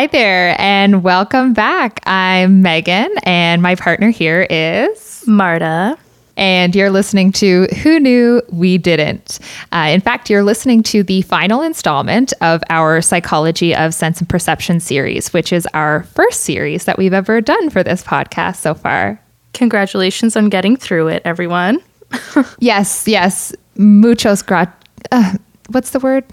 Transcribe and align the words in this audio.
Hi 0.00 0.06
there, 0.06 0.56
and 0.58 1.02
welcome 1.02 1.52
back. 1.52 2.00
I'm 2.06 2.62
Megan, 2.62 3.10
and 3.24 3.60
my 3.60 3.74
partner 3.74 4.08
here 4.08 4.46
is 4.48 5.22
Marta. 5.26 5.98
And 6.38 6.74
you're 6.74 6.88
listening 6.88 7.32
to 7.32 7.66
Who 7.82 8.00
Knew 8.00 8.40
We 8.50 8.78
Didn't. 8.78 9.40
Uh, 9.72 9.88
in 9.90 10.00
fact, 10.00 10.30
you're 10.30 10.42
listening 10.42 10.82
to 10.84 11.02
the 11.02 11.20
final 11.20 11.60
installment 11.60 12.32
of 12.40 12.62
our 12.70 13.02
Psychology 13.02 13.76
of 13.76 13.92
Sense 13.92 14.20
and 14.20 14.26
Perception 14.26 14.80
series, 14.80 15.34
which 15.34 15.52
is 15.52 15.68
our 15.74 16.04
first 16.04 16.44
series 16.44 16.86
that 16.86 16.96
we've 16.96 17.12
ever 17.12 17.42
done 17.42 17.68
for 17.68 17.82
this 17.82 18.02
podcast 18.02 18.56
so 18.56 18.72
far. 18.72 19.20
Congratulations 19.52 20.34
on 20.34 20.48
getting 20.48 20.78
through 20.78 21.08
it, 21.08 21.20
everyone. 21.26 21.78
yes, 22.58 23.06
yes. 23.06 23.54
Muchos 23.76 24.40
gra- 24.40 24.74
uh, 25.12 25.34
What's 25.68 25.90
the 25.90 26.00
word? 26.00 26.24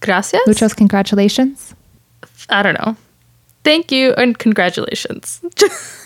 Gracias. 0.00 0.42
Muchos 0.46 0.74
congratulations. 0.74 1.74
I 2.50 2.62
don't 2.62 2.74
know. 2.74 2.94
Thank 3.66 3.90
you 3.90 4.12
and 4.12 4.38
congratulations. 4.38 5.40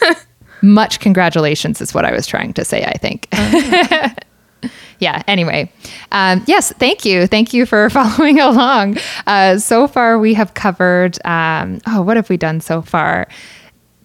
Much 0.62 0.98
congratulations 0.98 1.82
is 1.82 1.92
what 1.92 2.06
I 2.06 2.10
was 2.10 2.26
trying 2.26 2.54
to 2.54 2.64
say, 2.64 2.84
I 2.86 2.96
think. 2.96 3.28
yeah, 4.98 5.22
anyway. 5.28 5.70
Um, 6.10 6.42
yes, 6.46 6.72
thank 6.78 7.04
you. 7.04 7.26
Thank 7.26 7.52
you 7.52 7.66
for 7.66 7.90
following 7.98 8.40
along. 8.40 8.96
Uh, 9.26 9.58
so 9.58 9.86
far, 9.86 10.18
we 10.18 10.32
have 10.32 10.54
covered, 10.54 11.18
um, 11.26 11.82
oh, 11.86 12.00
what 12.00 12.16
have 12.16 12.30
we 12.30 12.38
done 12.38 12.62
so 12.62 12.80
far? 12.80 13.28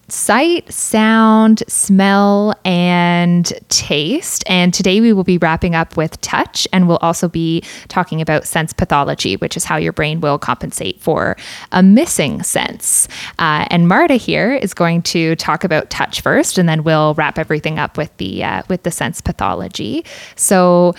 Sight, 0.08 0.72
sound, 0.72 1.64
smell, 1.68 2.54
and 2.64 3.52
taste. 3.70 4.44
And 4.48 4.74
today 4.74 5.02
we 5.02 5.14
will 5.14 5.24
be 5.24 5.38
wrapping 5.38 5.74
up 5.74 5.98
with 5.98 6.20
touch, 6.22 6.68
and 6.72 6.88
we'll 6.88 6.98
also 6.98 7.28
be 7.28 7.64
talking 7.88 8.22
about 8.22 8.46
sense 8.46 8.72
pathology, 8.72 9.36
which 9.38 9.58
is 9.58 9.64
how 9.64 9.78
your 9.78 9.94
brain 9.94 10.22
will 10.22 10.38
compensate 10.38 11.02
for 11.02 11.36
a 11.72 11.82
missing 11.82 12.44
sense. 12.44 13.08
Uh, 13.40 13.66
and 13.72 13.88
Marta 13.88 14.16
here 14.16 14.54
is 14.54 14.74
going 14.74 15.02
to 15.04 15.36
talk 15.38 15.64
about 15.64 15.90
touch 15.90 16.22
first, 16.22 16.58
and 16.58 16.70
then 16.70 16.84
we'll 16.84 17.16
wrap 17.16 17.40
everything 17.40 17.80
up 17.80 17.98
with 17.98 18.16
the 18.18 18.44
uh, 18.44 18.64
with 18.70 18.84
the 18.84 18.92
sense 18.92 19.22
pathology. 19.22 20.06
So. 20.36 20.96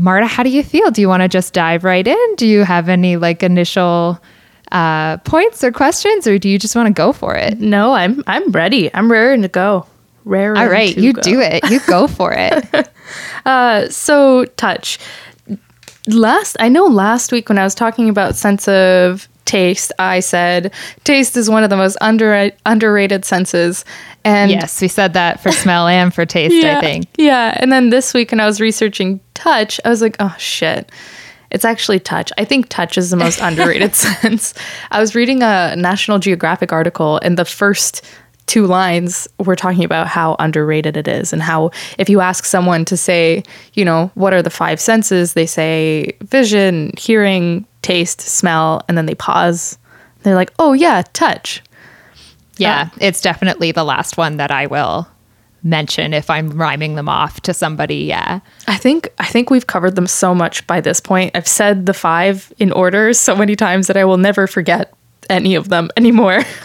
Marta, 0.00 0.28
how 0.28 0.44
do 0.44 0.48
you 0.48 0.62
feel? 0.62 0.92
Do 0.92 1.00
you 1.00 1.08
want 1.08 1.24
to 1.24 1.28
just 1.28 1.52
dive 1.52 1.82
right 1.82 2.06
in? 2.06 2.34
Do 2.36 2.46
you 2.46 2.62
have 2.62 2.88
any 2.88 3.16
like 3.16 3.42
initial 3.42 4.20
uh, 4.72 5.18
points 5.18 5.64
or 5.64 5.72
questions, 5.72 6.26
or 6.26 6.38
do 6.38 6.48
you 6.48 6.58
just 6.58 6.76
want 6.76 6.86
to 6.88 6.92
go 6.92 7.12
for 7.12 7.34
it? 7.34 7.60
No, 7.60 7.92
I'm 7.92 8.22
I'm 8.26 8.50
ready. 8.52 8.92
I'm 8.94 9.10
raring 9.10 9.42
to 9.42 9.48
go. 9.48 9.86
Rare. 10.24 10.56
All 10.56 10.68
right, 10.68 10.96
you 10.96 11.14
go. 11.14 11.22
do 11.22 11.40
it. 11.40 11.68
You 11.70 11.80
go 11.86 12.06
for 12.06 12.34
it. 12.36 12.90
uh, 13.46 13.88
so 13.88 14.44
touch. 14.56 14.98
Last, 16.06 16.56
I 16.58 16.68
know 16.68 16.86
last 16.86 17.32
week 17.32 17.48
when 17.48 17.58
I 17.58 17.64
was 17.64 17.74
talking 17.74 18.08
about 18.08 18.34
sense 18.34 18.66
of 18.68 19.28
taste, 19.44 19.92
I 19.98 20.20
said 20.20 20.72
taste 21.04 21.36
is 21.36 21.48
one 21.50 21.64
of 21.64 21.70
the 21.70 21.76
most 21.76 21.96
under, 22.00 22.50
underrated 22.66 23.24
senses. 23.24 23.84
And 24.24 24.50
yes, 24.50 24.80
we 24.80 24.88
said 24.88 25.14
that 25.14 25.40
for 25.40 25.50
smell 25.50 25.86
and 25.86 26.12
for 26.12 26.26
taste. 26.26 26.54
yeah, 26.54 26.78
I 26.78 26.80
think. 26.80 27.06
Yeah, 27.16 27.56
and 27.58 27.72
then 27.72 27.90
this 27.90 28.12
week 28.12 28.30
when 28.30 28.40
I 28.40 28.46
was 28.46 28.60
researching 28.60 29.20
touch, 29.34 29.80
I 29.84 29.88
was 29.88 30.02
like, 30.02 30.16
oh 30.20 30.34
shit 30.38 30.90
it's 31.50 31.64
actually 31.64 32.00
touch. 32.00 32.32
I 32.38 32.44
think 32.44 32.68
touch 32.68 32.98
is 32.98 33.10
the 33.10 33.16
most 33.16 33.40
underrated 33.40 33.94
sense. 33.94 34.54
I 34.90 35.00
was 35.00 35.14
reading 35.14 35.42
a 35.42 35.74
National 35.76 36.18
Geographic 36.18 36.72
article, 36.72 37.18
and 37.22 37.36
the 37.36 37.44
first 37.44 38.04
two 38.46 38.66
lines 38.66 39.28
were 39.38 39.56
talking 39.56 39.84
about 39.84 40.06
how 40.06 40.36
underrated 40.38 40.96
it 40.96 41.06
is, 41.08 41.32
and 41.32 41.42
how 41.42 41.70
if 41.98 42.08
you 42.08 42.20
ask 42.20 42.44
someone 42.44 42.84
to 42.86 42.96
say, 42.96 43.42
you 43.74 43.84
know, 43.84 44.10
what 44.14 44.32
are 44.32 44.42
the 44.42 44.50
five 44.50 44.80
senses, 44.80 45.34
they 45.34 45.46
say 45.46 46.12
vision, 46.22 46.92
hearing, 46.98 47.66
taste, 47.82 48.20
smell, 48.20 48.82
and 48.88 48.96
then 48.96 49.06
they 49.06 49.14
pause. 49.14 49.78
They're 50.22 50.34
like, 50.34 50.52
oh, 50.58 50.72
yeah, 50.72 51.02
touch. 51.12 51.62
Yeah, 52.56 52.88
uh, 52.92 52.98
it's 53.00 53.20
definitely 53.20 53.70
the 53.70 53.84
last 53.84 54.16
one 54.16 54.38
that 54.38 54.50
I 54.50 54.66
will 54.66 55.06
mention 55.68 56.14
if 56.14 56.30
I'm 56.30 56.50
rhyming 56.50 56.94
them 56.94 57.08
off 57.08 57.40
to 57.42 57.54
somebody. 57.54 57.96
Yeah. 57.96 58.40
I 58.66 58.76
think 58.76 59.12
I 59.18 59.26
think 59.26 59.50
we've 59.50 59.66
covered 59.66 59.94
them 59.94 60.06
so 60.06 60.34
much 60.34 60.66
by 60.66 60.80
this 60.80 61.00
point. 61.00 61.36
I've 61.36 61.48
said 61.48 61.86
the 61.86 61.94
five 61.94 62.52
in 62.58 62.72
order 62.72 63.12
so 63.12 63.36
many 63.36 63.56
times 63.56 63.86
that 63.86 63.96
I 63.96 64.04
will 64.04 64.18
never 64.18 64.46
forget 64.46 64.92
any 65.30 65.54
of 65.54 65.68
them 65.68 65.90
anymore. 65.96 66.42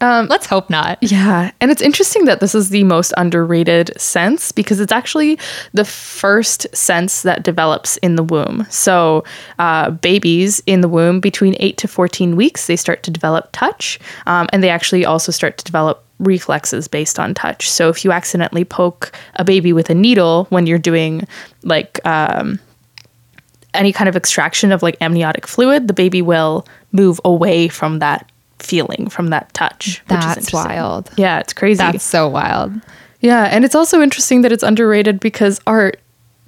um, 0.00 0.26
Let's 0.28 0.46
hope 0.46 0.70
not. 0.70 0.98
Yeah. 1.02 1.50
And 1.60 1.70
it's 1.70 1.82
interesting 1.82 2.24
that 2.26 2.40
this 2.40 2.54
is 2.54 2.70
the 2.70 2.84
most 2.84 3.12
underrated 3.16 3.98
sense 4.00 4.52
because 4.52 4.80
it's 4.80 4.92
actually 4.92 5.38
the 5.72 5.84
first 5.84 6.66
sense 6.74 7.22
that 7.22 7.42
develops 7.42 7.96
in 7.98 8.16
the 8.16 8.22
womb. 8.22 8.66
So, 8.70 9.24
uh, 9.58 9.90
babies 9.90 10.62
in 10.66 10.80
the 10.80 10.88
womb 10.88 11.20
between 11.20 11.56
8 11.58 11.76
to 11.78 11.88
14 11.88 12.36
weeks, 12.36 12.66
they 12.66 12.76
start 12.76 13.02
to 13.04 13.10
develop 13.10 13.48
touch. 13.52 13.98
Um, 14.26 14.48
and 14.52 14.62
they 14.62 14.70
actually 14.70 15.04
also 15.04 15.32
start 15.32 15.58
to 15.58 15.64
develop 15.64 16.04
reflexes 16.20 16.86
based 16.86 17.18
on 17.18 17.34
touch. 17.34 17.68
So 17.68 17.88
if 17.88 18.04
you 18.04 18.12
accidentally 18.12 18.64
poke 18.64 19.12
a 19.34 19.44
baby 19.44 19.72
with 19.72 19.90
a 19.90 19.94
needle 19.94 20.46
when 20.50 20.66
you're 20.66 20.78
doing 20.78 21.26
like 21.62 22.04
um, 22.06 22.60
any 23.74 23.92
kind 23.92 24.08
of 24.08 24.16
extraction 24.16 24.70
of 24.70 24.82
like 24.82 24.96
amniotic 25.00 25.46
fluid, 25.46 25.88
the 25.88 25.94
baby 25.94 26.22
will 26.22 26.66
move 26.92 27.20
away 27.24 27.68
from 27.68 27.98
that 27.98 28.30
feeling, 28.58 29.08
from 29.08 29.28
that 29.28 29.52
touch. 29.54 30.02
That's 30.06 30.52
wild. 30.52 31.10
Yeah, 31.16 31.40
it's 31.40 31.52
crazy. 31.52 31.78
That's 31.78 32.04
so 32.04 32.28
wild. 32.28 32.72
Yeah, 33.20 33.44
and 33.44 33.64
it's 33.64 33.74
also 33.74 34.00
interesting 34.00 34.42
that 34.42 34.52
it's 34.52 34.62
underrated 34.62 35.20
because 35.20 35.60
our 35.66 35.92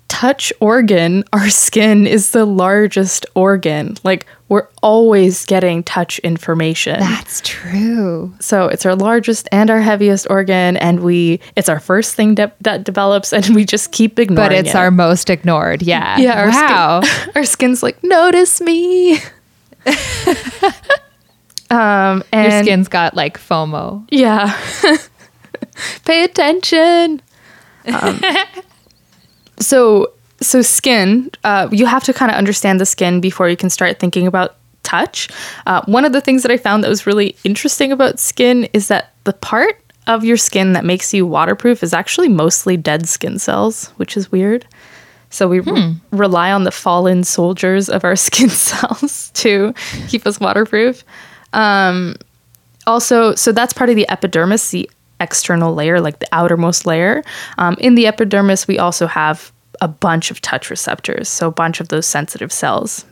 touch 0.08 0.52
organ, 0.60 1.24
our 1.32 1.48
skin, 1.48 2.06
is 2.06 2.30
the 2.32 2.44
largest 2.44 3.26
organ. 3.34 3.96
Like, 4.04 4.26
we're 4.52 4.68
always 4.82 5.46
getting 5.46 5.82
touch 5.82 6.18
information. 6.18 7.00
That's 7.00 7.40
true. 7.40 8.34
So 8.38 8.66
it's 8.66 8.84
our 8.84 8.94
largest 8.94 9.48
and 9.50 9.70
our 9.70 9.80
heaviest 9.80 10.26
organ, 10.28 10.76
and 10.76 11.00
we 11.00 11.40
it's 11.56 11.70
our 11.70 11.80
first 11.80 12.14
thing 12.14 12.34
de- 12.34 12.52
that 12.60 12.84
develops, 12.84 13.32
and 13.32 13.54
we 13.54 13.64
just 13.64 13.92
keep 13.92 14.18
ignoring. 14.18 14.50
But 14.50 14.52
it's 14.52 14.74
it. 14.74 14.76
our 14.76 14.90
most 14.90 15.30
ignored. 15.30 15.80
Yeah. 15.82 16.02
Yeah. 16.22 16.42
Our 16.42 16.48
wow. 16.50 17.00
Skin, 17.00 17.32
our 17.36 17.44
skin's 17.44 17.82
like 17.82 18.04
notice 18.04 18.60
me. 18.60 19.14
um, 21.70 22.22
and 22.30 22.52
your 22.52 22.62
skin's 22.62 22.88
got 22.88 23.14
like 23.14 23.38
FOMO. 23.38 24.06
Yeah. 24.10 24.54
Pay 26.04 26.24
attention. 26.24 27.22
Um, 27.86 28.20
so 29.58 30.12
so 30.42 30.62
skin 30.62 31.30
uh, 31.44 31.68
you 31.72 31.86
have 31.86 32.04
to 32.04 32.12
kind 32.12 32.30
of 32.30 32.36
understand 32.36 32.80
the 32.80 32.86
skin 32.86 33.20
before 33.20 33.48
you 33.48 33.56
can 33.56 33.70
start 33.70 33.98
thinking 33.98 34.26
about 34.26 34.56
touch. 34.82 35.28
Uh, 35.66 35.82
one 35.86 36.04
of 36.04 36.12
the 36.12 36.20
things 36.20 36.42
that 36.42 36.50
i 36.50 36.56
found 36.56 36.82
that 36.82 36.88
was 36.88 37.06
really 37.06 37.36
interesting 37.44 37.92
about 37.92 38.18
skin 38.18 38.64
is 38.72 38.88
that 38.88 39.12
the 39.24 39.32
part 39.32 39.80
of 40.06 40.24
your 40.24 40.36
skin 40.36 40.72
that 40.72 40.84
makes 40.84 41.14
you 41.14 41.24
waterproof 41.26 41.82
is 41.82 41.94
actually 41.94 42.28
mostly 42.28 42.76
dead 42.76 43.08
skin 43.08 43.38
cells 43.38 43.88
which 43.96 44.16
is 44.16 44.30
weird. 44.32 44.66
So 45.30 45.48
we 45.48 45.58
hmm. 45.58 45.70
re- 45.70 45.94
rely 46.10 46.52
on 46.52 46.64
the 46.64 46.70
fallen 46.70 47.24
soldiers 47.24 47.88
of 47.88 48.04
our 48.04 48.16
skin 48.28 48.50
cells 48.50 49.30
to 49.34 49.72
keep 50.08 50.26
us 50.26 50.38
waterproof. 50.40 51.04
Um, 51.52 52.16
also 52.86 53.34
so 53.34 53.52
that's 53.52 53.72
part 53.72 53.90
of 53.90 53.96
the 53.96 54.08
epidermis 54.08 54.70
the 54.70 54.90
external 55.20 55.72
layer 55.72 56.00
like 56.00 56.18
the 56.18 56.28
outermost 56.32 56.84
layer. 56.84 57.22
Um, 57.58 57.76
in 57.78 57.94
the 57.94 58.06
epidermis 58.06 58.66
we 58.66 58.78
also 58.78 59.06
have 59.06 59.52
a 59.82 59.88
bunch 59.88 60.30
of 60.30 60.40
touch 60.40 60.70
receptors, 60.70 61.28
so 61.28 61.48
a 61.48 61.52
bunch 61.52 61.80
of 61.80 61.88
those 61.88 62.06
sensitive 62.06 62.52
cells. 62.52 63.04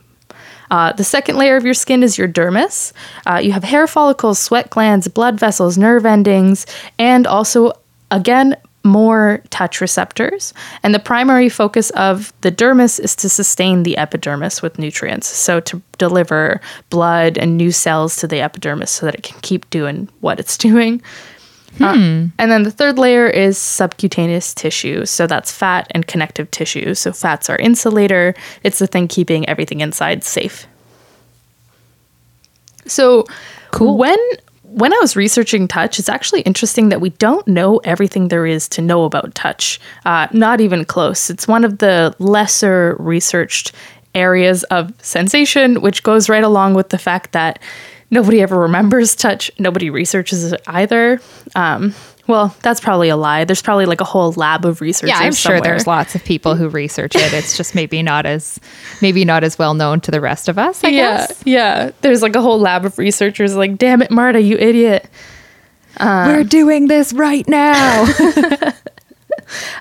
Uh, 0.71 0.93
the 0.93 1.05
second 1.05 1.37
layer 1.37 1.57
of 1.57 1.65
your 1.65 1.75
skin 1.75 2.05
is 2.05 2.17
your 2.17 2.29
dermis. 2.29 2.93
Uh, 3.27 3.41
you 3.43 3.51
have 3.51 3.65
hair 3.65 3.89
follicles, 3.89 4.39
sweat 4.39 4.71
glands, 4.71 5.09
blood 5.09 5.39
vessels, 5.39 5.77
nerve 5.77 6.07
endings, 6.07 6.65
and 6.97 7.27
also, 7.27 7.73
again, 8.13 8.57
more 8.85 9.43
touch 9.51 9.81
receptors. 9.81 10.55
And 10.85 10.95
the 10.95 11.01
primary 11.01 11.49
focus 11.49 11.91
of 11.91 12.33
the 12.43 12.53
dermis 12.53 13.01
is 13.01 13.17
to 13.17 13.29
sustain 13.29 13.83
the 13.83 13.99
epidermis 13.99 14.63
with 14.63 14.79
nutrients. 14.79 15.27
So, 15.27 15.59
to 15.61 15.83
deliver 15.99 16.61
blood 16.89 17.37
and 17.37 17.57
new 17.57 17.73
cells 17.73 18.17
to 18.19 18.29
the 18.29 18.41
epidermis 18.41 18.93
so 18.93 19.07
that 19.07 19.17
it 19.17 19.25
can 19.25 19.41
keep 19.41 19.69
doing 19.71 20.09
what 20.21 20.39
it's 20.39 20.57
doing. 20.69 21.03
Uh, 21.79 21.95
hmm. 21.95 22.01
Uh, 22.01 22.29
and 22.39 22.51
then 22.51 22.63
the 22.63 22.71
third 22.71 22.99
layer 22.99 23.29
is 23.29 23.57
subcutaneous 23.59 24.55
tissue. 24.55 25.07
So 25.07 25.27
that's 25.27 25.53
fat 25.53 25.87
and 25.91 26.07
connective 26.07 26.51
tissue. 26.51 26.95
So 26.95 27.13
fats 27.13 27.49
are 27.49 27.57
insulator, 27.57 28.35
it's 28.65 28.79
the 28.79 28.87
thing 28.87 29.09
keeping 29.09 29.49
everything 29.49 29.81
inside 29.81 30.25
safe. 30.25 30.67
So 32.87 33.25
cool. 33.71 33.97
when 33.97 34.19
when 34.63 34.93
I 34.93 34.99
was 35.01 35.17
researching 35.17 35.67
touch, 35.67 35.99
it's 35.99 36.09
actually 36.09 36.43
interesting 36.43 36.91
that 36.91 37.01
we 37.01 37.11
don't 37.11 37.47
know 37.49 37.79
everything 37.79 38.29
there 38.29 38.47
is 38.47 38.69
to 38.69 38.83
know 38.83 39.05
about 39.05 39.35
touch. 39.35 39.81
Uh, 40.05 40.29
not 40.33 40.61
even 40.61 40.85
close. 40.85 41.29
It's 41.29 41.49
one 41.49 41.65
of 41.65 41.79
the 41.79 42.15
lesser 42.21 42.97
researched 43.01 43.73
areas 44.15 44.63
of 44.65 44.93
sensation, 45.03 45.81
which 45.81 46.03
goes 46.03 46.29
right 46.29 46.45
along 46.45 46.75
with 46.75 46.91
the 46.91 46.99
fact 46.99 47.33
that 47.33 47.59
Nobody 48.11 48.41
ever 48.41 48.59
remembers 48.59 49.15
touch. 49.15 49.51
Nobody 49.59 49.91
researches 49.91 50.53
it 50.53 50.61
either. 50.67 51.21
Um, 51.55 51.95
Well, 52.27 52.55
that's 52.63 52.81
probably 52.81 53.09
a 53.09 53.17
lie. 53.17 53.45
There's 53.45 53.63
probably 53.63 53.87
like 53.87 54.01
a 54.01 54.05
whole 54.05 54.31
lab 54.33 54.65
of 54.65 54.81
researchers. 54.81 55.09
Yeah, 55.11 55.19
I'm 55.27 55.33
sure 55.33 55.61
there's 55.61 55.89
lots 55.89 56.15
of 56.15 56.23
people 56.25 56.55
who 56.55 56.69
research 56.69 57.17
it. 57.17 57.33
It's 57.33 57.57
just 57.57 57.75
maybe 57.75 58.03
not 58.05 58.25
as 58.25 58.61
maybe 59.03 59.25
not 59.25 59.43
as 59.43 59.59
well 59.59 59.75
known 59.75 60.01
to 60.03 60.13
the 60.13 60.21
rest 60.21 60.49
of 60.49 60.57
us. 60.57 60.85
I 60.85 60.89
yeah, 60.91 61.17
guess. 61.27 61.43
yeah. 61.45 61.91
There's 62.03 62.23
like 62.23 62.37
a 62.37 62.41
whole 62.41 62.61
lab 62.61 62.85
of 62.85 62.99
researchers. 62.99 63.57
Like, 63.57 63.79
damn 63.79 64.01
it, 64.01 64.13
Marta, 64.13 64.41
you 64.41 64.57
idiot. 64.59 65.09
We're 65.99 66.45
doing 66.45 66.87
this 66.87 67.13
right 67.13 67.47
now. 67.49 68.07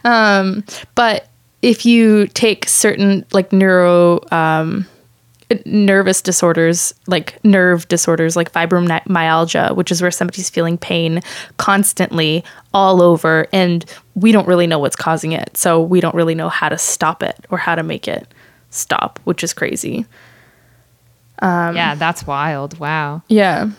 But 0.03 1.27
if 1.61 1.85
you 1.85 2.27
take 2.27 2.67
certain 2.67 3.25
like 3.31 3.51
neuro 3.53 4.21
um, 4.31 4.87
nervous 5.65 6.21
disorders, 6.21 6.93
like 7.07 7.43
nerve 7.43 7.87
disorders, 7.87 8.35
like 8.35 8.51
fibromyalgia, 8.51 9.75
which 9.75 9.91
is 9.91 10.01
where 10.01 10.11
somebody's 10.11 10.49
feeling 10.49 10.77
pain 10.77 11.21
constantly 11.57 12.43
all 12.73 13.01
over, 13.01 13.47
and 13.51 13.85
we 14.15 14.31
don't 14.31 14.47
really 14.47 14.67
know 14.67 14.79
what's 14.79 14.95
causing 14.95 15.31
it, 15.31 15.55
so 15.57 15.81
we 15.81 16.01
don't 16.01 16.15
really 16.15 16.35
know 16.35 16.49
how 16.49 16.69
to 16.69 16.77
stop 16.77 17.23
it 17.23 17.45
or 17.49 17.57
how 17.57 17.75
to 17.75 17.83
make 17.83 18.07
it 18.07 18.27
stop, 18.69 19.19
which 19.23 19.43
is 19.43 19.53
crazy. 19.53 20.05
Um, 21.41 21.75
yeah, 21.75 21.95
that's 21.95 22.27
wild. 22.27 22.77
Wow. 22.79 23.23
Yeah. 23.27 23.71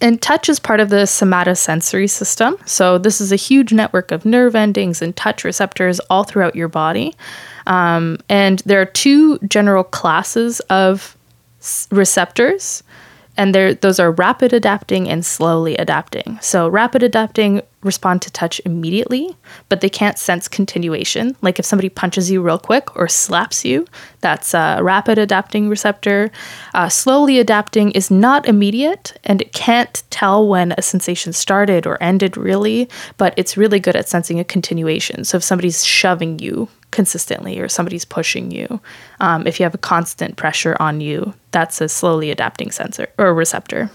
And 0.00 0.22
touch 0.22 0.48
is 0.48 0.60
part 0.60 0.80
of 0.80 0.90
the 0.90 1.04
somatosensory 1.04 2.08
system. 2.08 2.56
So, 2.66 2.98
this 2.98 3.20
is 3.20 3.32
a 3.32 3.36
huge 3.36 3.72
network 3.72 4.12
of 4.12 4.24
nerve 4.24 4.54
endings 4.54 5.02
and 5.02 5.14
touch 5.16 5.42
receptors 5.42 5.98
all 6.08 6.22
throughout 6.22 6.54
your 6.54 6.68
body. 6.68 7.16
Um, 7.68 8.18
and 8.28 8.60
there 8.60 8.80
are 8.80 8.86
two 8.86 9.38
general 9.40 9.84
classes 9.84 10.58
of 10.70 11.16
s- 11.60 11.86
receptors, 11.92 12.82
and 13.36 13.54
those 13.54 14.00
are 14.00 14.10
rapid 14.10 14.52
adapting 14.52 15.08
and 15.08 15.24
slowly 15.24 15.76
adapting. 15.76 16.38
So, 16.42 16.66
rapid 16.66 17.04
adapting 17.04 17.62
respond 17.82 18.22
to 18.22 18.32
touch 18.32 18.60
immediately, 18.64 19.36
but 19.68 19.80
they 19.80 19.88
can't 19.88 20.18
sense 20.18 20.48
continuation. 20.48 21.36
Like 21.42 21.60
if 21.60 21.64
somebody 21.64 21.88
punches 21.88 22.28
you 22.30 22.42
real 22.42 22.58
quick 22.58 22.96
or 22.96 23.06
slaps 23.06 23.64
you, 23.64 23.86
that's 24.20 24.52
a 24.54 24.80
rapid 24.82 25.18
adapting 25.18 25.68
receptor. 25.68 26.32
Uh, 26.74 26.88
slowly 26.88 27.38
adapting 27.38 27.92
is 27.92 28.10
not 28.10 28.48
immediate 28.48 29.16
and 29.22 29.40
it 29.40 29.52
can't 29.52 30.02
tell 30.10 30.48
when 30.48 30.72
a 30.72 30.82
sensation 30.82 31.32
started 31.32 31.86
or 31.86 32.02
ended 32.02 32.36
really, 32.36 32.88
but 33.16 33.32
it's 33.36 33.56
really 33.56 33.78
good 33.78 33.94
at 33.94 34.08
sensing 34.08 34.40
a 34.40 34.44
continuation. 34.44 35.22
So 35.22 35.36
if 35.36 35.44
somebody's 35.44 35.84
shoving 35.84 36.40
you 36.40 36.68
consistently 36.98 37.60
or 37.60 37.68
somebody's 37.68 38.04
pushing 38.04 38.50
you, 38.50 38.80
um, 39.20 39.46
if 39.46 39.60
you 39.60 39.62
have 39.62 39.74
a 39.74 39.78
constant 39.78 40.34
pressure 40.34 40.76
on 40.80 41.00
you, 41.00 41.32
that's 41.52 41.80
a 41.80 41.88
slowly 41.88 42.32
adapting 42.32 42.72
sensor 42.72 43.06
or 43.18 43.32
receptor. 43.32 43.88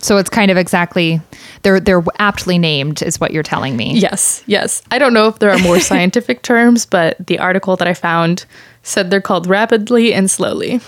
So 0.00 0.16
it's 0.16 0.30
kind 0.30 0.52
of 0.52 0.56
exactly 0.56 1.20
they're 1.62 1.80
they're 1.80 2.04
aptly 2.20 2.58
named 2.58 3.02
is 3.02 3.18
what 3.18 3.32
you're 3.32 3.42
telling 3.42 3.76
me. 3.76 3.98
Yes, 3.98 4.44
yes. 4.46 4.82
I 4.92 5.00
don't 5.00 5.12
know 5.12 5.26
if 5.26 5.40
there 5.40 5.50
are 5.50 5.58
more 5.58 5.80
scientific 5.80 6.42
terms, 6.42 6.86
but 6.86 7.16
the 7.26 7.40
article 7.40 7.76
that 7.76 7.88
I 7.88 7.94
found 7.94 8.46
said 8.84 9.10
they're 9.10 9.20
called 9.20 9.48
rapidly 9.48 10.14
and 10.14 10.30
slowly, 10.30 10.80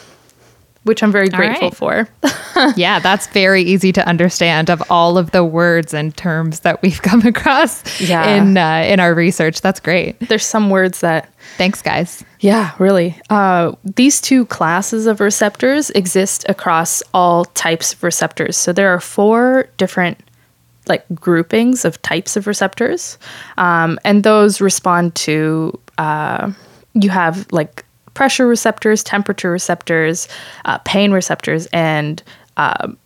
which 0.84 1.02
I'm 1.02 1.12
very 1.12 1.28
grateful 1.28 1.70
right. 1.88 2.08
for. 2.08 2.72
yeah, 2.76 2.98
that's 2.98 3.26
very 3.28 3.62
easy 3.62 3.92
to 3.92 4.06
understand 4.06 4.68
of 4.68 4.82
all 4.90 5.16
of 5.16 5.30
the 5.30 5.44
words 5.44 5.94
and 5.94 6.16
terms 6.16 6.60
that 6.60 6.82
we've 6.82 7.00
come 7.10 7.24
across 7.26 8.00
Yeah. 8.00 8.26
in 8.36 8.56
uh, 8.56 8.84
in 8.86 8.98
our 9.00 9.14
research. 9.14 9.60
That's 9.60 9.80
great. 9.80 10.18
There's 10.28 10.44
some 10.46 10.70
words 10.70 11.00
that, 11.00 11.28
Thanks, 11.56 11.82
guys. 11.82 12.24
yeah, 12.40 12.72
really. 12.78 13.16
Uh, 13.30 13.72
these 13.84 14.20
two 14.20 14.46
classes 14.46 15.06
of 15.06 15.20
receptors 15.20 15.90
exist 15.90 16.44
across 16.48 17.02
all 17.14 17.44
types 17.46 17.92
of 17.92 18.02
receptors. 18.02 18.56
So 18.56 18.72
there 18.72 18.92
are 18.92 19.00
four 19.00 19.68
different 19.76 20.18
like 20.88 21.04
groupings 21.14 21.84
of 21.84 22.02
types 22.02 22.36
of 22.36 22.48
receptors, 22.48 23.16
um, 23.56 24.00
and 24.04 24.24
those 24.24 24.60
respond 24.60 25.14
to 25.14 25.78
uh, 25.98 26.50
you 26.94 27.08
have 27.08 27.46
like 27.52 27.84
pressure 28.14 28.46
receptors, 28.46 29.02
temperature 29.02 29.50
receptors, 29.50 30.28
uh, 30.64 30.78
pain 30.78 31.12
receptors, 31.12 31.66
and 31.66 32.22
um, 32.56 32.96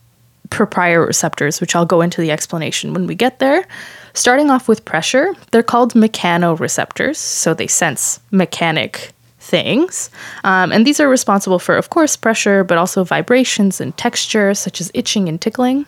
proprioreceptors, 0.48 1.60
which 1.60 1.74
I'll 1.74 1.86
go 1.86 2.00
into 2.00 2.20
the 2.20 2.30
explanation 2.30 2.94
when 2.94 3.06
we 3.06 3.14
get 3.14 3.38
there. 3.38 3.66
Starting 4.14 4.50
off 4.50 4.68
with 4.68 4.84
pressure, 4.84 5.34
they're 5.50 5.62
called 5.62 5.92
mechanoreceptors, 5.94 7.16
so 7.16 7.52
they 7.54 7.66
sense 7.66 8.20
mechanic 8.30 9.12
things. 9.38 10.10
Um, 10.44 10.72
and 10.72 10.86
these 10.86 11.00
are 11.00 11.08
responsible 11.08 11.58
for, 11.58 11.76
of 11.76 11.90
course, 11.90 12.16
pressure, 12.16 12.64
but 12.64 12.78
also 12.78 13.04
vibrations 13.04 13.80
and 13.80 13.96
texture, 13.96 14.54
such 14.54 14.80
as 14.80 14.90
itching 14.94 15.28
and 15.28 15.40
tickling. 15.40 15.86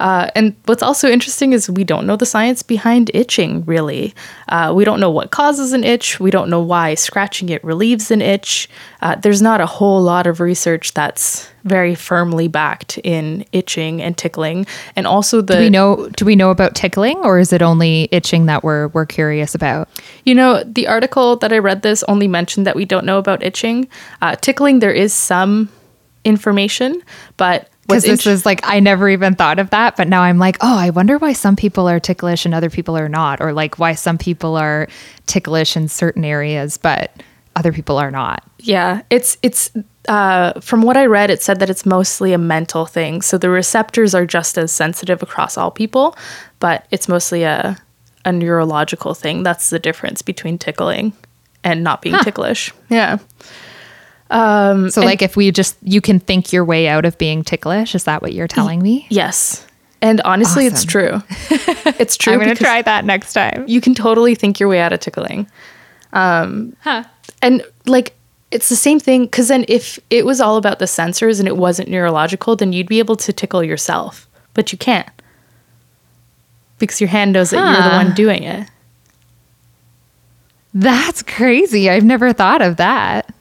Uh, 0.00 0.30
and 0.34 0.54
what's 0.66 0.82
also 0.82 1.08
interesting 1.08 1.52
is 1.52 1.70
we 1.70 1.84
don't 1.84 2.06
know 2.06 2.16
the 2.16 2.26
science 2.26 2.62
behind 2.62 3.10
itching, 3.14 3.64
really. 3.64 4.14
Uh, 4.48 4.72
we 4.74 4.84
don't 4.84 5.00
know 5.00 5.10
what 5.10 5.30
causes 5.30 5.72
an 5.72 5.84
itch. 5.84 6.20
We 6.20 6.30
don't 6.30 6.50
know 6.50 6.60
why 6.60 6.94
scratching 6.94 7.48
it 7.48 7.62
relieves 7.64 8.10
an 8.10 8.22
itch. 8.22 8.68
Uh, 9.00 9.14
there's 9.16 9.42
not 9.42 9.60
a 9.60 9.66
whole 9.66 10.02
lot 10.02 10.26
of 10.26 10.40
research 10.40 10.94
that's 10.94 11.50
very 11.64 11.94
firmly 11.94 12.46
backed 12.46 12.98
in 12.98 13.44
itching 13.52 14.00
and 14.00 14.16
tickling. 14.16 14.66
And 14.94 15.06
also 15.06 15.40
the 15.40 15.54
Do 15.54 15.60
we 15.60 15.70
know 15.70 16.08
do 16.10 16.24
we 16.24 16.36
know 16.36 16.50
about 16.50 16.74
tickling 16.74 17.18
or 17.18 17.38
is 17.38 17.52
it 17.52 17.60
only 17.60 18.08
itching 18.12 18.46
that 18.46 18.62
we're 18.62 18.88
we're 18.88 19.06
curious 19.06 19.54
about? 19.54 19.88
You 20.24 20.34
know, 20.34 20.62
the 20.62 20.86
article 20.86 21.36
that 21.36 21.52
I 21.52 21.58
read 21.58 21.82
this 21.82 22.04
only 22.04 22.28
mentioned 22.28 22.66
that 22.66 22.76
we 22.76 22.84
don't 22.84 23.04
know 23.04 23.18
about 23.18 23.42
itching. 23.42 23.88
Uh, 24.22 24.36
tickling, 24.36 24.78
there 24.78 24.92
is 24.92 25.12
some 25.12 25.68
information, 26.24 27.02
but 27.36 27.68
Because 27.86 28.04
this 28.04 28.26
is 28.26 28.44
like 28.46 28.60
I 28.64 28.80
never 28.80 29.08
even 29.08 29.34
thought 29.34 29.58
of 29.58 29.70
that, 29.70 29.96
but 29.96 30.08
now 30.08 30.22
I'm 30.22 30.38
like, 30.38 30.56
oh, 30.60 30.76
I 30.76 30.90
wonder 30.90 31.18
why 31.18 31.32
some 31.32 31.56
people 31.56 31.88
are 31.88 32.00
ticklish 32.00 32.44
and 32.44 32.54
other 32.54 32.70
people 32.70 32.96
are 32.96 33.08
not, 33.08 33.40
or 33.40 33.52
like 33.52 33.78
why 33.78 33.94
some 33.94 34.18
people 34.18 34.56
are 34.56 34.88
ticklish 35.26 35.76
in 35.76 35.88
certain 35.88 36.24
areas, 36.24 36.76
but 36.76 37.10
other 37.54 37.72
people 37.72 37.96
are 37.98 38.10
not. 38.10 38.42
yeah, 38.60 39.02
it's 39.10 39.38
it's 39.42 39.70
uh, 40.08 40.52
from 40.60 40.82
what 40.82 40.96
I 40.96 41.06
read, 41.06 41.30
it 41.30 41.42
said 41.42 41.58
that 41.60 41.70
it's 41.70 41.84
mostly 41.86 42.32
a 42.32 42.38
mental 42.38 42.86
thing. 42.86 43.22
So 43.22 43.38
the 43.38 43.48
receptors 43.50 44.14
are 44.14 44.26
just 44.26 44.56
as 44.58 44.70
sensitive 44.72 45.22
across 45.22 45.56
all 45.56 45.70
people, 45.70 46.16
but 46.60 46.86
it's 46.90 47.08
mostly 47.08 47.44
a 47.44 47.76
a 48.24 48.32
neurological 48.32 49.14
thing. 49.14 49.42
That's 49.44 49.70
the 49.70 49.78
difference 49.78 50.20
between 50.22 50.58
tickling 50.58 51.12
and 51.62 51.82
not 51.84 52.02
being 52.02 52.18
ticklish. 52.24 52.72
Yeah. 52.90 53.18
So 54.30 55.00
like 55.02 55.22
if 55.22 55.36
we 55.36 55.50
just 55.52 55.76
you 55.82 56.00
can 56.00 56.18
think 56.20 56.52
your 56.52 56.64
way 56.64 56.88
out 56.88 57.04
of 57.04 57.16
being 57.18 57.42
ticklish, 57.44 57.94
is 57.94 58.04
that 58.04 58.22
what 58.22 58.32
you're 58.32 58.48
telling 58.48 58.82
me? 58.82 59.06
Yes. 59.10 59.66
And 60.02 60.20
honestly, 60.22 60.66
it's 60.66 60.84
true. 60.84 61.22
It's 61.98 62.16
true. 62.16 62.32
I'm 62.34 62.40
gonna 62.40 62.54
try 62.56 62.82
that 62.82 63.04
next 63.04 63.32
time. 63.32 63.64
you 63.68 63.80
can 63.80 63.94
totally 63.94 64.34
think 64.34 64.58
your 64.60 64.68
way 64.68 64.80
out 64.80 64.92
of 64.92 65.00
tickling. 65.00 65.48
Um, 66.12 66.76
Huh. 66.82 67.04
And 67.40 67.64
like, 67.86 68.14
it's 68.50 68.68
the 68.68 68.76
same 68.76 68.98
thing 69.00 69.24
because 69.24 69.48
then 69.48 69.64
if 69.68 69.98
it 70.10 70.26
was 70.26 70.40
all 70.40 70.56
about 70.56 70.78
the 70.80 70.84
sensors 70.86 71.38
and 71.38 71.46
it 71.48 71.56
wasn't 71.56 71.88
neurological, 71.88 72.56
then 72.56 72.72
you'd 72.72 72.88
be 72.88 72.98
able 72.98 73.16
to 73.16 73.32
tickle 73.32 73.62
yourself, 73.62 74.28
but 74.54 74.72
you 74.72 74.78
can't 74.78 75.08
because 76.78 77.00
your 77.00 77.08
hand 77.08 77.32
knows 77.32 77.50
that 77.50 77.56
you're 77.58 77.82
the 77.90 77.96
one 78.06 78.14
doing 78.14 78.42
it. 78.42 78.68
That's 80.74 81.22
crazy. 81.22 81.88
I've 81.88 82.04
never 82.04 82.32
thought 82.32 82.60
of 82.62 82.76
that. 82.76 83.32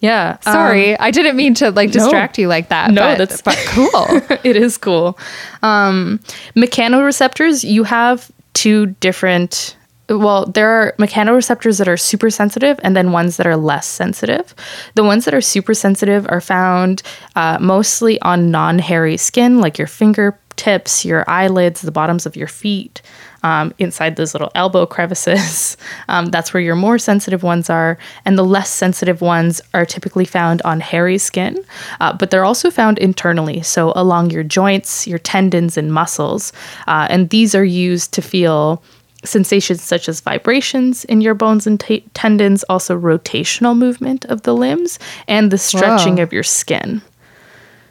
Yeah. 0.00 0.36
um, 0.46 0.52
Sorry, 0.52 0.96
I 0.98 1.10
didn't 1.10 1.36
mean 1.36 1.54
to 1.54 1.70
like 1.70 1.88
no. 1.88 1.92
distract 1.94 2.38
you 2.38 2.46
like 2.48 2.68
that. 2.68 2.90
No, 2.92 3.02
but, 3.02 3.18
that's- 3.18 3.42
but 3.42 3.56
cool. 3.68 4.38
it 4.44 4.56
is 4.56 4.78
cool. 4.78 5.18
Um, 5.62 6.20
mechanoreceptors, 6.56 7.68
you 7.68 7.84
have 7.84 8.30
two 8.54 8.86
different. 9.00 9.76
Well, 10.08 10.46
there 10.46 10.68
are 10.70 10.94
mechanoreceptors 10.98 11.76
that 11.78 11.86
are 11.88 11.98
super 11.98 12.30
sensitive 12.30 12.80
and 12.82 12.96
then 12.96 13.12
ones 13.12 13.36
that 13.36 13.46
are 13.46 13.56
less 13.56 13.86
sensitive. 13.86 14.54
The 14.94 15.04
ones 15.04 15.26
that 15.26 15.34
are 15.34 15.42
super 15.42 15.74
sensitive 15.74 16.26
are 16.30 16.40
found 16.40 17.02
uh, 17.36 17.58
mostly 17.60 18.18
on 18.22 18.50
non 18.50 18.78
hairy 18.78 19.18
skin, 19.18 19.60
like 19.60 19.76
your 19.76 19.86
fingertips, 19.86 21.04
your 21.04 21.28
eyelids, 21.28 21.82
the 21.82 21.90
bottoms 21.92 22.24
of 22.24 22.36
your 22.36 22.46
feet, 22.48 23.02
um, 23.42 23.72
inside 23.78 24.16
those 24.16 24.34
little 24.34 24.50
elbow 24.54 24.86
crevices. 24.86 25.76
Um, 26.10 26.26
that's 26.26 26.54
where 26.54 26.62
your 26.62 26.74
more 26.74 26.98
sensitive 26.98 27.42
ones 27.42 27.68
are. 27.68 27.98
And 28.24 28.38
the 28.38 28.44
less 28.44 28.70
sensitive 28.70 29.20
ones 29.20 29.60
are 29.74 29.84
typically 29.84 30.24
found 30.24 30.62
on 30.62 30.80
hairy 30.80 31.18
skin, 31.18 31.62
uh, 32.00 32.14
but 32.14 32.30
they're 32.30 32.44
also 32.44 32.70
found 32.70 32.98
internally, 32.98 33.62
so 33.62 33.92
along 33.94 34.30
your 34.30 34.42
joints, 34.42 35.06
your 35.06 35.18
tendons, 35.18 35.76
and 35.76 35.92
muscles. 35.92 36.52
Uh, 36.86 37.06
and 37.10 37.28
these 37.30 37.54
are 37.54 37.64
used 37.64 38.12
to 38.14 38.22
feel 38.22 38.82
sensations 39.24 39.82
such 39.82 40.08
as 40.08 40.20
vibrations 40.20 41.04
in 41.06 41.20
your 41.20 41.34
bones 41.34 41.66
and 41.66 41.80
t- 41.80 42.04
tendons, 42.14 42.64
also 42.64 42.98
rotational 42.98 43.76
movement 43.76 44.24
of 44.26 44.42
the 44.42 44.54
limbs, 44.54 44.98
and 45.26 45.50
the 45.50 45.58
stretching 45.58 46.16
Whoa. 46.16 46.22
of 46.22 46.32
your 46.32 46.42
skin. 46.42 47.02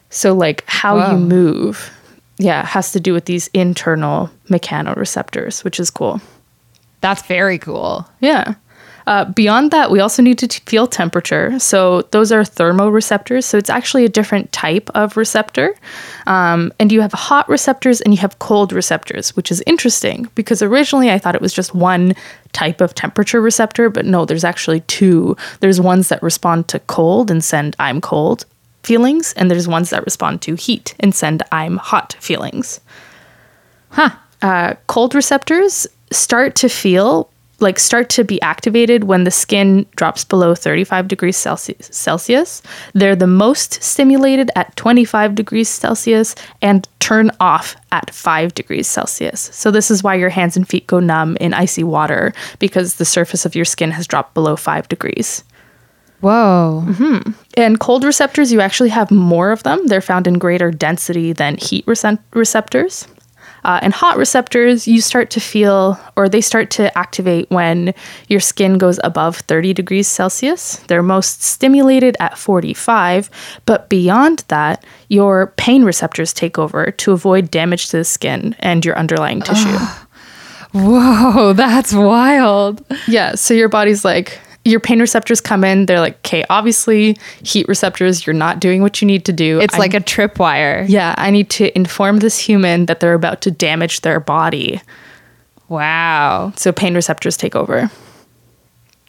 So, 0.10 0.34
like 0.34 0.64
how 0.68 0.98
Whoa. 0.98 1.12
you 1.12 1.18
move, 1.18 1.92
yeah, 2.38 2.66
has 2.66 2.92
to 2.92 3.00
do 3.00 3.14
with 3.14 3.26
these 3.26 3.48
internal 3.54 4.30
mechanoreceptors, 4.50 5.64
which 5.64 5.80
is 5.80 5.90
cool. 5.90 6.22
That's 7.02 7.22
very 7.24 7.58
cool. 7.58 8.08
Yeah. 8.20 8.56
Uh, 9.08 9.24
beyond 9.24 9.72
that, 9.72 9.90
we 9.90 10.02
also 10.02 10.22
need 10.22 10.38
to 10.38 10.50
t- 10.50 10.62
feel 10.66 10.86
temperature. 10.86 11.58
So 11.60 12.02
those 12.12 12.30
are 12.34 12.42
thermoreceptors. 12.42 13.46
So 13.46 13.58
it's 13.58 13.70
actually 13.70 14.04
a 14.04 14.10
different 14.10 14.52
type 14.52 14.90
of 14.96 15.16
receptor. 15.16 15.74
Um, 16.26 16.74
and 16.78 16.92
you 16.92 17.00
have 17.00 17.14
hot 17.14 17.48
receptors 17.48 18.02
and 18.02 18.14
you 18.14 18.20
have 18.20 18.38
cold 18.40 18.74
receptors, 18.74 19.34
which 19.38 19.50
is 19.50 19.64
interesting 19.66 20.30
because 20.36 20.62
originally 20.62 21.10
I 21.10 21.20
thought 21.20 21.36
it 21.36 21.42
was 21.42 21.54
just 21.54 21.74
one 21.74 22.16
type 22.52 22.82
of 22.82 22.96
temperature 22.96 23.40
receptor, 23.40 23.90
but 23.90 24.06
no, 24.06 24.26
there's 24.26 24.44
actually 24.44 24.82
two. 24.82 25.38
There's 25.62 25.80
ones 25.80 26.10
that 26.10 26.22
respond 26.22 26.68
to 26.68 26.80
cold 26.80 27.32
and 27.32 27.42
send 27.42 27.78
I'm 27.80 28.02
cold 28.02 28.46
feelings, 28.88 29.34
and 29.34 29.52
there's 29.52 29.68
ones 29.68 29.90
that 29.90 30.06
respond 30.06 30.42
to 30.44 30.56
heat 30.56 30.96
and 31.02 31.14
send 31.14 31.44
I'm 31.52 31.76
hot 31.76 32.16
feelings. 32.20 32.80
Huh. 33.90 34.12
Uh, 34.42 34.76
cold 34.88 35.14
receptors 35.14 35.86
start 36.12 36.56
to 36.56 36.70
feel 36.70 37.30
like 37.60 37.80
start 37.80 38.10
to 38.10 38.24
be 38.24 38.42
activated 38.42 39.04
when 39.04 39.24
the 39.24 39.32
skin 39.32 39.86
drops 39.96 40.24
below 40.24 40.54
35 40.54 41.08
degrees 41.08 41.36
Celsius. 41.36 41.90
Celsius. 41.92 42.62
They're 42.94 43.16
the 43.16 43.28
most 43.28 43.82
stimulated 43.84 44.52
at 44.56 44.76
25 44.76 45.36
degrees 45.36 45.68
Celsius 45.68 46.36
and 46.62 46.88
turn 47.00 47.32
off 47.40 47.76
at 47.92 48.12
5 48.12 48.54
degrees 48.54 48.88
Celsius. 48.88 49.50
So 49.54 49.72
this 49.72 49.90
is 49.90 50.04
why 50.04 50.16
your 50.16 50.30
hands 50.30 50.56
and 50.56 50.68
feet 50.68 50.88
go 50.88 51.00
numb 51.00 51.36
in 51.42 51.54
icy 51.54 51.84
water 51.84 52.34
because 52.60 52.96
the 52.96 53.06
surface 53.06 53.46
of 53.46 53.56
your 53.56 53.66
skin 53.66 53.92
has 53.92 54.08
dropped 54.08 54.34
below 54.34 54.56
5 54.56 54.88
degrees. 54.88 55.44
Whoa. 56.22 56.86
And 57.56 57.80
cold 57.80 58.04
receptors, 58.04 58.52
you 58.52 58.62
actually 58.62 58.90
have 58.90 59.12
more 59.12 59.52
of 59.52 59.64
them. 59.64 59.88
They're 59.88 60.02
found 60.02 60.28
in 60.28 60.40
greater 60.40 60.72
density 60.72 61.34
than 61.34 61.58
heat 61.58 61.86
recep- 61.86 62.20
receptors. 62.34 63.08
Uh, 63.64 63.80
and 63.82 63.94
hot 63.94 64.18
receptors, 64.18 64.88
you 64.88 65.02
start 65.02 65.30
to 65.32 65.42
feel, 65.42 66.00
or 66.16 66.30
they 66.30 66.40
start 66.40 66.70
to 66.70 66.96
activate 66.98 67.50
when 67.52 67.94
your 68.30 68.40
skin 68.40 68.78
goes 68.78 68.98
above 69.04 69.38
30 69.38 69.74
degrees 69.74 70.08
Celsius. 70.08 70.78
They're 70.88 71.04
most 71.04 71.44
stimulated 71.44 72.16
at 72.20 72.38
45, 72.38 73.30
but 73.66 73.90
beyond 73.90 74.46
that, 74.48 74.86
your 75.10 75.48
pain 75.58 75.84
receptors 75.84 76.32
take 76.34 76.58
over 76.58 76.92
to 76.92 77.12
avoid 77.12 77.52
damage 77.52 77.90
to 77.90 77.98
the 77.98 78.06
skin 78.06 78.56
and 78.60 78.86
your 78.86 78.98
underlying 78.98 79.42
tissue. 79.42 79.78
Whoa, 80.72 81.52
that's 81.56 81.94
wild. 81.94 82.86
Yeah, 83.08 83.36
so 83.36 83.54
your 83.54 83.70
body's 83.70 84.06
like, 84.06 84.40
your 84.68 84.80
pain 84.80 85.00
receptors 85.00 85.42
come 85.42 85.64
in, 85.64 85.86
they're 85.86 86.00
like, 86.00 86.18
okay, 86.18 86.44
obviously, 86.50 87.18
heat 87.44 87.68
receptors, 87.68 88.26
you're 88.28 88.34
not 88.34 88.60
doing 88.60 88.82
what 88.82 89.02
you 89.02 89.06
need 89.08 89.26
to 89.26 89.34
do. 89.34 89.60
It's 89.60 89.76
I- 89.76 89.80
like 89.80 89.94
a 89.94 90.00
tripwire. 90.02 90.86
yeah, 90.88 91.16
I 91.18 91.32
need 91.32 91.50
to 91.52 91.76
inform 91.76 92.20
this 92.20 92.38
human 92.38 92.86
that 92.88 93.00
they're 93.00 93.14
about 93.14 93.42
to 93.42 93.52
damage 93.52 94.02
their 94.02 94.20
body. 94.20 94.82
Wow. 95.70 96.54
So 96.56 96.72
pain 96.72 96.96
receptors 96.96 97.36
take 97.38 97.56
over. 97.56 97.92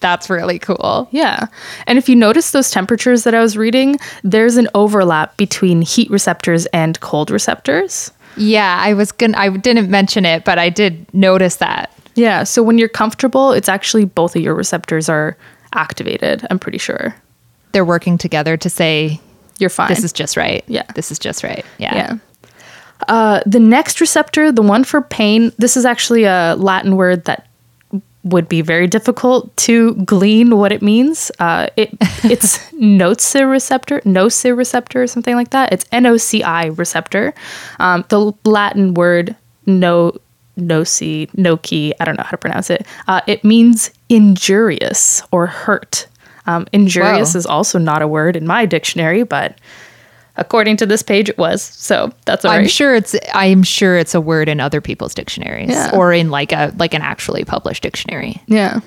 That's 0.00 0.30
really 0.30 0.58
cool. 0.60 1.08
Yeah. 1.10 1.46
And 1.86 1.98
if 1.98 2.08
you 2.08 2.14
notice 2.14 2.52
those 2.52 2.70
temperatures 2.70 3.24
that 3.24 3.34
I 3.34 3.40
was 3.40 3.56
reading, 3.56 3.96
there's 4.22 4.56
an 4.56 4.68
overlap 4.74 5.36
between 5.36 5.82
heat 5.82 6.08
receptors 6.10 6.66
and 6.66 6.98
cold 7.00 7.30
receptors. 7.30 8.12
Yeah, 8.36 8.78
I 8.80 8.94
was 8.94 9.10
gonna 9.10 9.36
I 9.36 9.48
didn't 9.56 9.90
mention 9.90 10.24
it, 10.24 10.44
but 10.44 10.58
I 10.58 10.68
did 10.68 11.12
notice 11.12 11.56
that. 11.56 11.92
Yeah. 12.18 12.44
So 12.44 12.62
when 12.62 12.78
you're 12.78 12.88
comfortable, 12.88 13.52
it's 13.52 13.68
actually 13.68 14.04
both 14.04 14.36
of 14.36 14.42
your 14.42 14.54
receptors 14.54 15.08
are 15.08 15.36
activated, 15.72 16.46
I'm 16.50 16.58
pretty 16.58 16.78
sure. 16.78 17.14
They're 17.72 17.84
working 17.84 18.18
together 18.18 18.56
to 18.56 18.70
say 18.70 19.20
You're 19.58 19.70
fine. 19.70 19.88
this 19.88 20.04
is 20.04 20.12
just 20.12 20.36
right. 20.36 20.64
Yeah. 20.66 20.84
This 20.94 21.10
is 21.10 21.18
just 21.18 21.44
right. 21.44 21.64
Yeah. 21.78 21.94
Yeah. 21.94 22.18
Uh, 23.06 23.40
the 23.46 23.60
next 23.60 24.00
receptor, 24.00 24.50
the 24.50 24.62
one 24.62 24.82
for 24.84 25.00
pain, 25.00 25.52
this 25.58 25.76
is 25.76 25.84
actually 25.84 26.24
a 26.24 26.56
Latin 26.58 26.96
word 26.96 27.24
that 27.26 27.46
would 28.24 28.48
be 28.48 28.60
very 28.60 28.86
difficult 28.86 29.56
to 29.56 29.94
glean 30.04 30.56
what 30.56 30.72
it 30.72 30.82
means. 30.82 31.30
Uh, 31.38 31.68
it 31.76 31.90
it's 32.24 32.58
nociceptor, 32.72 34.02
nociceptor, 34.02 34.96
or 34.96 35.06
something 35.06 35.36
like 35.36 35.50
that. 35.50 35.72
It's 35.72 35.84
N-O-C-I 35.92 36.66
receptor. 36.66 37.32
Um, 37.78 38.04
the 38.08 38.32
Latin 38.44 38.94
word 38.94 39.36
no 39.66 40.12
noci 40.58 41.30
noci, 41.32 41.92
I 42.00 42.04
don't 42.04 42.16
know 42.16 42.24
how 42.24 42.30
to 42.30 42.36
pronounce 42.38 42.70
it. 42.70 42.86
Uh, 43.06 43.20
it 43.26 43.44
means 43.44 43.90
injurious 44.08 45.22
or 45.30 45.46
hurt. 45.46 46.06
Um, 46.46 46.66
injurious 46.72 47.34
Whoa. 47.34 47.38
is 47.38 47.46
also 47.46 47.78
not 47.78 48.02
a 48.02 48.08
word 48.08 48.34
in 48.36 48.46
my 48.46 48.64
dictionary, 48.66 49.22
but 49.22 49.58
according 50.36 50.76
to 50.78 50.86
this 50.86 51.02
page, 51.02 51.28
it 51.28 51.36
was. 51.36 51.62
So 51.62 52.10
that's 52.24 52.44
all 52.44 52.52
I'm 52.52 52.62
right. 52.62 52.70
sure 52.70 52.94
it's 52.94 53.14
I'm 53.34 53.62
sure 53.62 53.96
it's 53.96 54.14
a 54.14 54.20
word 54.20 54.48
in 54.48 54.60
other 54.60 54.80
people's 54.80 55.14
dictionaries 55.14 55.70
Yeah. 55.70 55.90
or 55.94 56.12
in 56.12 56.30
like 56.30 56.52
a 56.52 56.72
like 56.78 56.94
an 56.94 57.02
actually 57.02 57.44
published 57.44 57.82
dictionary. 57.82 58.40
Yeah. 58.46 58.80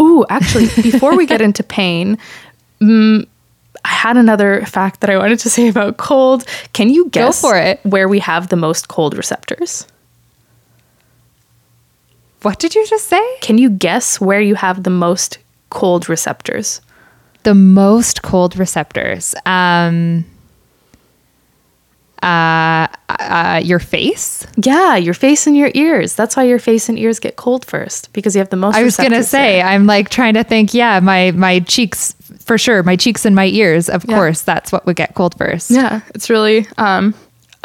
Ooh, 0.00 0.24
actually, 0.28 0.66
before 0.82 1.16
we 1.16 1.26
get 1.26 1.40
into 1.40 1.62
pain, 1.62 2.18
mm, 2.80 3.26
I 3.84 3.88
had 3.88 4.16
another 4.16 4.64
fact 4.66 5.00
that 5.00 5.10
I 5.10 5.16
wanted 5.16 5.38
to 5.40 5.50
say 5.50 5.68
about 5.68 5.96
cold. 5.98 6.44
Can 6.72 6.88
you 6.90 7.08
guess 7.10 7.40
for 7.40 7.56
it. 7.56 7.78
where 7.84 8.08
we 8.08 8.18
have 8.18 8.48
the 8.48 8.56
most 8.56 8.88
cold 8.88 9.16
receptors? 9.16 9.86
What 12.42 12.58
did 12.58 12.74
you 12.74 12.86
just 12.86 13.06
say? 13.08 13.22
Can 13.40 13.58
you 13.58 13.70
guess 13.70 14.20
where 14.20 14.40
you 14.40 14.54
have 14.54 14.82
the 14.82 14.90
most 14.90 15.38
cold 15.70 16.08
receptors? 16.08 16.80
The 17.42 17.54
most 17.54 18.22
cold 18.22 18.56
receptors. 18.56 19.34
Um 19.44 20.24
uh, 22.22 22.86
uh 23.08 23.60
your 23.62 23.78
face. 23.78 24.46
Yeah, 24.56 24.96
your 24.96 25.14
face 25.14 25.46
and 25.46 25.56
your 25.56 25.70
ears. 25.74 26.14
That's 26.14 26.34
why 26.36 26.44
your 26.44 26.58
face 26.58 26.88
and 26.88 26.98
ears 26.98 27.18
get 27.20 27.36
cold 27.36 27.64
first 27.64 28.12
because 28.12 28.34
you 28.34 28.38
have 28.40 28.48
the 28.50 28.56
most. 28.56 28.74
I 28.74 28.82
was 28.82 28.96
gonna 28.96 29.22
say, 29.22 29.56
there. 29.58 29.66
I'm 29.66 29.86
like 29.86 30.08
trying 30.08 30.34
to 30.34 30.42
think. 30.44 30.72
Yeah, 30.74 30.98
my 31.00 31.30
my 31.32 31.60
cheeks 31.60 32.14
for 32.44 32.58
sure. 32.58 32.82
My 32.82 32.96
cheeks 32.96 33.24
and 33.24 33.34
my 33.36 33.46
ears. 33.46 33.88
Of 33.88 34.04
Yeah. 34.08 34.16
course, 34.16 34.42
that's 34.42 34.72
what 34.72 34.86
would 34.86 34.96
get 34.96 35.14
cold 35.14 35.36
first. 35.36 35.70
Yeah, 35.70 36.00
it's 36.14 36.30
really. 36.30 36.66
Um, 36.78 37.14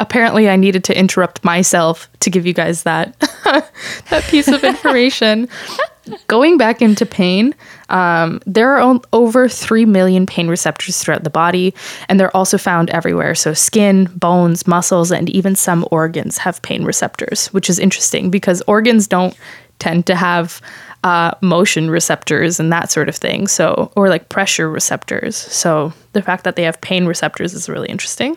apparently, 0.02 0.50
I 0.50 0.56
needed 0.56 0.84
to 0.84 0.98
interrupt 0.98 1.44
myself 1.44 2.10
to 2.20 2.28
give 2.28 2.44
you 2.44 2.52
guys 2.52 2.82
that 2.82 3.18
that 4.10 4.24
piece 4.24 4.48
of 4.48 4.62
information. 4.64 5.48
Going 6.26 6.58
back 6.58 6.82
into 6.82 7.06
pain, 7.06 7.54
um, 7.88 8.40
there 8.44 8.76
are 8.76 9.00
over 9.12 9.48
3 9.48 9.84
million 9.84 10.26
pain 10.26 10.48
receptors 10.48 10.98
throughout 10.98 11.22
the 11.22 11.30
body, 11.30 11.72
and 12.08 12.18
they're 12.18 12.36
also 12.36 12.58
found 12.58 12.90
everywhere. 12.90 13.36
So, 13.36 13.54
skin, 13.54 14.06
bones, 14.16 14.66
muscles, 14.66 15.12
and 15.12 15.30
even 15.30 15.54
some 15.54 15.86
organs 15.92 16.38
have 16.38 16.60
pain 16.62 16.84
receptors, 16.84 17.46
which 17.48 17.70
is 17.70 17.78
interesting 17.78 18.32
because 18.32 18.62
organs 18.66 19.06
don't 19.06 19.36
tend 19.78 20.06
to 20.06 20.16
have 20.16 20.60
uh, 21.04 21.32
motion 21.40 21.88
receptors 21.88 22.58
and 22.58 22.72
that 22.72 22.90
sort 22.90 23.08
of 23.08 23.14
thing. 23.14 23.46
So, 23.46 23.92
or 23.94 24.08
like 24.08 24.28
pressure 24.28 24.68
receptors. 24.68 25.36
So, 25.36 25.92
the 26.14 26.22
fact 26.22 26.42
that 26.42 26.56
they 26.56 26.64
have 26.64 26.80
pain 26.80 27.06
receptors 27.06 27.54
is 27.54 27.68
really 27.68 27.88
interesting. 27.88 28.36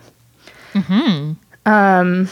Um, 1.66 2.28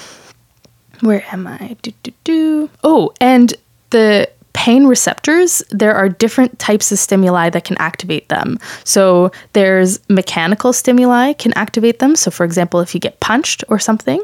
where 1.01 1.25
am 1.33 1.47
I? 1.47 1.77
Do, 1.83 1.93
do, 2.03 2.13
do. 2.25 2.71
Oh, 2.83 3.13
and 3.21 3.53
the 3.91 4.31
pain 4.55 4.87
receptors, 4.87 5.63
there 5.71 5.95
are 5.95 6.09
different 6.09 6.59
types 6.59 6.91
of 6.93 6.99
stimuli 6.99 7.51
that 7.51 7.65
can 7.65 7.77
activate 7.79 8.29
them. 8.29 8.59
So 8.85 9.33
there's 9.53 9.99
mechanical 10.09 10.73
stimuli 10.73 11.35
can 11.35 11.53
activate 11.55 11.99
them. 11.99 12.17
So 12.17 12.31
for 12.31 12.45
example, 12.45 12.81
if 12.81 12.95
you 12.95 13.01
get 13.01 13.21
punched 13.21 13.65
or 13.69 13.79
something, 13.79 14.23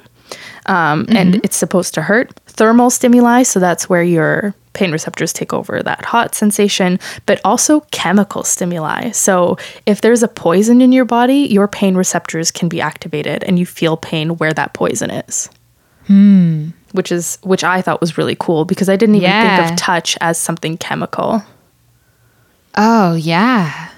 um, 0.67 1.07
and 1.09 1.37
it's 1.45 1.57
supposed 1.57 1.95
to 1.95 2.03
hurt. 2.03 2.31
Thermal 2.47 2.91
stimuli, 2.91 3.43
so 3.43 3.59
that's 3.61 3.89
where 3.89 4.03
your 4.03 4.55
pain 4.73 4.93
receptors 4.93 5.33
take 5.33 5.53
over 5.53 5.83
that 5.83 6.05
hot 6.05 6.35
sensation, 6.35 6.99
but 7.27 7.41
also 7.45 7.81
chemical 7.91 8.45
stimuli. 8.45 9.11
So 9.11 9.57
if 9.87 10.01
there's 10.01 10.23
a 10.23 10.29
poison 10.29 10.81
in 10.81 10.93
your 10.93 11.05
body, 11.05 11.47
your 11.51 11.67
pain 11.67 11.97
receptors 11.97 12.51
can 12.53 12.69
be 12.69 12.81
activated 12.81 13.43
and 13.45 13.59
you 13.59 13.67
feel 13.67 13.97
pain 13.97 14.37
where 14.37 14.53
that 14.53 14.73
poison 14.75 15.11
is. 15.11 15.49
Which 16.93 17.13
is 17.13 17.39
which 17.43 17.63
I 17.63 17.83
thought 17.83 18.01
was 18.01 18.19
really 18.19 18.37
cool 18.39 18.65
because 18.65 18.89
I 18.89 18.97
didn't 18.97 19.15
even 19.17 19.31
Yeah. 19.31 19.57
think 19.59 19.71
of 19.73 19.77
touch 19.79 20.19
as 20.21 20.39
something 20.39 20.77
chemical. 20.77 21.45
Oh 22.77 23.15
yeah. 23.15 23.90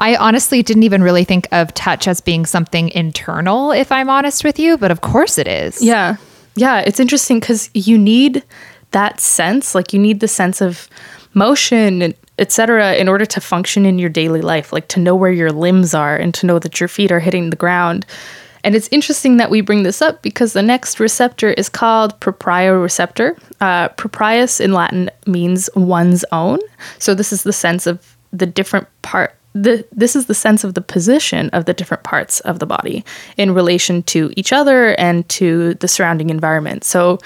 I 0.00 0.16
honestly 0.16 0.62
didn't 0.62 0.82
even 0.82 1.02
really 1.02 1.24
think 1.24 1.46
of 1.52 1.72
touch 1.74 2.08
as 2.08 2.20
being 2.20 2.46
something 2.46 2.88
internal, 2.90 3.70
if 3.70 3.92
I'm 3.92 4.08
honest 4.08 4.44
with 4.44 4.58
you, 4.58 4.78
but 4.78 4.90
of 4.90 5.02
course 5.02 5.38
it 5.38 5.46
is. 5.46 5.82
Yeah. 5.82 6.16
Yeah, 6.56 6.80
it's 6.80 6.98
interesting 6.98 7.38
because 7.38 7.70
you 7.74 7.96
need 7.96 8.42
that 8.90 9.20
sense, 9.20 9.74
like 9.74 9.92
you 9.92 10.00
need 10.00 10.20
the 10.20 10.28
sense 10.28 10.60
of 10.60 10.88
motion 11.34 12.02
and 12.02 12.14
etc. 12.38 12.94
in 12.94 13.06
order 13.06 13.26
to 13.26 13.40
function 13.40 13.84
in 13.84 13.98
your 13.98 14.08
daily 14.08 14.40
life, 14.40 14.72
like 14.72 14.88
to 14.88 14.98
know 14.98 15.14
where 15.14 15.30
your 15.30 15.52
limbs 15.52 15.92
are 15.92 16.16
and 16.16 16.32
to 16.34 16.46
know 16.46 16.58
that 16.58 16.80
your 16.80 16.88
feet 16.88 17.12
are 17.12 17.20
hitting 17.20 17.50
the 17.50 17.56
ground. 17.56 18.06
And 18.64 18.74
it's 18.74 18.88
interesting 18.90 19.36
that 19.36 19.50
we 19.50 19.60
bring 19.60 19.82
this 19.82 20.02
up 20.02 20.22
because 20.22 20.54
the 20.54 20.62
next 20.62 20.98
receptor 21.00 21.50
is 21.52 21.68
called 21.68 22.18
proprioceptor. 22.20 23.38
Uh, 23.60 23.90
proprius 23.90 24.60
in 24.60 24.72
Latin 24.72 25.10
means 25.26 25.68
one's 25.76 26.24
own. 26.32 26.58
So 26.98 27.14
this 27.14 27.32
is 27.32 27.42
the 27.42 27.52
sense 27.52 27.86
of 27.86 28.16
the 28.32 28.46
different 28.46 28.88
part. 29.02 29.34
The, 29.52 29.84
this 29.90 30.14
is 30.14 30.26
the 30.26 30.34
sense 30.34 30.62
of 30.62 30.74
the 30.74 30.80
position 30.80 31.50
of 31.50 31.64
the 31.64 31.74
different 31.74 32.04
parts 32.04 32.38
of 32.40 32.60
the 32.60 32.66
body 32.66 33.04
in 33.36 33.52
relation 33.52 34.04
to 34.04 34.32
each 34.36 34.52
other 34.52 34.94
and 34.94 35.28
to 35.30 35.74
the 35.74 35.88
surrounding 35.88 36.30
environment. 36.30 36.84
So, 36.84 37.18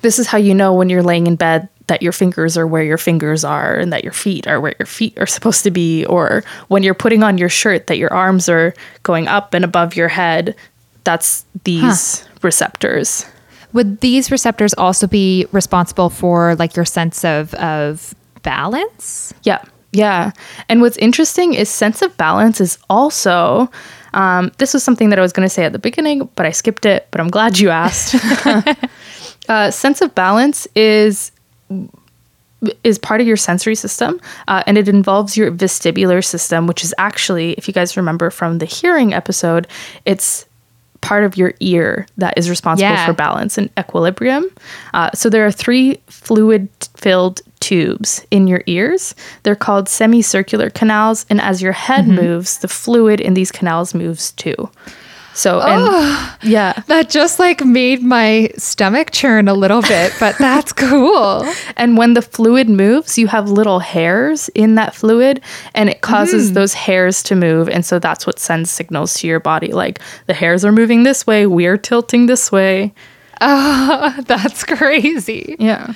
this 0.00 0.18
is 0.18 0.26
how 0.26 0.38
you 0.38 0.54
know 0.54 0.74
when 0.74 0.88
you're 0.88 1.02
laying 1.02 1.26
in 1.26 1.36
bed 1.36 1.68
that 1.86 2.02
your 2.02 2.12
fingers 2.12 2.56
are 2.56 2.66
where 2.66 2.82
your 2.82 2.98
fingers 2.98 3.44
are 3.44 3.74
and 3.74 3.92
that 3.92 4.04
your 4.04 4.12
feet 4.12 4.46
are 4.46 4.60
where 4.60 4.74
your 4.78 4.86
feet 4.86 5.16
are 5.18 5.26
supposed 5.26 5.64
to 5.64 5.70
be 5.70 6.04
or 6.06 6.42
when 6.68 6.82
you're 6.82 6.94
putting 6.94 7.22
on 7.22 7.38
your 7.38 7.48
shirt 7.48 7.86
that 7.88 7.98
your 7.98 8.12
arms 8.12 8.48
are 8.48 8.74
going 9.02 9.28
up 9.28 9.54
and 9.54 9.64
above 9.64 9.94
your 9.96 10.08
head 10.08 10.54
that's 11.04 11.44
these 11.64 12.24
receptors 12.42 13.26
Would 13.72 14.00
these 14.00 14.30
receptors 14.30 14.74
also 14.74 15.06
be 15.06 15.46
responsible 15.50 16.10
for 16.10 16.54
like 16.56 16.76
your 16.76 16.84
sense 16.84 17.24
of 17.24 17.54
of 17.54 18.14
balance? 18.42 19.32
Yeah, 19.44 19.62
yeah. 19.92 20.32
And 20.68 20.80
what's 20.80 20.96
interesting 20.98 21.54
is 21.54 21.68
sense 21.68 22.02
of 22.02 22.16
balance 22.16 22.60
is 22.60 22.78
also. 22.90 23.70
Um, 24.14 24.52
this 24.58 24.74
was 24.74 24.82
something 24.82 25.08
that 25.08 25.18
I 25.18 25.22
was 25.22 25.32
going 25.32 25.46
to 25.48 25.54
say 25.54 25.64
at 25.64 25.72
the 25.72 25.78
beginning, 25.78 26.28
but 26.36 26.44
I 26.44 26.50
skipped 26.50 26.84
it. 26.84 27.08
But 27.10 27.20
I'm 27.22 27.28
glad 27.30 27.58
you 27.58 27.70
asked. 27.70 28.14
uh, 29.48 29.70
sense 29.70 30.02
of 30.02 30.14
balance 30.14 30.66
is 30.74 31.32
is 32.84 32.96
part 32.98 33.20
of 33.20 33.26
your 33.26 33.36
sensory 33.36 33.74
system, 33.74 34.20
uh, 34.46 34.62
and 34.66 34.78
it 34.78 34.88
involves 34.88 35.36
your 35.36 35.50
vestibular 35.50 36.24
system, 36.24 36.66
which 36.68 36.84
is 36.84 36.94
actually, 36.96 37.52
if 37.54 37.66
you 37.66 37.74
guys 37.74 37.96
remember 37.96 38.30
from 38.30 38.58
the 38.58 38.66
hearing 38.66 39.12
episode, 39.12 39.66
it's 40.04 40.46
part 41.00 41.24
of 41.24 41.36
your 41.36 41.54
ear 41.58 42.06
that 42.18 42.34
is 42.36 42.48
responsible 42.48 42.88
Yeah. 42.88 43.04
for 43.06 43.12
balance 43.14 43.58
and 43.58 43.68
equilibrium. 43.76 44.44
Uh, 44.94 45.10
so 45.12 45.28
there 45.28 45.44
are 45.44 45.50
three 45.50 45.98
fluid 46.06 46.68
filled 46.96 47.40
tubes 47.72 48.26
in 48.30 48.46
your 48.46 48.62
ears. 48.66 49.14
They're 49.44 49.56
called 49.56 49.88
semicircular 49.88 50.68
canals, 50.68 51.24
and 51.30 51.40
as 51.40 51.62
your 51.62 51.72
head 51.72 52.04
mm-hmm. 52.04 52.16
moves, 52.16 52.58
the 52.58 52.68
fluid 52.68 53.18
in 53.18 53.32
these 53.32 53.50
canals 53.50 53.94
moves 53.94 54.32
too. 54.32 54.68
So, 55.34 55.60
and 55.60 55.82
oh, 55.82 56.36
yeah. 56.42 56.74
That 56.88 57.08
just 57.08 57.38
like 57.38 57.64
made 57.64 58.02
my 58.02 58.50
stomach 58.58 59.12
churn 59.12 59.48
a 59.48 59.54
little 59.54 59.80
bit, 59.80 60.12
but 60.20 60.36
that's 60.36 60.72
cool. 60.84 61.50
And 61.78 61.96
when 61.96 62.12
the 62.12 62.20
fluid 62.20 62.68
moves, 62.68 63.16
you 63.16 63.28
have 63.28 63.48
little 63.48 63.78
hairs 63.78 64.50
in 64.54 64.74
that 64.74 64.94
fluid 64.94 65.40
and 65.74 65.88
it 65.88 66.02
causes 66.02 66.50
mm. 66.50 66.54
those 66.54 66.74
hairs 66.74 67.22
to 67.22 67.34
move. 67.34 67.70
And 67.70 67.82
so 67.86 67.98
that's 67.98 68.26
what 68.26 68.38
sends 68.38 68.70
signals 68.70 69.14
to 69.20 69.26
your 69.26 69.40
body 69.40 69.72
like 69.72 70.00
the 70.26 70.34
hairs 70.34 70.66
are 70.66 70.72
moving 70.72 71.04
this 71.04 71.26
way, 71.26 71.46
we're 71.46 71.78
tilting 71.78 72.26
this 72.26 72.52
way. 72.52 72.92
Oh, 73.40 74.14
That's 74.26 74.64
crazy. 74.64 75.56
Yeah. 75.58 75.94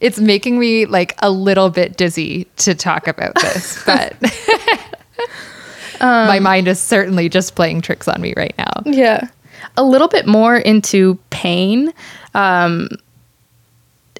It's 0.00 0.18
making 0.18 0.58
me 0.58 0.86
like 0.86 1.14
a 1.18 1.30
little 1.30 1.70
bit 1.70 1.96
dizzy 1.96 2.46
to 2.58 2.74
talk 2.74 3.08
about 3.08 3.34
this, 3.36 3.84
but 3.86 4.14
my 6.00 6.38
mind 6.38 6.68
is 6.68 6.80
certainly 6.80 7.28
just 7.28 7.54
playing 7.54 7.80
tricks 7.80 8.08
on 8.08 8.20
me 8.20 8.34
right 8.36 8.54
now. 8.58 8.82
Yeah. 8.84 9.28
A 9.76 9.82
little 9.82 10.08
bit 10.08 10.26
more 10.26 10.56
into 10.56 11.18
pain 11.30 11.92
um, 12.34 12.88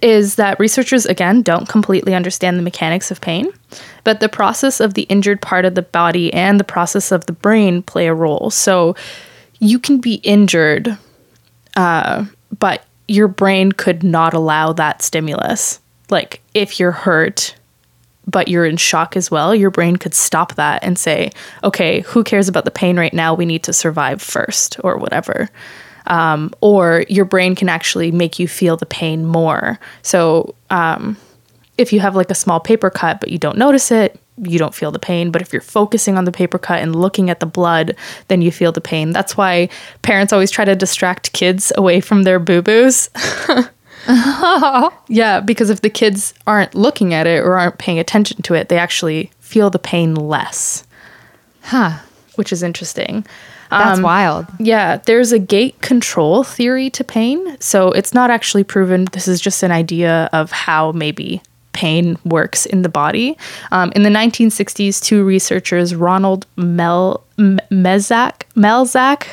is 0.02 0.36
that 0.36 0.58
researchers, 0.58 1.06
again, 1.06 1.42
don't 1.42 1.68
completely 1.68 2.14
understand 2.14 2.58
the 2.58 2.62
mechanics 2.62 3.10
of 3.10 3.20
pain, 3.20 3.50
but 4.04 4.20
the 4.20 4.28
process 4.28 4.80
of 4.80 4.94
the 4.94 5.02
injured 5.02 5.40
part 5.40 5.64
of 5.64 5.74
the 5.74 5.82
body 5.82 6.32
and 6.32 6.58
the 6.58 6.64
process 6.64 7.12
of 7.12 7.26
the 7.26 7.32
brain 7.32 7.82
play 7.82 8.06
a 8.06 8.14
role. 8.14 8.50
So 8.50 8.96
you 9.60 9.78
can 9.78 9.98
be 9.98 10.14
injured, 10.16 10.96
uh, 11.76 12.24
but 12.58 12.84
your 13.08 13.26
brain 13.26 13.72
could 13.72 14.04
not 14.04 14.34
allow 14.34 14.72
that 14.74 15.02
stimulus. 15.02 15.80
Like 16.10 16.40
if 16.54 16.78
you're 16.78 16.92
hurt, 16.92 17.54
but 18.26 18.48
you're 18.48 18.66
in 18.66 18.76
shock 18.76 19.16
as 19.16 19.30
well, 19.30 19.54
your 19.54 19.70
brain 19.70 19.96
could 19.96 20.14
stop 20.14 20.54
that 20.56 20.84
and 20.84 20.98
say, 20.98 21.30
okay, 21.64 22.00
who 22.00 22.22
cares 22.22 22.46
about 22.46 22.66
the 22.66 22.70
pain 22.70 22.98
right 22.98 23.14
now? 23.14 23.32
We 23.32 23.46
need 23.46 23.62
to 23.64 23.72
survive 23.72 24.20
first, 24.20 24.78
or 24.84 24.98
whatever. 24.98 25.48
Um, 26.06 26.52
or 26.60 27.04
your 27.08 27.24
brain 27.24 27.54
can 27.54 27.68
actually 27.68 28.10
make 28.10 28.38
you 28.38 28.46
feel 28.46 28.76
the 28.76 28.86
pain 28.86 29.24
more. 29.26 29.78
So 30.02 30.54
um, 30.68 31.16
if 31.78 31.92
you 31.92 32.00
have 32.00 32.16
like 32.16 32.30
a 32.30 32.34
small 32.34 32.60
paper 32.60 32.90
cut, 32.90 33.20
but 33.20 33.30
you 33.30 33.38
don't 33.38 33.58
notice 33.58 33.90
it, 33.90 34.20
you 34.42 34.58
don't 34.58 34.74
feel 34.74 34.90
the 34.90 34.98
pain. 34.98 35.30
But 35.30 35.42
if 35.42 35.52
you're 35.52 35.62
focusing 35.62 36.16
on 36.18 36.24
the 36.24 36.32
paper 36.32 36.58
cut 36.58 36.80
and 36.80 36.94
looking 36.94 37.30
at 37.30 37.40
the 37.40 37.46
blood, 37.46 37.96
then 38.28 38.42
you 38.42 38.50
feel 38.50 38.72
the 38.72 38.80
pain. 38.80 39.12
That's 39.12 39.36
why 39.36 39.68
parents 40.02 40.32
always 40.32 40.50
try 40.50 40.64
to 40.64 40.74
distract 40.76 41.32
kids 41.32 41.72
away 41.76 42.00
from 42.00 42.22
their 42.24 42.38
boo 42.38 42.62
boos. 42.62 43.10
Yeah, 45.08 45.40
because 45.40 45.68
if 45.68 45.82
the 45.82 45.90
kids 45.90 46.32
aren't 46.46 46.74
looking 46.74 47.12
at 47.12 47.26
it 47.26 47.44
or 47.44 47.58
aren't 47.58 47.78
paying 47.78 47.98
attention 47.98 48.40
to 48.42 48.54
it, 48.54 48.68
they 48.70 48.78
actually 48.78 49.30
feel 49.40 49.68
the 49.68 49.78
pain 49.78 50.14
less, 50.14 50.84
Huh. 51.62 51.98
which 52.36 52.52
is 52.52 52.62
interesting. 52.62 53.26
That's 53.70 53.98
um, 53.98 54.02
wild. 54.02 54.46
Yeah, 54.58 54.96
there's 55.04 55.32
a 55.32 55.38
gate 55.38 55.82
control 55.82 56.42
theory 56.42 56.88
to 56.90 57.04
pain. 57.04 57.58
So 57.60 57.92
it's 57.92 58.14
not 58.14 58.30
actually 58.30 58.64
proven. 58.64 59.06
This 59.12 59.28
is 59.28 59.42
just 59.42 59.62
an 59.62 59.70
idea 59.72 60.30
of 60.32 60.50
how 60.52 60.92
maybe 60.92 61.42
pain 61.78 62.18
works 62.24 62.66
in 62.66 62.82
the 62.82 62.88
body. 62.88 63.38
Um, 63.70 63.92
in 63.94 64.02
the 64.02 64.10
1960s, 64.10 65.00
two 65.00 65.22
researchers, 65.22 65.94
Ronald 65.94 66.44
Mel 66.56 67.22
M- 67.38 67.60
Mezak, 67.70 68.42
Melzack, 68.56 69.28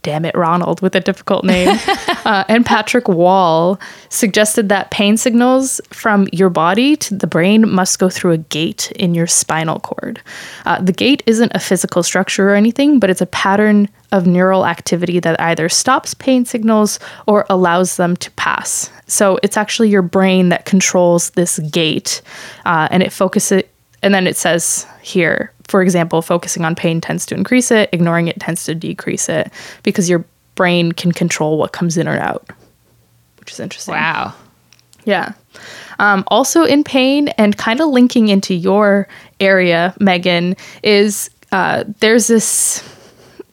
damn 0.00 0.24
it, 0.24 0.34
Ronald, 0.34 0.80
with 0.80 0.96
a 0.96 1.00
difficult 1.00 1.44
name, 1.44 1.68
uh, 2.24 2.44
and 2.48 2.64
Patrick 2.64 3.06
Wall 3.06 3.78
suggested 4.08 4.70
that 4.70 4.90
pain 4.90 5.18
signals 5.18 5.78
from 5.90 6.26
your 6.32 6.48
body 6.48 6.96
to 6.96 7.14
the 7.14 7.26
brain 7.26 7.70
must 7.70 7.98
go 7.98 8.08
through 8.08 8.32
a 8.32 8.38
gate 8.38 8.90
in 8.92 9.14
your 9.14 9.26
spinal 9.26 9.80
cord. 9.80 10.22
Uh, 10.64 10.80
the 10.80 10.94
gate 10.94 11.22
isn't 11.26 11.52
a 11.54 11.58
physical 11.58 12.02
structure 12.02 12.48
or 12.48 12.54
anything, 12.54 12.98
but 12.98 13.10
it's 13.10 13.20
a 13.20 13.26
pattern 13.26 13.90
of 14.10 14.26
neural 14.26 14.64
activity 14.64 15.20
that 15.20 15.38
either 15.38 15.68
stops 15.68 16.14
pain 16.14 16.46
signals 16.46 16.98
or 17.26 17.44
allows 17.50 17.96
them 17.96 18.16
to 18.16 18.30
pass. 18.32 18.90
So 19.10 19.38
it's 19.42 19.56
actually 19.56 19.90
your 19.90 20.02
brain 20.02 20.48
that 20.50 20.64
controls 20.64 21.30
this 21.30 21.58
gate, 21.58 22.22
uh, 22.64 22.88
and 22.90 23.02
it 23.02 23.12
focuses. 23.12 23.62
And 24.02 24.14
then 24.14 24.26
it 24.26 24.36
says 24.36 24.86
here, 25.02 25.52
for 25.64 25.82
example, 25.82 26.22
focusing 26.22 26.64
on 26.64 26.74
pain 26.74 27.00
tends 27.00 27.26
to 27.26 27.34
increase 27.34 27.70
it, 27.70 27.90
ignoring 27.92 28.28
it 28.28 28.40
tends 28.40 28.64
to 28.64 28.74
decrease 28.74 29.28
it, 29.28 29.52
because 29.82 30.08
your 30.08 30.24
brain 30.54 30.92
can 30.92 31.12
control 31.12 31.58
what 31.58 31.72
comes 31.72 31.98
in 31.98 32.08
or 32.08 32.18
out, 32.18 32.48
which 33.38 33.52
is 33.52 33.60
interesting. 33.60 33.94
Wow. 33.94 34.34
Yeah. 35.04 35.32
Um, 35.98 36.24
also 36.28 36.64
in 36.64 36.82
pain 36.82 37.28
and 37.36 37.56
kind 37.56 37.80
of 37.80 37.88
linking 37.88 38.28
into 38.28 38.54
your 38.54 39.06
area, 39.38 39.94
Megan, 40.00 40.56
is 40.82 41.28
uh, 41.52 41.84
there's 42.00 42.26
this 42.26 42.82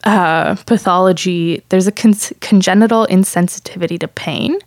uh, 0.04 0.54
pathology, 0.66 1.62
there's 1.68 1.86
a 1.86 1.92
con- 1.92 2.14
congenital 2.40 3.06
insensitivity 3.08 3.98
to 4.00 4.08
pain, 4.08 4.58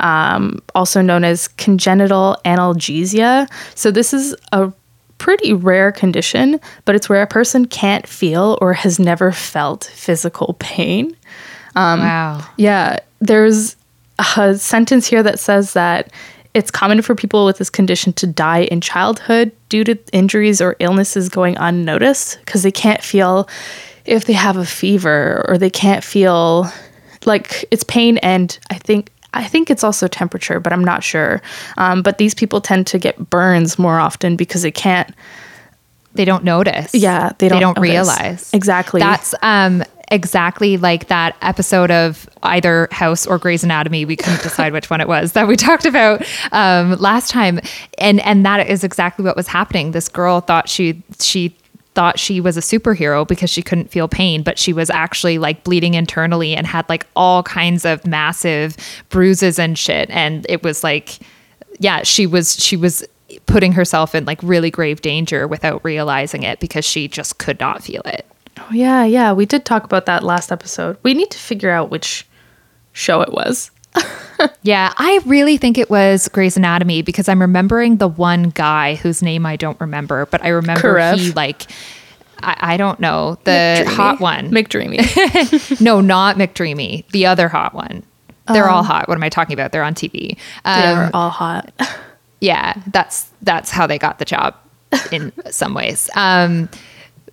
um, 0.00 0.60
also 0.74 1.00
known 1.00 1.24
as 1.24 1.48
congenital 1.48 2.36
analgesia. 2.44 3.50
So 3.74 3.90
this 3.90 4.12
is 4.12 4.34
a 4.52 4.72
pretty 5.18 5.52
rare 5.52 5.90
condition, 5.90 6.60
but 6.84 6.94
it's 6.94 7.08
where 7.08 7.22
a 7.22 7.26
person 7.26 7.64
can't 7.64 8.06
feel 8.06 8.58
or 8.60 8.74
has 8.74 8.98
never 8.98 9.32
felt 9.32 9.84
physical 9.84 10.56
pain. 10.58 11.16
wow. 12.00 12.46
Yeah, 12.56 12.98
there's 13.20 13.76
a 14.36 14.56
sentence 14.56 15.06
here 15.06 15.22
that 15.22 15.40
says 15.40 15.72
that 15.72 16.12
it's 16.52 16.70
common 16.70 17.02
for 17.02 17.14
people 17.14 17.44
with 17.44 17.58
this 17.58 17.68
condition 17.68 18.12
to 18.12 18.26
die 18.26 18.62
in 18.64 18.80
childhood 18.80 19.50
due 19.68 19.82
to 19.82 19.98
injuries 20.12 20.60
or 20.60 20.76
illnesses 20.78 21.28
going 21.28 21.56
unnoticed 21.56 22.38
because 22.44 22.62
they 22.62 22.70
can't 22.70 23.02
feel 23.02 23.48
if 24.04 24.26
they 24.26 24.32
have 24.32 24.56
a 24.56 24.66
fever 24.66 25.44
or 25.48 25.58
they 25.58 25.70
can't 25.70 26.04
feel 26.04 26.70
like 27.24 27.64
it's 27.70 27.84
pain 27.84 28.18
and 28.18 28.58
I 28.70 28.78
think 28.78 29.10
I 29.34 29.44
think 29.44 29.70
it's 29.70 29.82
also 29.82 30.06
temperature, 30.06 30.60
but 30.60 30.72
I'm 30.72 30.84
not 30.84 31.02
sure. 31.02 31.42
Um, 31.76 32.02
but 32.02 32.18
these 32.18 32.34
people 32.34 32.60
tend 32.60 32.86
to 32.88 32.98
get 32.98 33.30
burns 33.30 33.78
more 33.78 33.98
often 33.98 34.36
because 34.36 34.62
they 34.62 34.70
can't. 34.70 35.12
They 36.14 36.24
don't 36.24 36.44
notice. 36.44 36.94
Yeah, 36.94 37.32
they 37.38 37.48
don't. 37.48 37.56
They 37.56 37.60
don't 37.60 37.76
notice. 37.76 37.90
realize. 37.90 38.54
exactly. 38.54 39.00
That's 39.00 39.34
um 39.42 39.82
exactly 40.10 40.76
like 40.76 41.08
that 41.08 41.36
episode 41.42 41.90
of 41.90 42.28
either 42.44 42.88
House 42.92 43.26
or 43.26 43.38
Grey's 43.38 43.64
Anatomy. 43.64 44.04
We 44.04 44.16
couldn't 44.16 44.42
decide 44.44 44.72
which 44.72 44.88
one 44.88 45.00
it 45.00 45.08
was 45.08 45.32
that 45.32 45.48
we 45.48 45.56
talked 45.56 45.86
about 45.86 46.24
um, 46.52 46.92
last 47.00 47.30
time, 47.30 47.60
and 47.98 48.20
and 48.20 48.46
that 48.46 48.68
is 48.68 48.84
exactly 48.84 49.24
what 49.24 49.36
was 49.36 49.48
happening. 49.48 49.90
This 49.90 50.08
girl 50.08 50.40
thought 50.40 50.68
she 50.68 51.02
she 51.18 51.56
thought 51.94 52.18
she 52.18 52.40
was 52.40 52.56
a 52.56 52.60
superhero 52.60 53.26
because 53.26 53.50
she 53.50 53.62
couldn't 53.62 53.90
feel 53.90 54.08
pain, 54.08 54.42
but 54.42 54.58
she 54.58 54.72
was 54.72 54.90
actually 54.90 55.38
like 55.38 55.64
bleeding 55.64 55.94
internally 55.94 56.54
and 56.54 56.66
had 56.66 56.88
like 56.88 57.06
all 57.14 57.42
kinds 57.42 57.84
of 57.84 58.06
massive 58.06 58.76
bruises 59.08 59.58
and 59.58 59.78
shit. 59.78 60.10
And 60.10 60.44
it 60.48 60.62
was 60.62 60.82
like, 60.82 61.18
yeah, 61.78 62.02
she 62.02 62.26
was 62.26 62.62
she 62.62 62.76
was 62.76 63.04
putting 63.46 63.72
herself 63.72 64.14
in 64.14 64.24
like 64.24 64.40
really 64.42 64.70
grave 64.70 65.00
danger 65.00 65.46
without 65.48 65.84
realizing 65.84 66.42
it 66.42 66.60
because 66.60 66.84
she 66.84 67.08
just 67.08 67.38
could 67.38 67.58
not 67.60 67.82
feel 67.82 68.02
it. 68.02 68.26
Oh, 68.58 68.68
yeah, 68.72 69.04
yeah. 69.04 69.32
We 69.32 69.46
did 69.46 69.64
talk 69.64 69.84
about 69.84 70.06
that 70.06 70.22
last 70.22 70.52
episode. 70.52 70.96
We 71.02 71.14
need 71.14 71.30
to 71.30 71.38
figure 71.38 71.70
out 71.70 71.90
which 71.90 72.26
show 72.92 73.20
it 73.20 73.32
was. 73.32 73.70
Yeah, 74.62 74.92
I 74.96 75.20
really 75.26 75.56
think 75.56 75.76
it 75.78 75.90
was 75.90 76.28
Grey's 76.28 76.56
Anatomy 76.56 77.02
because 77.02 77.28
I'm 77.28 77.40
remembering 77.40 77.98
the 77.98 78.08
one 78.08 78.50
guy 78.50 78.94
whose 78.94 79.22
name 79.22 79.44
I 79.46 79.56
don't 79.56 79.78
remember, 79.80 80.26
but 80.26 80.42
I 80.42 80.48
remember 80.48 81.14
he 81.16 81.32
like 81.32 81.66
I, 82.42 82.74
I 82.74 82.76
don't 82.76 83.00
know 83.00 83.38
the 83.44 83.50
McDreamy. 83.50 83.86
hot 83.86 84.20
one. 84.20 84.50
McDreamy. 84.50 85.80
no, 85.80 86.00
not 86.00 86.36
McDreamy, 86.36 87.06
the 87.10 87.26
other 87.26 87.48
hot 87.48 87.74
one. 87.74 88.02
They're 88.52 88.68
all 88.68 88.82
hot. 88.82 89.08
What 89.08 89.16
am 89.16 89.24
I 89.24 89.30
talking 89.30 89.54
about? 89.54 89.72
They're 89.72 89.82
on 89.82 89.94
TV. 89.94 90.36
Um, 90.66 90.80
They're 90.82 91.10
all 91.14 91.30
hot. 91.30 91.72
yeah, 92.40 92.74
that's 92.88 93.30
that's 93.42 93.70
how 93.70 93.86
they 93.86 93.98
got 93.98 94.18
the 94.18 94.26
job 94.26 94.54
in 95.10 95.32
some 95.50 95.72
ways. 95.72 96.10
Um, 96.14 96.68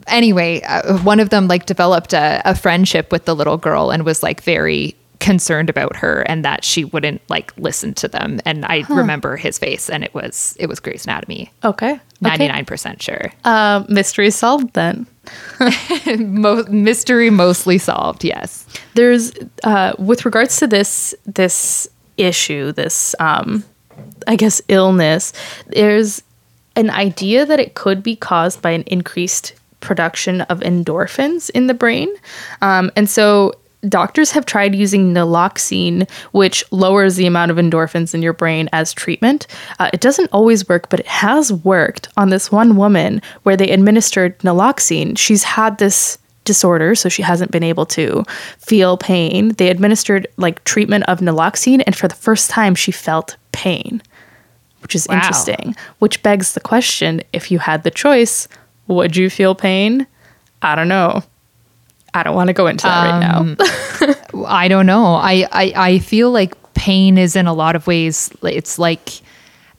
anyway, 0.07 0.61
uh, 0.61 0.97
one 0.99 1.19
of 1.19 1.29
them 1.29 1.47
like 1.47 1.65
developed 1.65 2.13
a, 2.13 2.41
a 2.45 2.55
friendship 2.55 3.11
with 3.11 3.25
the 3.25 3.35
little 3.35 3.57
girl 3.57 3.91
and 3.91 4.05
was 4.05 4.23
like 4.23 4.41
very 4.41 4.95
concerned 5.21 5.69
about 5.69 5.95
her 5.95 6.21
and 6.23 6.43
that 6.43 6.65
she 6.65 6.83
wouldn't 6.83 7.21
like 7.29 7.55
listen 7.55 7.93
to 7.93 8.07
them. 8.07 8.41
And 8.43 8.65
I 8.65 8.83
remember 8.89 9.37
his 9.37 9.57
face, 9.57 9.89
and 9.89 10.03
it 10.03 10.13
was 10.13 10.57
it 10.59 10.67
was 10.67 10.81
Grey's 10.81 11.05
Anatomy. 11.05 11.49
Okay. 11.63 11.99
Ninety 12.19 12.47
nine 12.47 12.65
percent 12.65 13.01
sure. 13.01 13.31
Uh, 13.45 13.85
mystery 13.87 14.31
solved 14.31 14.73
then. 14.73 15.07
Mo- 16.17 16.65
mystery 16.69 17.29
mostly 17.29 17.77
solved. 17.77 18.23
Yes. 18.23 18.65
There's 18.95 19.31
uh, 19.63 19.93
with 19.97 20.25
regards 20.25 20.57
to 20.57 20.67
this 20.67 21.15
this 21.25 21.87
issue, 22.17 22.71
this 22.73 23.15
um, 23.19 23.63
I 24.27 24.35
guess 24.35 24.61
illness. 24.67 25.31
There's 25.67 26.23
an 26.75 26.89
idea 26.89 27.45
that 27.45 27.59
it 27.59 27.75
could 27.75 28.01
be 28.01 28.15
caused 28.15 28.61
by 28.61 28.71
an 28.71 28.83
increased 28.83 29.53
production 29.81 30.41
of 30.41 30.59
endorphins 30.61 31.49
in 31.51 31.67
the 31.67 31.73
brain, 31.73 32.09
um, 32.61 32.91
and 32.95 33.09
so 33.09 33.53
doctors 33.87 34.31
have 34.31 34.45
tried 34.45 34.75
using 34.75 35.13
naloxone, 35.13 36.09
which 36.31 36.63
lowers 36.71 37.15
the 37.15 37.25
amount 37.25 37.51
of 37.51 37.57
endorphins 37.57 38.13
in 38.13 38.21
your 38.21 38.33
brain 38.33 38.69
as 38.73 38.93
treatment. 38.93 39.47
Uh, 39.79 39.89
it 39.93 40.01
doesn't 40.01 40.29
always 40.31 40.67
work, 40.69 40.89
but 40.89 40.99
it 40.99 41.07
has 41.07 41.51
worked 41.51 42.07
on 42.17 42.29
this 42.29 42.51
one 42.51 42.75
woman 42.75 43.21
where 43.43 43.57
they 43.57 43.69
administered 43.71 44.37
naloxone. 44.39 45.17
She's 45.17 45.43
had 45.43 45.77
this 45.77 46.17
disorder, 46.43 46.95
so 46.95 47.07
she 47.09 47.21
hasn't 47.21 47.51
been 47.51 47.63
able 47.63 47.85
to 47.85 48.23
feel 48.57 48.97
pain. 48.97 49.49
They 49.53 49.69
administered 49.69 50.27
like 50.37 50.63
treatment 50.63 51.03
of 51.07 51.19
naloxone, 51.19 51.83
and 51.85 51.95
for 51.95 52.07
the 52.07 52.15
first 52.15 52.49
time, 52.49 52.75
she 52.75 52.91
felt 52.91 53.35
pain, 53.51 54.01
which 54.81 54.95
is 54.95 55.07
Wow. 55.07 55.15
interesting. 55.17 55.75
Which 55.99 56.23
begs 56.23 56.53
the 56.53 56.59
question 56.59 57.21
if 57.33 57.51
you 57.51 57.59
had 57.59 57.83
the 57.83 57.91
choice, 57.91 58.47
would 58.87 59.15
you 59.15 59.29
feel 59.29 59.53
pain? 59.55 60.07
I 60.63 60.75
don't 60.75 60.87
know. 60.87 61.23
I 62.13 62.23
don't 62.23 62.35
want 62.35 62.47
to 62.47 62.53
go 62.53 62.67
into 62.67 62.83
that 62.83 63.09
right 63.09 63.19
now. 63.19 64.45
I 64.47 64.67
don't 64.67 64.85
know. 64.85 65.15
I, 65.15 65.47
I 65.51 65.73
I 65.75 65.99
feel 65.99 66.31
like 66.31 66.53
pain 66.73 67.17
is 67.17 67.35
in 67.35 67.47
a 67.47 67.53
lot 67.53 67.75
of 67.75 67.87
ways. 67.87 68.31
It's 68.43 68.77
like 68.77 69.21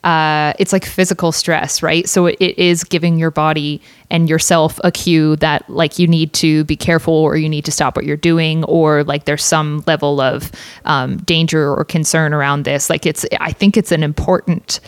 uh, 0.04 0.52
it's 0.58 0.72
like 0.72 0.84
physical 0.84 1.30
stress, 1.30 1.82
right? 1.82 2.08
So 2.08 2.26
it, 2.26 2.36
it 2.40 2.58
is 2.58 2.82
giving 2.82 3.18
your 3.18 3.30
body 3.30 3.80
and 4.10 4.28
yourself 4.28 4.80
a 4.82 4.90
cue 4.90 5.36
that 5.36 5.68
like 5.70 5.98
you 5.98 6.08
need 6.08 6.32
to 6.34 6.64
be 6.64 6.74
careful 6.74 7.14
or 7.14 7.36
you 7.36 7.48
need 7.48 7.64
to 7.66 7.70
stop 7.70 7.94
what 7.94 8.04
you're 8.04 8.16
doing 8.16 8.64
or 8.64 9.04
like 9.04 9.26
there's 9.26 9.44
some 9.44 9.84
level 9.86 10.20
of 10.20 10.50
um, 10.86 11.18
danger 11.18 11.72
or 11.72 11.84
concern 11.84 12.34
around 12.34 12.64
this. 12.64 12.90
Like 12.90 13.06
it's 13.06 13.24
I 13.40 13.52
think 13.52 13.76
it's 13.76 13.92
an 13.92 14.02
important 14.02 14.80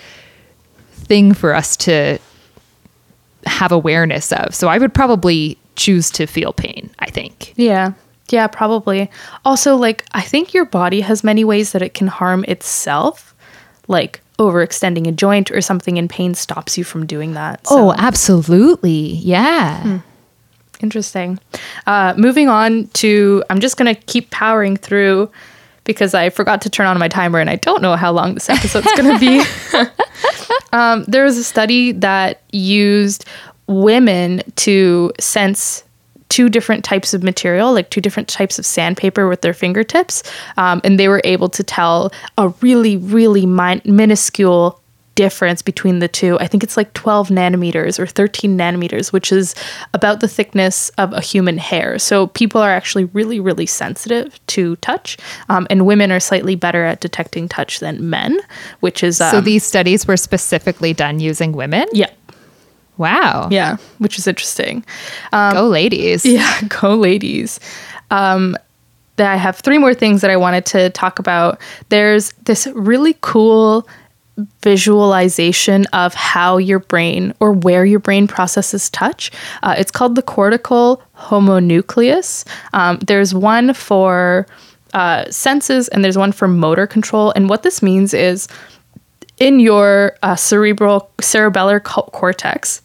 thing 0.90 1.32
for 1.32 1.54
us 1.54 1.76
to 1.76 2.18
have 3.46 3.70
awareness 3.70 4.32
of. 4.32 4.54
So 4.54 4.68
I 4.68 4.78
would 4.78 4.94
probably 4.94 5.58
choose 5.76 6.10
to 6.12 6.26
feel 6.26 6.52
pain. 6.52 6.90
I 6.98 7.10
think. 7.10 7.52
Yeah. 7.56 7.92
Yeah, 8.30 8.46
probably. 8.46 9.10
Also, 9.44 9.76
like, 9.76 10.04
I 10.12 10.22
think 10.22 10.54
your 10.54 10.64
body 10.64 11.02
has 11.02 11.22
many 11.22 11.44
ways 11.44 11.72
that 11.72 11.82
it 11.82 11.92
can 11.92 12.06
harm 12.06 12.44
itself. 12.48 13.34
Like, 13.86 14.22
overextending 14.38 15.06
a 15.06 15.12
joint 15.12 15.50
or 15.50 15.60
something 15.60 15.96
in 15.98 16.08
pain 16.08 16.34
stops 16.34 16.76
you 16.78 16.84
from 16.84 17.06
doing 17.06 17.34
that. 17.34 17.66
So, 17.66 17.90
Oh, 17.90 17.92
absolutely. 17.92 19.16
Yeah. 19.16 20.00
interesting. 20.80 21.38
Uh, 21.86 22.14
moving 22.16 22.48
on 22.48 22.88
to, 22.94 23.44
I'm 23.50 23.60
just 23.60 23.76
going 23.76 23.94
to 23.94 24.00
keep 24.02 24.30
powering 24.30 24.76
through 24.76 25.30
because 25.84 26.14
I 26.14 26.30
forgot 26.30 26.62
to 26.62 26.70
turn 26.70 26.86
on 26.86 26.98
my 26.98 27.08
timer 27.08 27.38
and 27.38 27.48
I 27.50 27.56
don't 27.56 27.82
know 27.82 27.94
how 27.94 28.10
long 28.10 28.34
this 28.34 28.48
episode's 28.50 28.90
going 28.96 29.12
to 29.12 29.18
be. 29.18 29.44
um, 30.72 31.04
there 31.04 31.24
was 31.24 31.36
a 31.38 31.44
study 31.44 31.92
that 31.92 32.42
used 32.52 33.26
women 33.66 34.42
to 34.56 35.12
sense 35.18 35.84
two 36.28 36.48
different 36.48 36.84
types 36.84 37.14
of 37.14 37.22
material, 37.22 37.72
like 37.72 37.90
two 37.90 38.00
different 38.00 38.28
types 38.28 38.58
of 38.58 38.66
sandpaper 38.66 39.28
with 39.28 39.42
their 39.42 39.54
fingertips. 39.54 40.22
Um, 40.56 40.80
and 40.82 40.98
they 40.98 41.08
were 41.08 41.20
able 41.24 41.48
to 41.50 41.62
tell 41.62 42.12
a 42.38 42.48
really, 42.60 42.96
really 42.96 43.46
min- 43.46 43.82
minuscule 43.84 44.80
difference 45.14 45.62
between 45.62 46.00
the 46.00 46.08
two. 46.08 46.38
I 46.40 46.46
think 46.46 46.64
it's 46.64 46.76
like 46.76 46.92
12 46.94 47.28
nanometers 47.28 47.98
or 47.98 48.06
13 48.06 48.58
nanometers, 48.58 49.12
which 49.12 49.30
is 49.30 49.54
about 49.92 50.20
the 50.20 50.28
thickness 50.28 50.88
of 50.98 51.12
a 51.12 51.20
human 51.20 51.56
hair. 51.56 51.98
So 51.98 52.26
people 52.28 52.60
are 52.60 52.72
actually 52.72 53.04
really, 53.06 53.38
really 53.38 53.66
sensitive 53.66 54.44
to 54.48 54.76
touch. 54.76 55.16
Um, 55.48 55.66
and 55.70 55.86
women 55.86 56.10
are 56.10 56.20
slightly 56.20 56.56
better 56.56 56.84
at 56.84 57.00
detecting 57.00 57.48
touch 57.48 57.80
than 57.80 58.10
men, 58.10 58.38
which 58.80 59.02
is. 59.04 59.20
Um, 59.20 59.30
So 59.30 59.40
these 59.40 59.64
studies 59.64 60.06
were 60.06 60.16
specifically 60.16 60.92
done 60.92 61.20
using 61.20 61.52
women? 61.52 61.86
Yeah. 61.92 62.10
Wow. 62.96 63.48
Yeah. 63.50 63.76
Which 63.98 64.18
is 64.18 64.26
interesting. 64.26 64.84
Go 65.32 65.66
ladies. 65.68 66.24
Yeah, 66.34 66.60
go 66.68 66.94
ladies. 66.94 67.60
Um, 68.10 68.56
that 69.16 69.32
I 69.32 69.36
have 69.36 69.56
three 69.56 69.78
more 69.78 69.94
things 69.94 70.20
that 70.22 70.30
I 70.30 70.36
wanted 70.36 70.66
to 70.66 70.90
talk 70.90 71.18
about. 71.18 71.60
There's 71.88 72.32
this 72.44 72.66
really 72.74 73.16
cool 73.20 73.86
visualization 74.62 75.86
of 75.92 76.14
how 76.14 76.56
your 76.56 76.80
brain 76.80 77.32
or 77.38 77.52
where 77.52 77.84
your 77.84 78.00
brain 78.00 78.26
processes 78.26 78.90
touch. 78.90 79.30
Uh, 79.62 79.76
it's 79.78 79.92
called 79.92 80.16
the 80.16 80.22
cortical 80.22 81.00
homonucleus. 81.16 82.44
Um, 82.72 82.98
there's 82.98 83.32
one 83.32 83.72
for 83.74 84.46
uh, 84.92 85.30
senses 85.30 85.88
and 85.88 86.04
there's 86.04 86.18
one 86.18 86.32
for 86.32 86.48
motor 86.48 86.86
control. 86.86 87.32
And 87.36 87.48
what 87.48 87.62
this 87.62 87.82
means 87.82 88.12
is 88.14 88.48
in 89.38 89.60
your 89.60 90.16
uh, 90.22 90.36
cerebral 90.36 91.10
cerebellar 91.18 91.82
co- 91.82 92.08
cortex, 92.12 92.82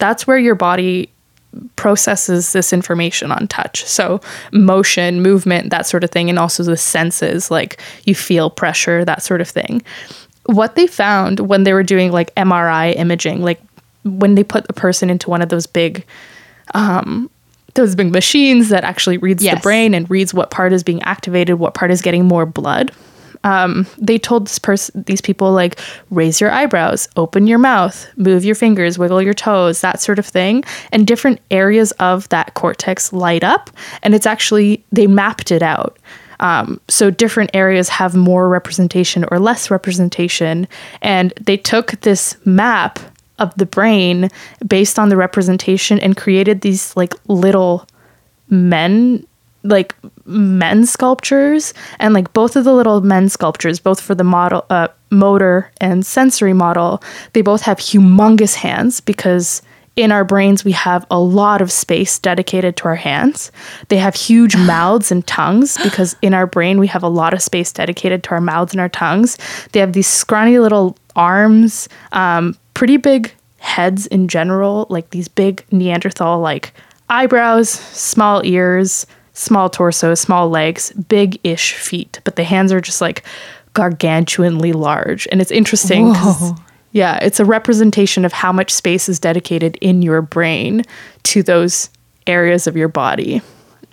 that's 0.00 0.26
where 0.26 0.38
your 0.38 0.54
body 0.54 1.10
processes 1.76 2.52
this 2.52 2.72
information 2.72 3.32
on 3.32 3.48
touch. 3.48 3.84
So, 3.84 4.20
motion, 4.52 5.20
movement, 5.20 5.70
that 5.70 5.86
sort 5.86 6.04
of 6.04 6.10
thing, 6.10 6.30
and 6.30 6.38
also 6.38 6.62
the 6.62 6.76
senses, 6.76 7.50
like 7.50 7.80
you 8.04 8.14
feel 8.14 8.50
pressure, 8.50 9.04
that 9.04 9.22
sort 9.22 9.40
of 9.40 9.48
thing. 9.48 9.82
What 10.46 10.74
they 10.76 10.86
found 10.86 11.40
when 11.40 11.64
they 11.64 11.72
were 11.72 11.82
doing 11.82 12.12
like 12.12 12.34
MRI 12.36 12.96
imaging, 12.96 13.42
like 13.42 13.60
when 14.04 14.34
they 14.34 14.44
put 14.44 14.64
a 14.68 14.72
person 14.72 15.10
into 15.10 15.28
one 15.28 15.42
of 15.42 15.48
those 15.48 15.66
big, 15.66 16.04
um, 16.74 17.28
those 17.74 17.94
big 17.94 18.10
machines 18.12 18.68
that 18.70 18.84
actually 18.84 19.18
reads 19.18 19.42
Yes. 19.44 19.56
the 19.56 19.60
brain 19.60 19.92
and 19.94 20.08
reads 20.10 20.32
what 20.32 20.50
part 20.50 20.72
is 20.72 20.82
being 20.82 21.02
activated, 21.02 21.58
what 21.58 21.74
part 21.74 21.90
is 21.90 22.00
getting 22.00 22.24
more 22.24 22.46
blood 22.46 22.90
um, 23.44 23.86
they 23.98 24.18
told 24.18 24.46
this 24.46 24.58
person, 24.58 25.02
these 25.06 25.20
people, 25.20 25.52
like, 25.52 25.80
raise 26.10 26.40
your 26.40 26.50
eyebrows, 26.50 27.08
open 27.16 27.46
your 27.46 27.58
mouth, 27.58 28.06
move 28.16 28.44
your 28.44 28.54
fingers, 28.54 28.98
wiggle 28.98 29.22
your 29.22 29.34
toes, 29.34 29.80
that 29.80 30.00
sort 30.00 30.18
of 30.18 30.26
thing. 30.26 30.62
And 30.92 31.06
different 31.06 31.40
areas 31.50 31.92
of 31.92 32.28
that 32.28 32.54
cortex 32.54 33.12
light 33.12 33.42
up. 33.42 33.70
And 34.02 34.14
it's 34.14 34.26
actually, 34.26 34.84
they 34.92 35.06
mapped 35.06 35.50
it 35.50 35.62
out. 35.62 35.98
Um, 36.40 36.80
so 36.88 37.10
different 37.10 37.50
areas 37.54 37.88
have 37.88 38.14
more 38.14 38.48
representation 38.48 39.24
or 39.30 39.38
less 39.38 39.70
representation. 39.70 40.68
And 41.02 41.32
they 41.40 41.56
took 41.56 42.00
this 42.00 42.36
map 42.44 42.98
of 43.38 43.54
the 43.56 43.66
brain 43.66 44.28
based 44.66 44.98
on 44.98 45.08
the 45.08 45.16
representation 45.16 45.98
and 45.98 46.16
created 46.16 46.60
these, 46.60 46.94
like, 46.96 47.14
little 47.26 47.86
men 48.50 49.26
like 49.62 49.94
men 50.30 50.86
sculptures 50.86 51.74
and 51.98 52.14
like 52.14 52.32
both 52.32 52.56
of 52.56 52.64
the 52.64 52.72
little 52.72 53.00
men 53.00 53.28
sculptures 53.28 53.78
both 53.78 54.00
for 54.00 54.14
the 54.14 54.24
model 54.24 54.64
uh, 54.70 54.88
motor 55.10 55.70
and 55.80 56.06
sensory 56.06 56.52
model 56.52 57.02
they 57.32 57.42
both 57.42 57.62
have 57.62 57.78
humongous 57.78 58.54
hands 58.54 59.00
because 59.00 59.62
in 59.96 60.12
our 60.12 60.24
brains 60.24 60.64
we 60.64 60.72
have 60.72 61.04
a 61.10 61.18
lot 61.18 61.60
of 61.60 61.70
space 61.70 62.18
dedicated 62.18 62.76
to 62.76 62.84
our 62.84 62.94
hands. 62.94 63.52
They 63.88 63.98
have 63.98 64.14
huge 64.14 64.56
mouths 64.72 65.12
and 65.12 65.26
tongues 65.26 65.78
because 65.82 66.16
in 66.22 66.32
our 66.32 66.46
brain 66.46 66.78
we 66.78 66.86
have 66.86 67.02
a 67.02 67.08
lot 67.08 67.34
of 67.34 67.42
space 67.42 67.72
dedicated 67.72 68.22
to 68.24 68.30
our 68.30 68.40
mouths 68.40 68.72
and 68.72 68.80
our 68.80 68.88
tongues. 68.88 69.36
They 69.72 69.80
have 69.80 69.92
these 69.92 70.06
scrawny 70.06 70.58
little 70.58 70.96
arms 71.16 71.88
um, 72.12 72.56
pretty 72.74 72.96
big 72.96 73.32
heads 73.58 74.06
in 74.06 74.26
general 74.26 74.86
like 74.88 75.10
these 75.10 75.28
big 75.28 75.62
neanderthal 75.70 76.40
like 76.40 76.72
eyebrows 77.10 77.68
small 77.68 78.40
ears 78.42 79.06
small 79.40 79.70
torso, 79.70 80.14
small 80.14 80.48
legs, 80.50 80.92
big 80.92 81.40
ish 81.42 81.74
feet, 81.74 82.20
but 82.24 82.36
the 82.36 82.44
hands 82.44 82.72
are 82.72 82.80
just 82.80 83.00
like 83.00 83.24
gargantuanly 83.74 84.74
large. 84.74 85.26
And 85.32 85.40
it's 85.40 85.50
interesting. 85.50 86.14
Yeah, 86.92 87.18
it's 87.22 87.38
a 87.38 87.44
representation 87.44 88.24
of 88.24 88.32
how 88.32 88.52
much 88.52 88.72
space 88.72 89.08
is 89.08 89.20
dedicated 89.20 89.76
in 89.80 90.02
your 90.02 90.22
brain 90.22 90.82
to 91.22 91.42
those 91.42 91.88
areas 92.26 92.66
of 92.66 92.76
your 92.76 92.88
body. 92.88 93.40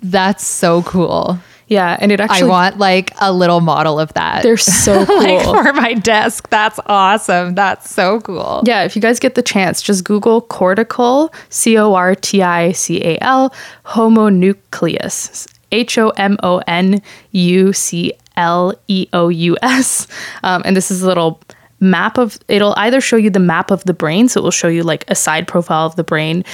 That's 0.02 0.44
so 0.44 0.82
cool. 0.82 1.38
Yeah, 1.68 1.96
and 2.00 2.10
it 2.10 2.18
actually 2.18 2.48
I 2.48 2.50
want 2.50 2.78
like 2.78 3.12
a 3.20 3.32
little 3.32 3.60
model 3.60 4.00
of 4.00 4.12
that. 4.14 4.42
they're 4.42 4.56
so 4.56 5.04
cool. 5.06 5.16
like 5.18 5.44
for 5.44 5.72
my 5.74 5.94
desk. 5.94 6.48
That's 6.48 6.80
awesome. 6.86 7.54
That's 7.54 7.90
so 7.90 8.20
cool. 8.20 8.62
Yeah, 8.66 8.84
if 8.84 8.96
you 8.96 9.02
guys 9.02 9.18
get 9.20 9.34
the 9.34 9.42
chance, 9.42 9.82
just 9.82 10.04
Google 10.04 10.40
cortical, 10.40 11.32
C 11.50 11.76
O 11.78 11.94
R 11.94 12.14
T 12.14 12.42
I 12.42 12.72
C 12.72 13.02
A 13.04 13.18
L, 13.20 13.54
homonucleus, 13.84 15.46
H 15.72 15.98
O 15.98 16.10
M 16.10 16.36
O 16.42 16.62
N 16.66 17.02
U 17.32 17.72
C 17.72 18.12
L 18.36 18.74
E 18.88 19.06
O 19.12 19.28
U 19.28 19.56
S. 19.62 20.06
Um, 20.42 20.62
and 20.64 20.76
this 20.76 20.90
is 20.90 21.02
a 21.02 21.06
little 21.06 21.40
map 21.80 22.18
of 22.18 22.38
it'll 22.48 22.74
either 22.76 23.00
show 23.00 23.16
you 23.16 23.30
the 23.30 23.38
map 23.38 23.70
of 23.70 23.84
the 23.84 23.94
brain 23.94 24.28
so 24.28 24.40
it 24.40 24.42
will 24.42 24.50
show 24.50 24.68
you 24.68 24.82
like 24.82 25.04
a 25.08 25.14
side 25.14 25.46
profile 25.46 25.86
of 25.86 25.96
the 25.96 26.04
brain 26.04 26.44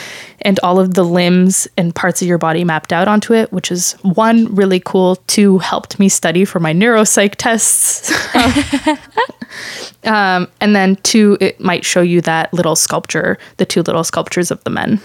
and 0.42 0.60
all 0.60 0.78
of 0.78 0.94
the 0.94 1.02
limbs 1.02 1.66
and 1.78 1.94
parts 1.94 2.20
of 2.20 2.28
your 2.28 2.38
body 2.38 2.64
mapped 2.64 2.92
out 2.92 3.08
onto 3.08 3.32
it 3.32 3.50
which 3.52 3.72
is 3.72 3.92
one 4.02 4.54
really 4.54 4.80
cool 4.80 5.16
two 5.26 5.58
helped 5.58 5.98
me 5.98 6.08
study 6.08 6.44
for 6.44 6.60
my 6.60 6.72
neuropsych 6.72 7.34
tests 7.36 8.12
um, 10.04 10.46
and 10.60 10.76
then 10.76 10.96
two 10.96 11.38
it 11.40 11.58
might 11.58 11.84
show 11.84 12.02
you 12.02 12.20
that 12.20 12.52
little 12.52 12.76
sculpture 12.76 13.38
the 13.56 13.64
two 13.64 13.82
little 13.82 14.04
sculptures 14.04 14.50
of 14.50 14.62
the 14.64 14.70
men 14.70 15.00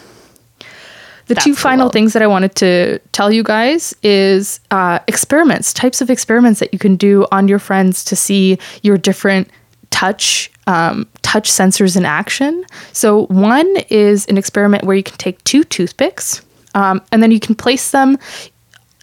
the 1.29 1.35
two 1.35 1.53
final 1.53 1.85
cool. 1.85 1.91
things 1.91 2.13
that 2.13 2.23
I 2.23 2.27
wanted 2.27 2.55
to 2.55 2.97
tell 3.11 3.31
you 3.31 3.43
guys 3.43 3.93
is 4.01 4.59
uh, 4.71 4.97
experiments, 5.07 5.71
types 5.73 6.01
of 6.01 6.09
experiments 6.09 6.59
that 6.59 6.73
you 6.73 6.79
can 6.79 6.95
do 6.95 7.27
on 7.31 7.47
your 7.47 7.59
friends 7.59 8.03
to 8.05 8.15
see 8.15 8.57
your 8.81 8.97
different 8.97 9.47
touch 9.89 10.51
um, 10.67 11.07
touch 11.23 11.49
sensors 11.49 11.97
in 11.97 12.05
action. 12.05 12.63
So 12.93 13.25
one 13.27 13.67
is 13.89 14.25
an 14.27 14.37
experiment 14.37 14.83
where 14.83 14.95
you 14.95 15.03
can 15.03 15.17
take 15.17 15.43
two 15.43 15.63
toothpicks 15.63 16.41
um, 16.75 17.01
and 17.11 17.23
then 17.23 17.31
you 17.31 17.39
can 17.39 17.55
place 17.55 17.91
them 17.91 18.17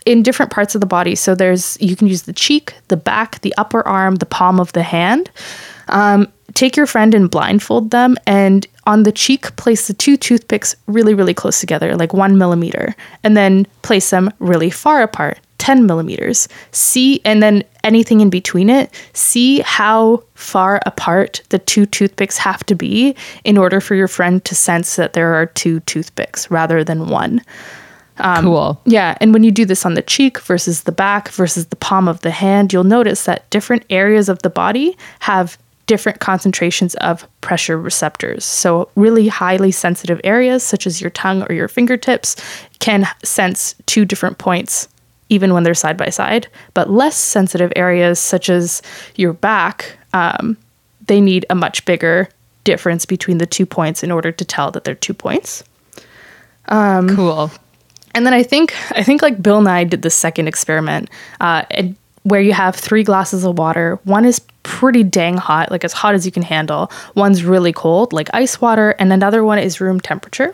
in 0.04 0.22
different 0.22 0.52
parts 0.52 0.74
of 0.74 0.80
the 0.80 0.86
body. 0.86 1.14
So 1.14 1.34
there's 1.34 1.76
you 1.80 1.96
can 1.96 2.06
use 2.06 2.22
the 2.22 2.32
cheek, 2.32 2.74
the 2.88 2.96
back, 2.96 3.40
the 3.40 3.54
upper 3.58 3.86
arm, 3.86 4.16
the 4.16 4.26
palm 4.26 4.60
of 4.60 4.72
the 4.72 4.82
hand. 4.82 5.30
Um, 5.88 6.32
take 6.54 6.76
your 6.76 6.86
friend 6.86 7.14
and 7.14 7.30
blindfold 7.30 7.90
them, 7.90 8.16
and 8.26 8.66
on 8.86 9.02
the 9.02 9.12
cheek, 9.12 9.54
place 9.56 9.88
the 9.88 9.94
two 9.94 10.16
toothpicks 10.16 10.74
really, 10.86 11.14
really 11.14 11.34
close 11.34 11.60
together, 11.60 11.96
like 11.96 12.12
one 12.14 12.38
millimeter, 12.38 12.94
and 13.24 13.36
then 13.36 13.66
place 13.82 14.10
them 14.10 14.32
really 14.38 14.70
far 14.70 15.02
apart, 15.02 15.38
10 15.66 15.84
millimeters. 15.84 16.46
See, 16.70 17.20
and 17.24 17.42
then 17.42 17.64
anything 17.82 18.20
in 18.20 18.30
between 18.30 18.70
it, 18.70 18.88
see 19.14 19.58
how 19.62 20.22
far 20.34 20.80
apart 20.86 21.42
the 21.48 21.58
two 21.58 21.86
toothpicks 21.86 22.38
have 22.38 22.64
to 22.66 22.76
be 22.76 23.16
in 23.42 23.58
order 23.58 23.80
for 23.80 23.96
your 23.96 24.06
friend 24.06 24.44
to 24.44 24.54
sense 24.54 24.94
that 24.94 25.14
there 25.14 25.34
are 25.34 25.46
two 25.46 25.80
toothpicks 25.80 26.48
rather 26.52 26.84
than 26.84 27.08
one. 27.08 27.42
Um, 28.18 28.44
cool. 28.44 28.80
Yeah, 28.84 29.18
and 29.20 29.34
when 29.34 29.42
you 29.42 29.50
do 29.50 29.64
this 29.64 29.84
on 29.84 29.94
the 29.94 30.02
cheek 30.02 30.38
versus 30.38 30.84
the 30.84 30.92
back 30.92 31.30
versus 31.30 31.66
the 31.66 31.74
palm 31.74 32.06
of 32.06 32.20
the 32.20 32.30
hand, 32.30 32.72
you'll 32.72 32.84
notice 32.84 33.24
that 33.24 33.50
different 33.50 33.84
areas 33.90 34.28
of 34.28 34.42
the 34.42 34.50
body 34.50 34.96
have 35.18 35.58
different 35.86 36.20
concentrations 36.20 36.94
of 36.96 37.26
pressure 37.40 37.76
receptors. 37.76 38.44
So, 38.44 38.88
really 38.94 39.26
highly 39.26 39.72
sensitive 39.72 40.20
areas, 40.22 40.62
such 40.62 40.86
as 40.86 41.00
your 41.00 41.10
tongue 41.10 41.42
or 41.42 41.52
your 41.52 41.66
fingertips, 41.66 42.36
can 42.78 43.08
sense 43.24 43.74
two 43.86 44.04
different 44.04 44.38
points 44.38 44.88
even 45.28 45.52
when 45.52 45.62
they're 45.62 45.74
side 45.74 45.96
by 45.96 46.08
side. 46.08 46.48
But 46.74 46.90
less 46.90 47.16
sensitive 47.16 47.72
areas, 47.76 48.18
such 48.18 48.48
as 48.48 48.82
your 49.16 49.32
back, 49.32 49.98
um, 50.12 50.56
they 51.06 51.20
need 51.20 51.46
a 51.50 51.54
much 51.54 51.84
bigger 51.84 52.28
difference 52.64 53.06
between 53.06 53.38
the 53.38 53.46
two 53.46 53.66
points 53.66 54.02
in 54.02 54.10
order 54.10 54.32
to 54.32 54.44
tell 54.44 54.70
that 54.72 54.84
they're 54.84 54.94
two 54.94 55.14
points. 55.14 55.64
cool. 57.14 57.50
And 58.14 58.24
then 58.26 58.32
I 58.32 58.42
think 58.42 58.74
I 58.92 59.02
think 59.02 59.22
like 59.22 59.42
Bill 59.42 59.60
Nye 59.60 59.84
did 59.84 60.02
the 60.02 60.10
second 60.10 60.48
experiment, 60.48 61.10
uh, 61.40 61.64
and 61.70 61.96
where 62.22 62.40
you 62.40 62.52
have 62.54 62.74
three 62.74 63.04
glasses 63.04 63.44
of 63.44 63.58
water. 63.58 64.00
One 64.04 64.24
is 64.24 64.40
pretty 64.62 65.04
dang 65.04 65.36
hot, 65.36 65.70
like 65.70 65.84
as 65.84 65.92
hot 65.92 66.14
as 66.14 66.26
you 66.26 66.32
can 66.32 66.42
handle. 66.42 66.90
One's 67.14 67.44
really 67.44 67.72
cold, 67.72 68.12
like 68.12 68.28
ice 68.32 68.60
water, 68.60 68.90
and 68.98 69.12
another 69.12 69.44
one 69.44 69.58
is 69.58 69.80
room 69.80 70.00
temperature. 70.00 70.52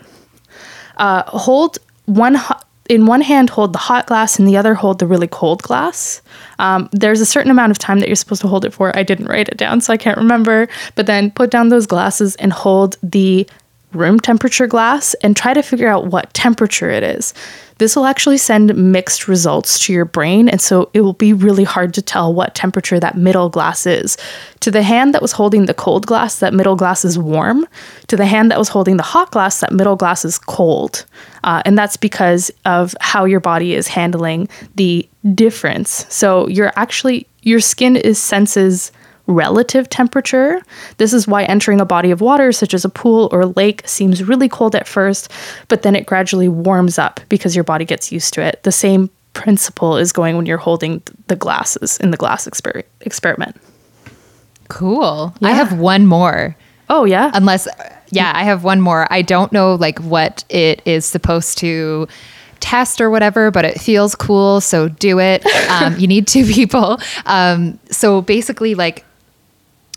Uh, 0.97 1.23
hold 1.27 1.79
one 2.07 2.35
hot. 2.35 2.67
In 2.93 3.07
one 3.07 3.23
hand, 3.23 3.49
hold 3.49 3.73
the 3.73 3.79
hot 3.79 4.07
glass, 4.07 4.39
and 4.39 4.47
the 4.47 4.59
other, 4.59 4.75
hold 4.75 4.99
the 4.99 5.07
really 5.07 5.27
cold 5.27 5.63
glass. 5.63 6.21
Um, 6.59 6.91
there's 6.93 7.23
a 7.23 7.25
certain 7.25 7.51
amount 7.51 7.71
of 7.71 7.79
time 7.79 8.01
that 8.01 8.07
you're 8.07 8.17
supposed 8.17 8.43
to 8.43 8.49
hold 8.49 8.67
it 8.67 8.75
for. 8.75 8.95
I 8.95 9.03
didn't 9.03 9.29
write 9.29 9.49
it 9.49 9.57
down, 9.57 9.81
so 9.81 9.95
I 9.95 9.97
can't 9.97 10.19
remember. 10.19 10.69
But 10.95 11.07
then 11.07 11.31
put 11.31 11.51
down 11.51 11.71
those 11.71 11.87
glasses 11.87 12.37
and 12.37 12.53
hold 12.53 12.99
the 13.03 13.49
room 13.95 14.19
temperature 14.21 14.67
glass 14.67 15.15
and 15.23 15.37
try 15.37 15.55
to 15.55 15.63
figure 15.63 15.89
out 15.89 16.07
what 16.07 16.33
temperature 16.35 16.91
it 16.91 17.03
is. 17.03 17.35
This 17.79 17.97
will 17.97 18.07
actually 18.07 18.39
send 18.39 18.77
mixed 18.77 19.27
results 19.27 19.79
to 19.87 19.93
your 19.93 20.05
brain, 20.05 20.49
and 20.49 20.61
so 20.61 20.89
it 20.95 21.01
will 21.01 21.15
be 21.15 21.33
really 21.33 21.65
hard 21.65 21.93
to 21.95 22.03
tell 22.03 22.33
what 22.33 22.55
temperature 22.55 23.01
that 23.01 23.17
middle 23.17 23.49
glass 23.49 23.87
is. 23.87 24.17
To 24.61 24.71
the 24.71 24.83
hand 24.83 25.15
that 25.15 25.23
was 25.23 25.33
holding 25.33 25.67
the 25.67 25.75
cold 25.75 26.07
glass, 26.07 26.39
that 26.39 26.55
middle 26.55 26.77
glass 26.77 27.05
is 27.05 27.19
warm. 27.19 27.67
To 28.07 28.17
the 28.17 28.27
hand 28.27 28.53
that 28.53 28.59
was 28.59 28.69
holding 28.69 28.99
the 28.99 29.03
hot 29.03 29.33
glass, 29.33 29.61
that 29.61 29.73
middle 29.73 29.97
glass 29.97 30.25
is 30.25 30.39
cold. 30.39 31.05
Uh, 31.43 31.63
and 31.65 31.77
that's 31.77 31.97
because 31.97 32.53
of 32.65 32.95
how 33.01 33.25
your 33.25 33.41
body 33.41 33.75
is 33.75 33.89
handling 33.89 34.49
the 34.77 35.09
difference. 35.35 36.07
So 36.09 36.47
you're 36.47 36.73
actually, 36.77 37.27
your 37.43 37.59
skin 37.59 37.97
is 37.97 38.23
senses 38.23 38.93
relative 39.27 39.89
temperature. 39.89 40.61
This 40.99 41.13
is 41.13 41.27
why 41.27 41.45
entering 41.45 41.81
a 41.81 41.85
body 41.85 42.11
of 42.11 42.21
water, 42.21 42.53
such 42.53 42.75
as 42.75 42.85
a 42.85 42.89
pool 42.89 43.29
or 43.33 43.47
lake, 43.47 43.83
seems 43.87 44.25
really 44.25 44.49
cold 44.49 44.75
at 44.75 44.89
first, 44.89 45.31
but 45.69 45.83
then 45.83 45.95
it 45.95 46.07
gradually 46.07 46.49
warms 46.49 46.99
up 46.99 47.21
because 47.29 47.55
your 47.55 47.65
body 47.65 47.85
gets 47.85 48.11
used 48.11 48.35
to 48.35 48.43
it. 48.43 48.63
The 48.63 48.73
same 48.73 49.11
principle 49.35 49.97
is 49.97 50.13
going 50.13 50.37
when 50.37 50.47
you're 50.47 50.59
holding 50.59 51.03
the 51.29 51.37
glasses 51.37 51.99
in 51.99 52.11
the 52.11 52.17
glass 52.17 52.47
exper- 52.47 52.85
experiment. 53.01 53.57
Cool. 54.69 55.35
I 55.43 55.53
have 55.53 55.79
one 55.79 56.07
more. 56.07 56.57
Oh, 56.89 57.05
yeah. 57.05 57.31
Unless, 57.35 57.69
yeah, 58.11 58.33
I 58.35 58.45
have 58.45 58.65
one 58.65 58.81
more. 58.81 59.07
I 59.11 59.23
don't 59.23 59.53
know 59.53 59.75
like 59.75 59.99
what 60.01 60.45
it 60.49 60.83
is 60.85 61.07
supposed 61.07 61.59
to 61.59 62.09
test 62.61 63.01
or 63.01 63.11
whatever, 63.11 63.51
but 63.51 63.65
it 63.65 63.81
feels 63.81 64.15
cool. 64.15 64.61
So 64.61 64.89
do 64.89 65.19
it. 65.19 65.45
Um, 65.73 65.97
you 65.99 66.07
need 66.07 66.29
two 66.29 66.45
people. 66.45 66.99
Um, 67.25 67.79
so 67.91 68.21
basically, 68.21 68.75
like 68.75 69.07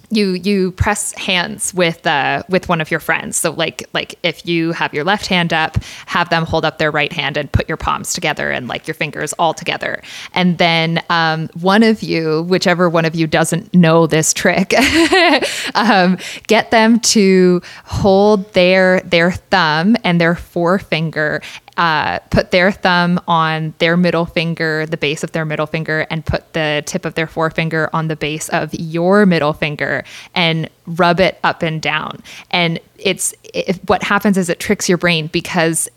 you 0.09 0.31
you 0.33 0.71
press 0.71 1.13
hands 1.13 1.73
with 1.73 2.05
uh, 2.05 2.43
with 2.49 2.69
one 2.69 2.81
of 2.81 2.91
your 2.91 2.99
friends. 2.99 3.37
So 3.37 3.51
like 3.51 3.87
like 3.93 4.15
if 4.23 4.45
you 4.45 4.71
have 4.71 4.93
your 4.93 5.03
left 5.03 5.27
hand 5.27 5.53
up, 5.53 5.77
have 6.05 6.29
them 6.29 6.45
hold 6.45 6.65
up 6.65 6.77
their 6.77 6.91
right 6.91 7.11
hand 7.11 7.37
and 7.37 7.51
put 7.51 7.67
your 7.67 7.77
palms 7.77 8.13
together 8.13 8.51
and 8.51 8.67
like 8.67 8.87
your 8.87 8.95
fingers 8.95 9.33
all 9.33 9.53
together. 9.53 10.01
And 10.33 10.57
then 10.57 11.01
um, 11.09 11.49
one 11.59 11.83
of 11.83 12.03
you, 12.03 12.43
whichever 12.43 12.89
one 12.89 13.05
of 13.05 13.15
you 13.15 13.27
doesn't 13.27 13.73
know 13.73 14.07
this 14.07 14.33
trick, 14.33 14.73
um, 15.75 16.17
get 16.47 16.71
them 16.71 16.99
to 17.01 17.61
hold 17.85 18.51
their 18.53 19.01
their 19.01 19.31
thumb 19.31 19.95
and 20.03 20.19
their 20.19 20.35
forefinger 20.35 21.41
uh, 21.77 22.19
put 22.29 22.51
their 22.51 22.71
thumb 22.71 23.19
on 23.27 23.73
their 23.79 23.97
middle 23.97 24.25
finger, 24.25 24.85
the 24.85 24.95
base 24.97 25.23
of 25.23 25.31
their 25.33 25.43
middle 25.45 25.65
finger, 25.65 26.07
and 26.09 26.25
put 26.25 26.53
the 26.53 26.83
tip 26.85 27.03
of 27.05 27.15
their 27.15 27.27
forefinger 27.27 27.89
on 27.91 28.07
the 28.07 28.15
base 28.15 28.47
of 28.49 28.73
your 28.73 29.25
middle 29.25 29.51
finger 29.53 30.03
and 30.33 30.69
rub 30.87 31.19
it 31.19 31.37
up 31.43 31.61
and 31.63 31.81
down. 31.81 32.21
And 32.51 32.79
it's 32.97 33.33
it, 33.53 33.77
what 33.89 34.03
happens 34.03 34.37
is 34.37 34.49
it 34.49 34.59
tricks 34.59 34.87
your 34.87 34.97
brain 34.97 35.27
because 35.27 35.89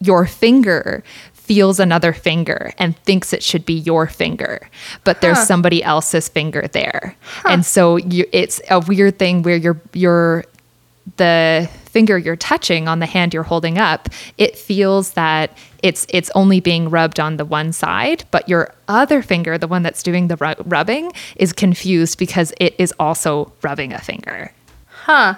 your 0.00 0.26
finger 0.26 1.02
feels 1.32 1.80
another 1.80 2.12
finger 2.12 2.72
and 2.78 2.96
thinks 2.98 3.32
it 3.32 3.42
should 3.42 3.64
be 3.66 3.74
your 3.74 4.06
finger, 4.06 4.68
but 5.04 5.20
there's 5.22 5.38
Huh. 5.38 5.44
somebody 5.46 5.82
else's 5.82 6.28
finger 6.28 6.68
there. 6.68 7.16
And 7.44 7.64
so 7.66 7.96
you, 7.96 8.26
it's 8.32 8.60
a 8.70 8.80
weird 8.80 9.18
thing 9.18 9.42
where 9.42 9.56
you're 9.56 9.80
you're 9.92 10.44
the 11.16 11.68
finger 11.92 12.16
you're 12.18 12.36
touching 12.36 12.88
on 12.88 12.98
the 12.98 13.06
hand 13.06 13.32
you're 13.34 13.42
holding 13.42 13.76
up, 13.78 14.08
it 14.38 14.56
feels 14.56 15.12
that 15.12 15.56
it's 15.82 16.06
it's 16.08 16.30
only 16.34 16.58
being 16.60 16.88
rubbed 16.90 17.20
on 17.20 17.36
the 17.36 17.44
one 17.44 17.72
side, 17.72 18.24
but 18.30 18.48
your 18.48 18.72
other 18.88 19.22
finger, 19.22 19.58
the 19.58 19.68
one 19.68 19.82
that's 19.82 20.02
doing 20.02 20.28
the 20.28 20.36
ru- 20.36 20.64
rubbing, 20.64 21.12
is 21.36 21.52
confused 21.52 22.18
because 22.18 22.52
it 22.58 22.74
is 22.78 22.92
also 22.98 23.52
rubbing 23.62 23.92
a 23.92 23.98
finger. 24.00 24.50
Huh. 25.04 25.34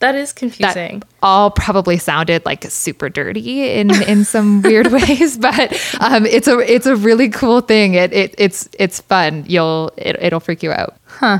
That 0.00 0.14
is 0.14 0.32
That 0.34 0.38
confusing. 0.38 1.02
all 1.22 1.50
probably 1.50 1.96
sounded 1.96 2.44
like 2.44 2.64
super 2.70 3.08
dirty 3.08 3.70
in 3.80 3.90
in 4.04 4.24
some 4.26 4.60
weird 4.66 4.88
ways, 4.92 5.38
but 5.38 5.72
um, 6.00 6.26
it's 6.26 6.46
a 6.46 6.58
it's 6.58 6.84
a 6.86 6.94
really 6.94 7.30
cool 7.30 7.62
thing. 7.62 7.94
It, 7.94 8.12
it 8.12 8.34
it's 8.36 8.68
it's 8.78 9.00
fun. 9.00 9.44
You'll 9.48 9.90
it, 9.96 10.16
it'll 10.20 10.40
freak 10.40 10.62
you 10.62 10.70
out. 10.70 10.94
Huh. 11.06 11.38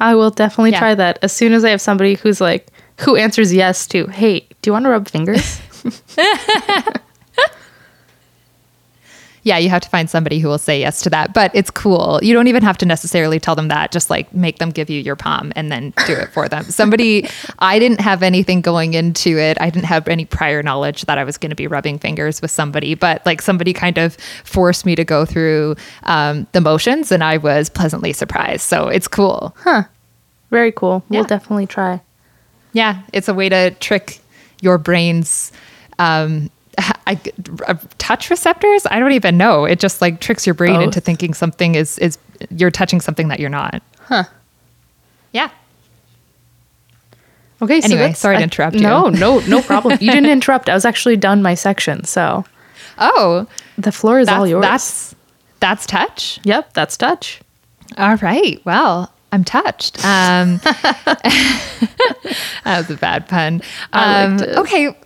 I 0.00 0.16
will 0.16 0.30
definitely 0.30 0.72
Yeah. 0.72 0.80
try 0.80 0.94
that 0.96 1.20
as 1.22 1.30
soon 1.32 1.52
as 1.52 1.64
I 1.64 1.70
have 1.70 1.80
somebody 1.80 2.14
who's 2.14 2.40
like, 2.40 2.66
who 3.02 3.16
answers 3.16 3.52
yes 3.52 3.86
to, 3.88 4.06
hey, 4.06 4.40
do 4.62 4.68
you 4.68 4.72
want 4.72 4.84
to 4.84 4.90
rub 4.90 5.08
fingers? 5.08 5.60
Yeah, 9.44 9.58
you 9.58 9.70
have 9.70 9.82
to 9.82 9.88
find 9.88 10.08
somebody 10.08 10.38
who 10.38 10.48
will 10.48 10.58
say 10.58 10.78
yes 10.78 11.02
to 11.02 11.10
that, 11.10 11.34
but 11.34 11.50
it's 11.54 11.70
cool. 11.70 12.20
You 12.22 12.32
don't 12.32 12.46
even 12.46 12.62
have 12.62 12.78
to 12.78 12.86
necessarily 12.86 13.40
tell 13.40 13.56
them 13.56 13.68
that. 13.68 13.90
Just 13.90 14.08
like 14.08 14.32
make 14.32 14.58
them 14.58 14.70
give 14.70 14.88
you 14.88 15.00
your 15.00 15.16
palm 15.16 15.52
and 15.56 15.70
then 15.70 15.92
do 16.06 16.12
it 16.12 16.32
for 16.32 16.48
them. 16.48 16.64
Somebody, 16.64 17.28
I 17.58 17.78
didn't 17.78 18.00
have 18.00 18.22
anything 18.22 18.60
going 18.60 18.94
into 18.94 19.38
it. 19.38 19.60
I 19.60 19.68
didn't 19.70 19.86
have 19.86 20.06
any 20.06 20.24
prior 20.24 20.62
knowledge 20.62 21.02
that 21.06 21.18
I 21.18 21.24
was 21.24 21.38
going 21.38 21.50
to 21.50 21.56
be 21.56 21.66
rubbing 21.66 21.98
fingers 21.98 22.40
with 22.40 22.52
somebody, 22.52 22.94
but 22.94 23.24
like 23.26 23.42
somebody 23.42 23.72
kind 23.72 23.98
of 23.98 24.16
forced 24.44 24.86
me 24.86 24.94
to 24.94 25.04
go 25.04 25.24
through 25.24 25.74
um, 26.04 26.46
the 26.52 26.60
motions 26.60 27.10
and 27.10 27.24
I 27.24 27.38
was 27.38 27.68
pleasantly 27.68 28.12
surprised. 28.12 28.62
So 28.62 28.88
it's 28.88 29.08
cool. 29.08 29.56
Huh. 29.58 29.84
Very 30.50 30.70
cool. 30.70 31.02
We'll 31.08 31.24
definitely 31.24 31.66
try. 31.66 32.00
Yeah, 32.72 33.02
it's 33.12 33.28
a 33.28 33.34
way 33.34 33.48
to 33.48 33.70
trick 33.80 34.20
your 34.60 34.78
brain's 34.78 35.52
um, 35.98 36.50
I, 37.06 37.20
uh, 37.66 37.74
touch 37.98 38.30
receptors. 38.30 38.86
I 38.90 38.98
don't 38.98 39.12
even 39.12 39.36
know. 39.36 39.64
It 39.64 39.78
just 39.80 40.00
like 40.00 40.20
tricks 40.20 40.46
your 40.46 40.54
brain 40.54 40.74
Both? 40.76 40.84
into 40.84 41.00
thinking 41.00 41.34
something 41.34 41.74
is 41.74 41.98
is 41.98 42.18
you're 42.50 42.70
touching 42.70 43.00
something 43.00 43.28
that 43.28 43.40
you're 43.40 43.50
not. 43.50 43.82
Huh. 44.00 44.24
Yeah. 45.32 45.50
Okay, 47.60 47.80
Anyway, 47.80 48.00
that's- 48.00 48.18
sorry 48.18 48.36
to 48.36 48.40
I- 48.40 48.44
interrupt 48.44 48.74
you. 48.76 48.82
No, 48.82 49.08
no, 49.08 49.38
no 49.40 49.62
problem. 49.70 49.98
You 50.00 50.10
didn't 50.10 50.30
interrupt. 50.30 50.68
I 50.68 50.74
was 50.74 50.84
actually 50.84 51.16
done 51.16 51.42
my 51.42 51.54
section, 51.54 52.04
so 52.04 52.44
Oh, 52.98 53.46
the 53.78 53.92
floor 53.92 54.18
is 54.20 54.28
all 54.28 54.46
yours. 54.46 54.62
that's 54.62 55.14
that's 55.60 55.86
touch. 55.86 56.40
yep, 56.42 56.72
that's 56.72 56.96
touch. 56.96 57.40
All 57.96 58.16
right. 58.16 58.60
Well, 58.64 59.12
I'm 59.32 59.44
touched. 59.44 59.96
Um, 60.04 60.58
that 60.64 61.64
was 62.66 62.90
a 62.90 62.96
bad 62.96 63.28
pun. 63.28 63.62
I 63.92 64.24
Um, 64.24 64.36
liked 64.38 64.50
it. 64.50 64.56
Okay. 64.58 64.96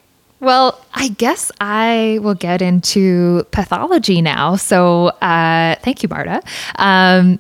Well, 0.40 0.78
I 0.92 1.08
guess 1.08 1.50
I 1.60 2.18
will 2.22 2.34
get 2.34 2.60
into 2.60 3.44
pathology 3.52 4.20
now. 4.20 4.56
So, 4.56 5.06
uh, 5.22 5.76
thank 5.82 6.02
you, 6.02 6.08
Marta. 6.10 6.42
Um, 6.76 7.38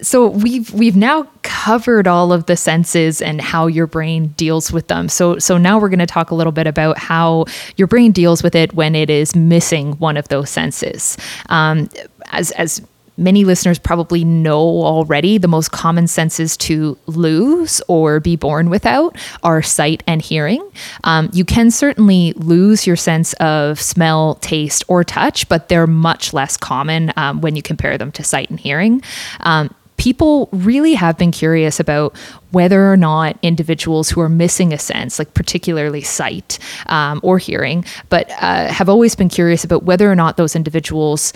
so 0.00 0.28
we've 0.28 0.72
we've 0.72 0.96
now 0.96 1.28
covered 1.42 2.06
all 2.08 2.32
of 2.32 2.46
the 2.46 2.56
senses 2.56 3.20
and 3.22 3.40
how 3.40 3.66
your 3.66 3.86
brain 3.86 4.28
deals 4.36 4.72
with 4.72 4.88
them. 4.88 5.08
So 5.08 5.38
so 5.38 5.58
now 5.58 5.78
we're 5.78 5.90
going 5.90 5.98
to 6.00 6.06
talk 6.06 6.30
a 6.30 6.34
little 6.34 6.52
bit 6.52 6.66
about 6.66 6.98
how 6.98 7.44
your 7.76 7.86
brain 7.86 8.10
deals 8.12 8.42
with 8.42 8.54
it 8.54 8.72
when 8.74 8.94
it 8.94 9.10
is 9.10 9.36
missing 9.36 9.92
one 9.98 10.16
of 10.16 10.28
those 10.28 10.48
senses. 10.50 11.16
Um, 11.50 11.88
as 12.32 12.50
as 12.52 12.80
many 13.16 13.44
listeners 13.44 13.78
probably 13.78 14.24
know 14.24 14.60
already, 14.60 15.38
the 15.38 15.48
most 15.48 15.72
common 15.72 16.06
senses 16.06 16.56
to 16.56 16.96
lose 17.06 17.82
or 17.88 18.20
be 18.20 18.36
born 18.36 18.70
without 18.70 19.16
are 19.42 19.62
sight 19.62 20.02
and 20.06 20.22
hearing. 20.22 20.66
Um, 21.04 21.30
you 21.32 21.44
can 21.44 21.70
certainly 21.70 22.32
lose 22.34 22.86
your 22.86 22.96
sense 22.96 23.32
of 23.34 23.80
smell, 23.80 24.36
taste, 24.36 24.84
or 24.88 25.04
touch, 25.04 25.48
but 25.48 25.68
they're 25.68 25.86
much 25.86 26.32
less 26.32 26.56
common 26.56 27.12
um, 27.16 27.40
when 27.40 27.56
you 27.56 27.62
compare 27.62 27.98
them 27.98 28.12
to 28.12 28.24
sight 28.24 28.50
and 28.50 28.58
hearing. 28.58 29.02
Um, 29.40 29.74
people 30.02 30.48
really 30.50 30.94
have 30.94 31.16
been 31.16 31.30
curious 31.30 31.78
about 31.78 32.16
whether 32.50 32.90
or 32.90 32.96
not 32.96 33.38
individuals 33.40 34.10
who 34.10 34.20
are 34.20 34.28
missing 34.28 34.72
a 34.72 34.78
sense, 34.78 35.16
like 35.16 35.32
particularly 35.32 36.00
sight 36.00 36.58
um, 36.86 37.20
or 37.22 37.38
hearing, 37.38 37.84
but 38.08 38.28
uh, 38.40 38.66
have 38.66 38.88
always 38.88 39.14
been 39.14 39.28
curious 39.28 39.62
about 39.62 39.84
whether 39.84 40.10
or 40.10 40.16
not 40.16 40.36
those 40.36 40.56
individuals 40.56 41.32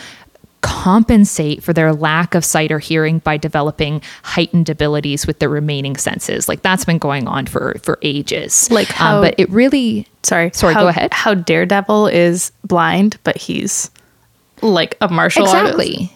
compensate 0.67 1.63
for 1.63 1.73
their 1.73 1.93
lack 1.93 2.35
of 2.35 2.45
sight 2.45 2.73
or 2.73 2.81
hearing 2.81 3.21
by 3.21 3.37
developing 3.37 4.03
heightened 4.25 4.69
abilities 4.69 5.27
with 5.27 5.39
the 5.39 5.49
remaining 5.49 5.97
senses. 5.97 6.49
Like 6.49 6.63
that's 6.63 6.85
been 6.85 6.99
going 6.99 7.29
on 7.29 7.47
for 7.47 7.77
for 7.83 7.99
ages. 8.03 8.69
Like 8.71 8.89
how- 8.89 9.17
um, 9.17 9.23
but 9.23 9.35
it 9.39 9.49
really 9.51 10.09
Sorry. 10.23 10.51
Sorry, 10.53 10.75
how, 10.75 10.81
go 10.81 10.89
ahead. 10.89 11.15
How 11.15 11.35
Daredevil 11.35 12.09
is 12.09 12.51
blind, 12.65 13.17
but 13.23 13.37
he's 13.37 13.91
like 14.61 14.97
a 15.01 15.09
martial 15.09 15.47
artist. 15.47 15.63
exactly 15.79 16.13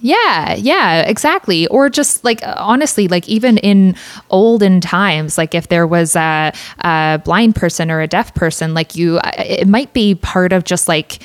yeah 0.00 0.54
yeah 0.54 1.00
exactly 1.00 1.66
or 1.68 1.88
just 1.90 2.22
like 2.22 2.40
honestly 2.44 3.08
like 3.08 3.28
even 3.28 3.58
in 3.58 3.96
olden 4.30 4.80
times 4.80 5.36
like 5.36 5.56
if 5.56 5.66
there 5.68 5.88
was 5.88 6.14
a, 6.14 6.52
a 6.84 7.20
blind 7.24 7.56
person 7.56 7.90
or 7.90 8.00
a 8.00 8.06
deaf 8.06 8.32
person 8.34 8.74
like 8.74 8.94
you 8.94 9.18
it 9.38 9.66
might 9.66 9.92
be 9.94 10.14
part 10.14 10.52
of 10.52 10.62
just 10.62 10.86
like 10.86 11.18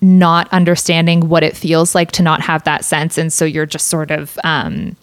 not 0.00 0.48
understanding 0.52 1.28
what 1.28 1.42
it 1.42 1.56
feels 1.56 1.94
like 1.94 2.12
to 2.12 2.22
not 2.22 2.40
have 2.40 2.64
that 2.64 2.84
sense. 2.84 3.18
And 3.18 3.32
so 3.32 3.44
you're 3.44 3.66
just 3.66 3.88
sort 3.88 4.10
of 4.10 4.38
um 4.44 4.96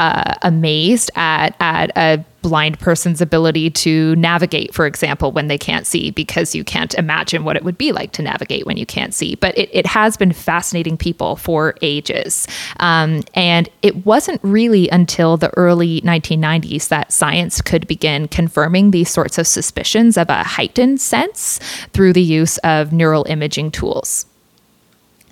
uh, 0.00 0.34
amazed 0.42 1.10
at 1.14 1.54
at 1.60 1.90
a 1.96 2.24
blind 2.40 2.80
person's 2.80 3.20
ability 3.20 3.68
to 3.68 4.16
navigate, 4.16 4.72
for 4.72 4.86
example, 4.86 5.30
when 5.30 5.48
they 5.48 5.58
can't 5.58 5.86
see, 5.86 6.10
because 6.10 6.54
you 6.54 6.64
can't 6.64 6.94
imagine 6.94 7.44
what 7.44 7.54
it 7.54 7.64
would 7.64 7.76
be 7.76 7.92
like 7.92 8.12
to 8.12 8.22
navigate 8.22 8.64
when 8.64 8.78
you 8.78 8.86
can't 8.86 9.12
see. 9.12 9.34
But 9.34 9.56
it, 9.58 9.68
it 9.74 9.84
has 9.84 10.16
been 10.16 10.32
fascinating 10.32 10.96
people 10.96 11.36
for 11.36 11.74
ages. 11.82 12.48
Um, 12.78 13.22
and 13.34 13.68
it 13.82 14.06
wasn't 14.06 14.40
really 14.42 14.88
until 14.88 15.36
the 15.36 15.50
early 15.58 16.00
1990s 16.00 16.88
that 16.88 17.12
science 17.12 17.60
could 17.60 17.86
begin 17.86 18.26
confirming 18.28 18.92
these 18.92 19.10
sorts 19.10 19.36
of 19.36 19.46
suspicions 19.46 20.16
of 20.16 20.30
a 20.30 20.42
heightened 20.42 21.02
sense 21.02 21.60
through 21.92 22.14
the 22.14 22.22
use 22.22 22.56
of 22.58 22.90
neural 22.90 23.26
imaging 23.28 23.70
tools. 23.70 24.24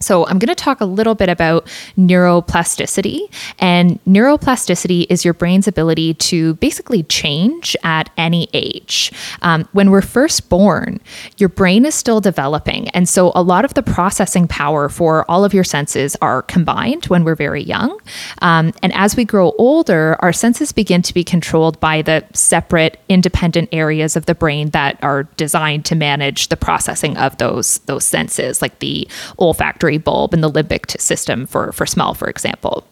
So, 0.00 0.26
I'm 0.26 0.38
going 0.38 0.48
to 0.48 0.54
talk 0.54 0.80
a 0.80 0.84
little 0.84 1.14
bit 1.14 1.28
about 1.28 1.66
neuroplasticity. 1.96 3.20
And 3.58 4.02
neuroplasticity 4.04 5.06
is 5.08 5.24
your 5.24 5.34
brain's 5.34 5.68
ability 5.68 6.14
to 6.14 6.54
basically 6.54 7.02
change 7.04 7.76
at 7.82 8.11
any 8.16 8.48
age. 8.52 9.12
Um, 9.42 9.68
when 9.72 9.90
we're 9.90 10.02
first 10.02 10.48
born, 10.48 11.00
your 11.37 11.48
brain 11.48 11.84
is 11.84 11.94
still 11.94 12.20
developing. 12.20 12.88
And 12.90 13.08
so, 13.08 13.32
a 13.34 13.42
lot 13.42 13.64
of 13.64 13.74
the 13.74 13.82
processing 13.82 14.46
power 14.46 14.88
for 14.88 15.28
all 15.30 15.44
of 15.44 15.54
your 15.54 15.64
senses 15.64 16.16
are 16.20 16.42
combined 16.42 17.06
when 17.06 17.24
we're 17.24 17.34
very 17.34 17.62
young. 17.62 17.98
Um, 18.42 18.72
and 18.82 18.92
as 18.94 19.16
we 19.16 19.24
grow 19.24 19.52
older, 19.58 20.16
our 20.20 20.32
senses 20.32 20.72
begin 20.72 21.02
to 21.02 21.14
be 21.14 21.24
controlled 21.24 21.80
by 21.80 22.02
the 22.02 22.24
separate, 22.32 22.98
independent 23.08 23.68
areas 23.72 24.16
of 24.16 24.26
the 24.26 24.34
brain 24.34 24.70
that 24.70 24.98
are 25.02 25.24
designed 25.37 25.84
to 25.87 25.94
manage 25.94 26.48
the 26.48 26.56
processing 26.56 27.16
of 27.16 27.37
those, 27.38 27.78
those 27.87 28.04
senses, 28.04 28.61
like 28.61 28.78
the 28.80 29.08
olfactory 29.38 29.88
bulb 29.96 30.35
and 30.35 30.44
the 30.44 30.51
limbic 30.51 31.01
system 31.01 31.46
for, 31.46 31.72
for 31.72 31.87
smell, 31.87 32.12
for 32.12 32.29
example. 32.29 32.87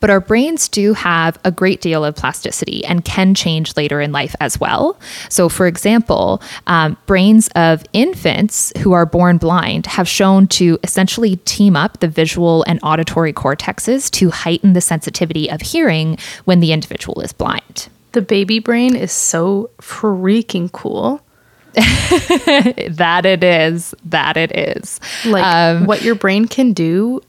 But 0.00 0.10
our 0.10 0.20
brains 0.20 0.68
do 0.68 0.92
have 0.92 1.38
a 1.44 1.50
great 1.50 1.80
deal 1.80 2.04
of 2.04 2.16
plasticity 2.16 2.84
and 2.84 3.04
can 3.04 3.34
change 3.34 3.76
later 3.76 4.00
in 4.00 4.12
life 4.12 4.34
as 4.40 4.60
well. 4.60 4.98
So, 5.28 5.48
for 5.48 5.66
example, 5.66 6.42
um, 6.66 6.96
brains 7.06 7.48
of 7.54 7.84
infants 7.92 8.72
who 8.78 8.92
are 8.92 9.06
born 9.06 9.38
blind 9.38 9.86
have 9.86 10.08
shown 10.08 10.46
to 10.48 10.78
essentially 10.82 11.36
team 11.36 11.76
up 11.76 12.00
the 12.00 12.08
visual 12.08 12.64
and 12.66 12.78
auditory 12.82 13.32
cortexes 13.32 14.10
to 14.12 14.30
heighten 14.30 14.72
the 14.72 14.80
sensitivity 14.80 15.50
of 15.50 15.60
hearing 15.60 16.18
when 16.44 16.60
the 16.60 16.72
individual 16.72 17.20
is 17.20 17.32
blind. 17.32 17.88
The 18.12 18.22
baby 18.22 18.60
brain 18.60 18.96
is 18.96 19.12
so 19.12 19.70
freaking 19.78 20.70
cool. 20.72 21.20
That 22.90 23.22
it 23.26 23.44
is. 23.44 23.94
That 24.04 24.36
it 24.36 24.56
is. 24.56 25.00
Like 25.24 25.44
Um, 25.44 25.86
what 25.86 26.02
your 26.02 26.14
brain 26.14 26.46
can 26.48 26.72
do. 26.72 27.20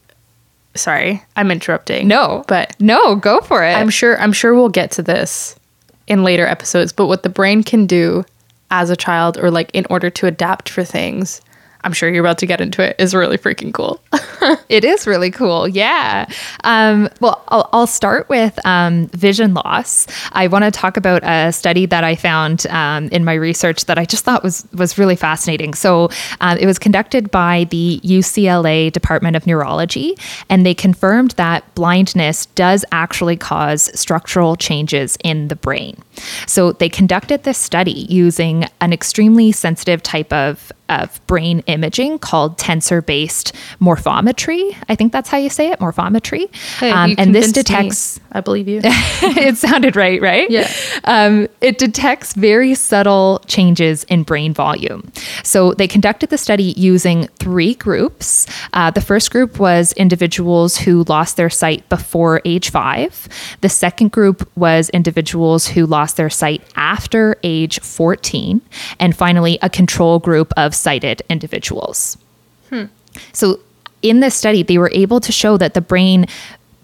Sorry, 0.76 1.24
I'm 1.36 1.50
interrupting. 1.52 2.08
no, 2.08 2.44
but 2.48 2.76
no, 2.80 3.16
go 3.16 3.42
for 3.42 3.64
it. 3.66 3.74
I'm 3.74 3.90
sure 3.90 4.20
I'm 4.22 4.32
sure 4.34 4.54
we'll 4.54 4.70
get 4.70 4.92
to 4.92 5.02
this 5.02 5.56
in 6.08 6.24
later 6.24 6.46
episodes, 6.46 6.94
but 6.94 7.08
what 7.08 7.24
the 7.24 7.30
brain 7.30 7.64
can 7.64 7.86
do 7.88 8.24
as 8.70 8.90
a 8.90 8.96
child 8.96 9.38
or 9.38 9.50
like 9.50 9.72
in 9.74 9.86
order 9.90 10.10
to 10.12 10.28
adapt 10.28 10.70
for 10.70 10.84
things, 10.84 11.42
I'm 11.84 11.94
sure 11.94 12.10
you're 12.10 12.24
about 12.24 12.38
to 12.40 12.46
get 12.46 12.62
into 12.62 12.82
it, 12.82 12.96
is 13.00 13.14
really 13.14 13.38
freaking 13.38 13.74
cool. 13.74 14.02
It 14.70 14.84
is 14.84 15.08
really 15.08 15.32
cool. 15.32 15.68
Yeah. 15.68 16.30
Um, 16.64 17.10
well, 17.22 17.44
I'll, 17.48 17.70
I'll 17.74 17.88
start 17.88 18.28
with 18.30 18.58
um, 18.66 19.08
vision 19.08 19.54
loss. 19.54 20.08
I 20.34 20.48
want 20.48 20.66
to 20.66 20.72
talk 20.72 20.98
about 20.98 21.24
a 21.24 21.52
study 21.52 21.86
that 21.86 22.04
I 22.04 22.16
found 22.16 22.68
um, 22.68 23.08
in 23.08 23.24
my 23.24 23.34
research 23.34 23.86
that 23.86 23.98
I 23.98 24.06
just 24.06 24.26
thought 24.26 24.44
was 24.44 24.68
was 24.74 24.98
really 24.98 25.16
fascinating. 25.16 25.74
So 25.74 26.10
um, 26.42 26.58
it 26.58 26.66
was 26.66 26.80
conducted 26.80 27.32
by 27.32 27.66
the 27.70 28.02
UCLA 28.04 28.92
Department 28.92 29.36
of 29.36 29.48
Neurology, 29.48 30.18
and 30.50 30.66
they 30.66 30.74
confirmed 30.74 31.32
that 31.32 31.64
blindness 31.76 32.46
does 32.48 32.84
actually 32.92 33.38
cause 33.38 33.90
structural 34.00 34.56
changes 34.56 35.18
in 35.24 35.48
the 35.48 35.56
brain. 35.56 36.02
So 36.46 36.74
they 36.74 36.90
conducted 36.90 37.44
this 37.44 37.58
study 37.58 38.06
using 38.10 38.66
an 38.82 38.94
extremely 38.94 39.52
sensitive 39.52 40.04
type 40.04 40.32
of 40.34 40.72
of 40.90 41.26
brain 41.28 41.64
imaging 41.68 42.20
called 42.20 42.58
tensor 42.58 43.06
based 43.06 43.54
morphometry. 43.82 44.76
I 44.90 44.96
think 44.96 45.12
that's 45.12 45.30
how 45.30 45.38
you 45.38 45.50
say 45.50 45.72
it, 45.72 45.80
morphometry. 45.80 46.54
Hey, 46.80 46.92
Um, 46.92 47.16
and 47.18 47.34
this 47.36 47.46
convinced 47.52 47.56
me. 47.56 47.64
detects 47.64 48.20
I 48.32 48.42
believe 48.42 48.68
you. 48.68 48.82
it 48.84 49.58
sounded 49.58 49.96
right, 49.96 50.22
right? 50.22 50.50
Yeah. 50.50 50.72
Um, 51.06 51.48
it 51.62 51.78
detects 51.78 52.34
very 52.34 52.76
subtle 52.76 53.42
changes 53.48 54.04
in 54.06 54.24
brain 54.24 54.54
volume. 54.54 55.12
So 55.44 55.74
they 55.74 55.88
conducted 55.88 56.30
the 56.30 56.38
study 56.38 56.74
using 56.78 57.28
three 57.40 57.74
groups. 57.74 58.46
Uh, 58.74 58.92
the 58.92 59.02
first 59.02 59.32
group 59.32 59.60
was 59.60 59.92
individuals 59.94 60.78
who 60.78 61.04
lost 61.06 61.38
their 61.38 61.50
sight 61.50 61.88
before 61.90 62.42
age 62.46 62.70
five. 62.70 63.28
The 63.62 63.70
second 63.70 64.12
group 64.12 64.48
was 64.56 64.90
individuals 64.92 65.68
who 65.68 65.86
lost 65.86 66.18
their 66.18 66.30
sight 66.30 66.62
after 66.76 67.38
age 67.44 67.80
14. 67.80 68.62
And 69.00 69.16
finally, 69.16 69.58
a 69.62 69.70
control 69.70 70.20
group 70.20 70.54
of 70.58 70.76
sighted 70.76 71.22
individuals. 71.30 71.57
So, 73.34 73.60
in 74.02 74.20
this 74.20 74.36
study, 74.36 74.62
they 74.64 74.78
were 74.78 74.92
able 74.94 75.20
to 75.22 75.32
show 75.32 75.58
that 75.58 75.74
the 75.74 75.82
brain 75.82 76.28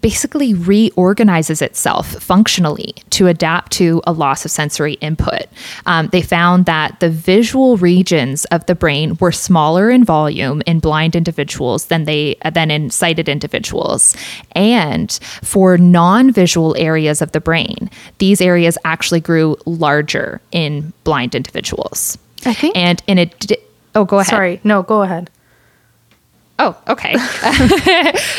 basically 0.00 0.52
reorganizes 0.52 1.62
itself 1.62 2.08
functionally 2.22 2.92
to 3.08 3.26
adapt 3.26 3.72
to 3.72 4.02
a 4.06 4.12
loss 4.12 4.44
of 4.44 4.50
sensory 4.50 4.94
input. 4.94 5.44
Um, 5.86 6.08
they 6.08 6.20
found 6.20 6.66
that 6.66 7.00
the 7.00 7.08
visual 7.08 7.78
regions 7.78 8.44
of 8.46 8.66
the 8.66 8.74
brain 8.74 9.16
were 9.18 9.32
smaller 9.32 9.88
in 9.90 10.04
volume 10.04 10.60
in 10.66 10.78
blind 10.78 11.16
individuals 11.16 11.86
than 11.86 12.04
they 12.04 12.36
than 12.52 12.70
in 12.70 12.90
sighted 12.90 13.30
individuals, 13.30 14.14
and 14.52 15.10
for 15.42 15.78
non-visual 15.78 16.76
areas 16.78 17.22
of 17.22 17.32
the 17.32 17.40
brain, 17.40 17.88
these 18.18 18.42
areas 18.42 18.76
actually 18.84 19.20
grew 19.20 19.56
larger 19.64 20.38
in 20.52 20.92
blind 21.04 21.34
individuals. 21.34 22.18
I 22.44 22.52
think- 22.52 22.76
and 22.76 23.02
in 23.06 23.18
a 23.18 23.30
oh, 23.94 24.04
go 24.04 24.18
ahead. 24.18 24.30
Sorry, 24.30 24.60
no, 24.64 24.82
go 24.82 25.02
ahead. 25.02 25.30
Oh, 26.56 26.80
okay. 26.86 27.16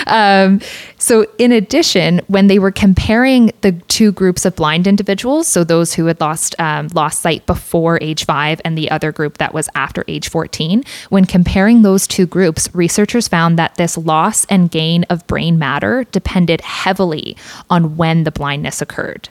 um, 0.08 0.62
so, 0.98 1.26
in 1.38 1.52
addition, 1.52 2.22
when 2.28 2.48
they 2.48 2.60
were 2.60 2.72
comparing 2.72 3.52
the 3.60 3.74
two 3.90 4.14
groups 4.14 4.46
of 4.46 4.56
blind 4.56 4.88
individuals, 4.88 5.50
so 5.50 5.66
those 5.66 5.94
who 5.94 6.06
had 6.06 6.22
lost 6.22 6.56
um, 6.58 6.88
lost 6.94 7.22
sight 7.22 7.46
before 7.46 8.00
age 8.02 8.26
five 8.26 8.62
and 8.64 8.78
the 8.78 8.90
other 8.90 9.12
group 9.12 9.38
that 9.40 9.54
was 9.54 9.68
after 9.76 10.06
age 10.08 10.30
fourteen, 10.30 10.86
when 11.10 11.26
comparing 11.26 11.82
those 11.82 12.08
two 12.08 12.26
groups, 12.26 12.74
researchers 12.74 13.28
found 13.28 13.60
that 13.60 13.76
this 13.76 13.98
loss 13.98 14.46
and 14.46 14.72
gain 14.72 15.04
of 15.10 15.28
brain 15.28 15.60
matter 15.60 16.06
depended 16.06 16.62
heavily 16.62 17.36
on 17.70 17.98
when 17.98 18.24
the 18.24 18.32
blindness 18.32 18.82
occurred. 18.82 19.28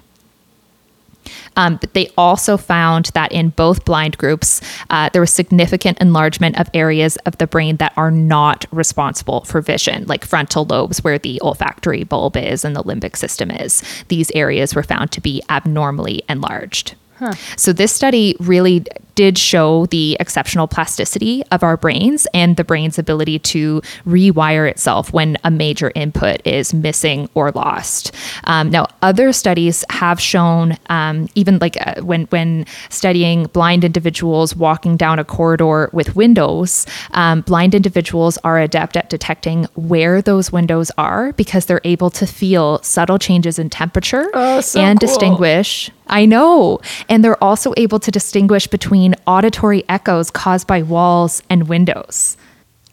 Um, 1.57 1.77
but 1.77 1.95
they 1.95 2.11
also 2.17 2.57
found 2.57 3.07
that 3.15 3.33
in 3.33 3.51
both 3.51 3.85
blind 3.85 4.19
groups, 4.19 4.61
uh, 4.91 5.09
there 5.13 5.21
was 5.21 5.33
significant 5.33 6.01
enlargement 6.01 6.59
of 6.59 6.69
areas 6.75 7.17
of 7.27 7.39
the 7.39 7.47
brain 7.47 7.77
that 7.77 7.93
are 7.97 8.11
not 8.11 8.67
responsible 8.71 9.43
for 9.45 9.61
vision, 9.61 10.07
like 10.07 10.25
frontal 10.25 10.65
lobes, 10.65 11.03
where 11.03 11.19
the 11.19 11.41
olfactory 11.43 12.05
bulb 12.05 12.37
is 12.37 12.65
and 12.65 12.75
the 12.75 12.83
limbic 12.83 13.17
system 13.17 13.51
is. 13.51 13.83
These 14.09 14.31
areas 14.33 14.75
were 14.75 14.83
found 14.83 15.13
to 15.13 15.21
be 15.21 15.43
abnormally 15.49 16.23
enlarged. 16.29 16.95
Huh. 17.19 17.35
So, 17.57 17.73
this 17.73 17.93
study 17.93 18.37
really 18.41 18.85
did 19.15 19.39
show 19.39 19.87
the 19.87 20.17
exceptional 20.21 20.67
plasticity 20.67 21.43
of 21.51 21.63
our 21.63 21.77
brains 21.77 22.27
and 22.35 22.57
the 22.57 22.65
brain's 22.65 22.99
ability 22.99 23.39
to 23.39 23.81
rewire 24.07 24.69
itself 24.69 25.13
when 25.13 25.37
a 25.45 25.51
major 25.51 25.93
input 25.95 26.41
is 26.47 26.75
missing 26.75 27.29
or 27.35 27.51
lost. 27.53 28.15
Um, 28.45 28.71
now, 28.71 28.87
other 29.03 29.33
studies 29.33 29.85
have 29.91 30.21
shown, 30.21 30.77
um, 30.89 31.29
even 31.35 31.59
like 31.59 31.77
uh, 31.87 32.03
when 32.03 32.25
when 32.27 32.67
studying 32.89 33.45
blind 33.47 33.85
individuals 33.85 34.57
walking 34.57 34.97
down 34.97 35.19
a 35.19 35.25
corridor 35.25 35.91
with 35.93 36.17
windows, 36.17 36.87
um, 37.13 37.43
blind 37.43 37.75
individuals 37.75 38.39
are 38.45 38.59
adept 38.59 38.97
at 38.97 39.11
detecting 39.11 39.65
where 39.75 40.23
those 40.23 40.53
windows 40.53 40.91
are 40.99 41.33
because 41.35 41.67
they're 41.67 41.81
able 41.85 42.11
to 42.11 42.27
feel 42.27 42.83
subtle 42.83 43.19
changes 43.19 43.59
in 43.59 43.71
temperature 43.71 44.31
oh, 44.35 44.61
so 44.61 44.81
and 44.81 44.99
cool. 44.99 45.07
distinguish. 45.07 45.91
I 46.07 46.27
know, 46.27 46.81
and 47.09 47.25
they're 47.25 47.43
also 47.43 47.73
able 47.79 47.99
to 48.01 48.11
distinguish 48.11 48.67
between 48.67 49.04
auditory 49.27 49.85
echoes 49.89 50.31
caused 50.31 50.67
by 50.67 50.83
walls 50.83 51.43
and 51.51 51.69
windows. 51.69 52.37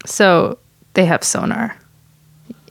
So 0.06 0.58
they 0.94 1.06
have 1.06 1.24
sonar. 1.24 1.78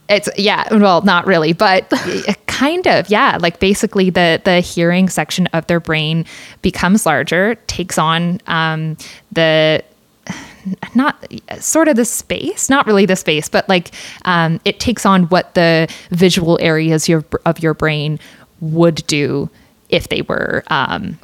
It's 0.08 0.28
yeah, 0.36 0.66
well, 0.72 1.02
not 1.02 1.26
really, 1.26 1.52
but 1.52 1.88
kind 2.46 2.86
of, 2.88 3.08
yeah. 3.08 3.38
Like 3.40 3.60
basically, 3.60 4.10
the 4.10 4.42
the 4.44 4.60
hearing 4.60 5.08
section 5.08 5.46
of 5.52 5.66
their 5.68 5.78
brain 5.78 6.26
becomes 6.62 7.06
larger, 7.06 7.54
takes 7.68 7.96
on 7.96 8.40
um, 8.48 8.96
the 9.30 9.84
not 10.94 11.24
sort 11.58 11.88
of 11.88 11.96
the 11.96 12.04
space, 12.04 12.68
not 12.68 12.86
really 12.86 13.06
the 13.06 13.16
space, 13.16 13.48
but 13.48 13.68
like 13.68 13.92
um, 14.24 14.60
it 14.64 14.80
takes 14.80 15.06
on 15.06 15.24
what 15.24 15.54
the 15.54 15.88
visual 16.10 16.58
areas 16.60 17.08
your, 17.08 17.24
of 17.46 17.60
your 17.60 17.74
brain 17.74 18.18
would 18.60 19.06
do 19.06 19.48
if 19.88 20.08
they 20.08 20.22
were 20.22 20.62
um, 20.68 21.18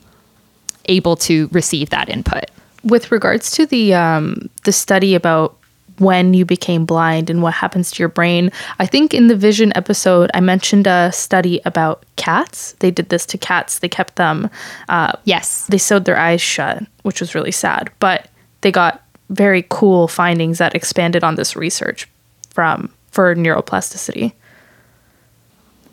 able 0.89 1.17
to 1.17 1.49
receive 1.53 1.91
that 1.91 2.09
input. 2.09 2.47
With 2.85 3.11
regards 3.11 3.51
to 3.53 3.67
the 3.67 3.95
um, 3.95 4.49
the 4.65 4.73
study 4.73 5.15
about 5.15 5.57
when 5.99 6.35
you 6.35 6.45
became 6.45 6.85
blind 6.85 7.31
and 7.31 7.43
what 7.43 7.55
happens 7.55 7.91
to 7.91 8.03
your 8.03 8.09
brain. 8.09 8.51
I 8.79 8.87
think 8.87 9.15
in 9.15 9.29
the 9.29 9.37
vision 9.37 9.73
episode, 9.75 10.31
I 10.35 10.41
mentioned 10.41 10.87
a 10.87 11.11
study 11.13 11.61
about 11.65 12.05
cats. 12.17 12.73
They 12.81 12.91
did 12.91 13.09
this 13.09 13.27
to 13.27 13.39
cats. 13.39 13.79
They 13.79 13.89
kept 13.89 14.17
them, 14.17 14.51
uh, 14.89 15.13
yes, 15.25 15.67
they 15.69 15.79
sewed 15.79 16.05
their 16.05 16.19
eyes 16.19 16.41
shut, 16.41 16.85
which 17.03 17.21
was 17.21 17.35
really 17.35 17.53
sad. 17.53 17.91
But 17.99 18.29
they 18.61 18.71
got 18.71 19.03
very 19.31 19.65
cool 19.69 20.09
findings 20.09 20.59
that 20.59 20.75
expanded 20.75 21.25
on 21.25 21.35
this 21.35 21.57
research 21.57 22.09
from 22.51 22.91
for 23.11 23.35
neuroplasticity. 23.35 24.33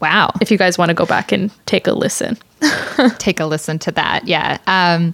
Wow. 0.03 0.33
If 0.41 0.51
you 0.51 0.57
guys 0.57 0.77
want 0.77 0.89
to 0.89 0.93
go 0.93 1.05
back 1.05 1.31
and 1.31 1.49
take 1.65 1.87
a 1.87 1.93
listen. 1.93 2.37
take 3.19 3.39
a 3.39 3.45
listen 3.45 3.79
to 3.79 3.91
that. 3.93 4.27
Yeah. 4.27 4.57
Um, 4.67 5.13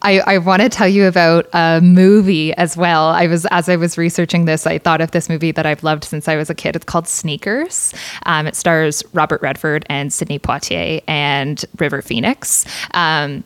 I, 0.00 0.20
I 0.20 0.38
want 0.38 0.62
to 0.62 0.70
tell 0.70 0.88
you 0.88 1.04
about 1.04 1.46
a 1.52 1.78
movie 1.82 2.54
as 2.54 2.74
well. 2.74 3.08
I 3.08 3.26
was 3.26 3.44
as 3.50 3.68
I 3.68 3.76
was 3.76 3.98
researching 3.98 4.46
this, 4.46 4.66
I 4.66 4.78
thought 4.78 5.02
of 5.02 5.10
this 5.10 5.28
movie 5.28 5.52
that 5.52 5.66
I've 5.66 5.82
loved 5.82 6.04
since 6.04 6.26
I 6.26 6.36
was 6.36 6.48
a 6.48 6.54
kid. 6.54 6.74
It's 6.74 6.86
called 6.86 7.06
Sneakers. 7.06 7.92
Um, 8.24 8.46
it 8.46 8.56
stars 8.56 9.02
Robert 9.12 9.42
Redford 9.42 9.84
and 9.90 10.10
Sidney 10.10 10.38
Poitier 10.38 11.02
and 11.06 11.62
River 11.78 12.00
Phoenix. 12.00 12.64
Um, 12.94 13.44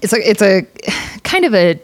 it's 0.00 0.12
a 0.12 0.30
it's 0.30 0.42
a 0.42 0.62
kind 1.24 1.44
of 1.44 1.56
a 1.56 1.80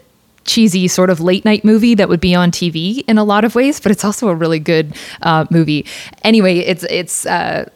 cheesy 0.47 0.87
sort 0.87 1.09
of 1.09 1.19
late 1.19 1.45
night 1.45 1.63
movie 1.63 1.93
that 1.93 2.09
would 2.09 2.19
be 2.19 2.33
on 2.33 2.49
TV 2.51 3.03
in 3.07 3.17
a 3.17 3.23
lot 3.23 3.43
of 3.43 3.53
ways, 3.53 3.79
but 3.79 3.91
it's 3.91 4.03
also 4.03 4.29
a 4.29 4.35
really 4.35 4.59
good 4.59 4.95
uh, 5.21 5.45
movie. 5.51 5.85
Anyway, 6.23 6.59
it's 6.59 6.83
it's 6.85 7.25
uh, 7.25 7.69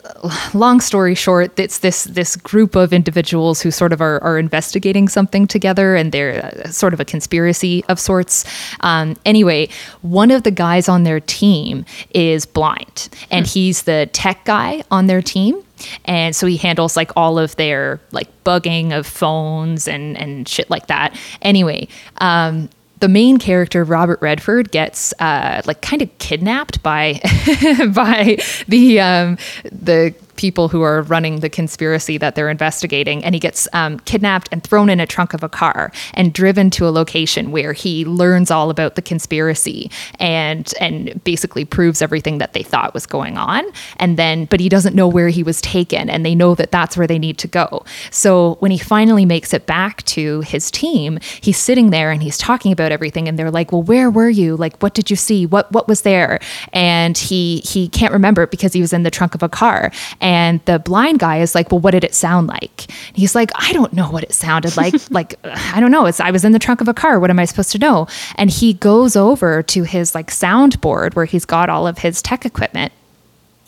long 0.53 0.80
story 0.82 1.13
short, 1.13 1.59
it's 1.59 1.80
this 1.80 2.05
this 2.05 2.36
group 2.36 2.76
of 2.76 2.93
individuals 2.93 3.61
who 3.61 3.69
sort 3.69 3.93
of 3.93 4.01
are, 4.01 4.22
are 4.24 4.39
investigating 4.39 5.07
something 5.07 5.45
together, 5.45 5.95
and 5.95 6.11
they're 6.11 6.43
uh, 6.43 6.69
sort 6.69 6.93
of 6.93 6.99
a 6.99 7.05
conspiracy 7.05 7.84
of 7.89 7.99
sorts. 7.99 8.45
Um, 8.80 9.15
anyway, 9.26 9.69
one 10.01 10.32
of 10.32 10.43
the 10.43 10.51
guys 10.51 10.89
on 10.89 11.03
their 11.03 11.19
team 11.19 11.86
is 12.11 12.45
blind, 12.45 13.09
and 13.30 13.45
hmm. 13.45 13.51
he's 13.51 13.84
the 13.84 14.09
tech 14.13 14.45
guy 14.45 14.84
on 14.89 15.07
their 15.07 15.22
team 15.22 15.61
and 16.05 16.36
so 16.36 16.47
he 16.47 16.57
handles 16.57 16.95
like 16.95 17.11
all 17.15 17.38
of 17.39 17.55
their 17.55 17.99
like 18.11 18.27
bugging 18.43 18.97
of 18.97 19.05
phones 19.05 19.88
and 19.88 20.17
and 20.17 20.47
shit 20.47 20.69
like 20.69 20.88
that. 20.88 21.15
Anyway 21.41 21.88
um 22.17 22.69
the 23.01 23.09
main 23.09 23.38
character 23.38 23.84
Robert 23.84 24.21
Redford 24.21 24.71
gets 24.71 25.11
uh, 25.19 25.61
like 25.65 25.82
kind 25.82 26.01
of 26.01 26.17
kidnapped 26.19 26.82
by 26.82 27.19
by 27.93 28.38
the 28.67 28.99
um, 28.99 29.38
the 29.65 30.13
people 30.36 30.69
who 30.69 30.82
are 30.82 31.01
running 31.03 31.39
the 31.39 31.49
conspiracy 31.49 32.17
that 32.17 32.36
they're 32.36 32.49
investigating. 32.49 33.23
And 33.23 33.36
he 33.36 33.39
gets 33.39 33.67
um, 33.73 33.99
kidnapped 34.01 34.49
and 34.51 34.63
thrown 34.63 34.89
in 34.89 34.99
a 34.99 35.07
trunk 35.07 35.34
of 35.34 35.43
a 35.43 35.49
car 35.49 35.91
and 36.13 36.34
driven 36.34 36.69
to 36.71 36.88
a 36.88 36.91
location 36.91 37.51
where 37.51 37.73
he 37.73 38.05
learns 38.05 38.51
all 38.51 38.69
about 38.69 38.95
the 38.95 39.01
conspiracy 39.01 39.89
and 40.19 40.73
and 40.79 41.23
basically 41.23 41.65
proves 41.65 42.01
everything 42.01 42.38
that 42.38 42.53
they 42.53 42.63
thought 42.63 42.93
was 42.93 43.05
going 43.05 43.38
on. 43.38 43.63
And 43.97 44.17
then, 44.17 44.45
but 44.45 44.59
he 44.59 44.69
doesn't 44.69 44.95
know 44.95 45.07
where 45.07 45.29
he 45.29 45.43
was 45.43 45.61
taken, 45.61 46.09
and 46.09 46.25
they 46.25 46.36
know 46.36 46.55
that 46.55 46.71
that's 46.71 46.97
where 46.97 47.07
they 47.07 47.19
need 47.19 47.38
to 47.39 47.47
go. 47.47 47.84
So 48.09 48.55
when 48.59 48.71
he 48.71 48.77
finally 48.77 49.25
makes 49.25 49.53
it 49.53 49.65
back 49.65 50.03
to 50.03 50.41
his 50.41 50.71
team, 50.71 51.19
he's 51.41 51.57
sitting 51.57 51.89
there 51.89 52.11
and 52.11 52.21
he's 52.21 52.38
talking 52.38 52.71
about 52.71 52.91
everything, 52.91 53.27
and 53.27 53.38
they're 53.38 53.51
like, 53.51 53.71
"Well, 53.71 53.84
where 53.84 54.09
were 54.09 54.29
you? 54.29 54.55
Like, 54.55 54.82
what 54.82 54.93
did 54.93 55.09
you 55.09 55.15
see? 55.15 55.45
What 55.45 55.71
what 55.71 55.88
was 55.88 56.01
there?" 56.01 56.39
And 56.73 57.17
he 57.17 57.61
he 57.65 57.88
can't 57.89 58.13
remember 58.13 58.43
it 58.43 58.51
because 58.51 58.73
he 58.73 58.82
was 58.82 58.93
in 58.93 59.03
the 59.03 59.11
trunk 59.11 59.36
of 59.36 59.43
a 59.43 59.49
car. 59.49 59.91
And 60.22 60.63
the 60.65 60.80
blind 60.80 61.19
guy 61.19 61.39
is 61.39 61.55
like, 61.55 61.72
well, 61.72 61.80
what 61.80 61.91
did 61.91 62.03
it 62.03 62.13
sound 62.13 62.47
like? 62.47 62.86
And 63.07 63.17
he's 63.17 63.36
like, 63.36 63.51
I 63.55 63.74
don't 63.74 63.91
know 63.91 64.09
what 64.09 64.24
it 64.24 64.34
sounded 64.34 64.78
like. 64.78 64.93
like, 65.09 65.36
I 65.43 65.80
don't 65.80 65.91
know. 65.91 66.05
It's, 66.05 66.19
I 66.19 66.32
was 66.32 66.45
in 66.45 66.51
the 66.51 66.59
trunk 66.59 66.80
of 66.80 66.88
a 66.88 66.93
car. 66.93 67.19
What 67.19 67.32
am 67.32 67.39
I 67.39 67.45
supposed 67.45 67.72
to 67.72 67.80
know? 67.80 68.07
And 68.36 68.49
he 68.49 68.74
goes 68.74 69.15
over 69.15 69.63
to 69.63 69.84
his 69.84 70.15
like 70.15 70.28
soundboard 70.28 71.15
where 71.15 71.26
he's 71.26 71.45
got 71.45 71.69
all 71.69 71.88
of 71.88 71.97
his 71.97 72.22
tech 72.22 72.45
equipment 72.45 72.93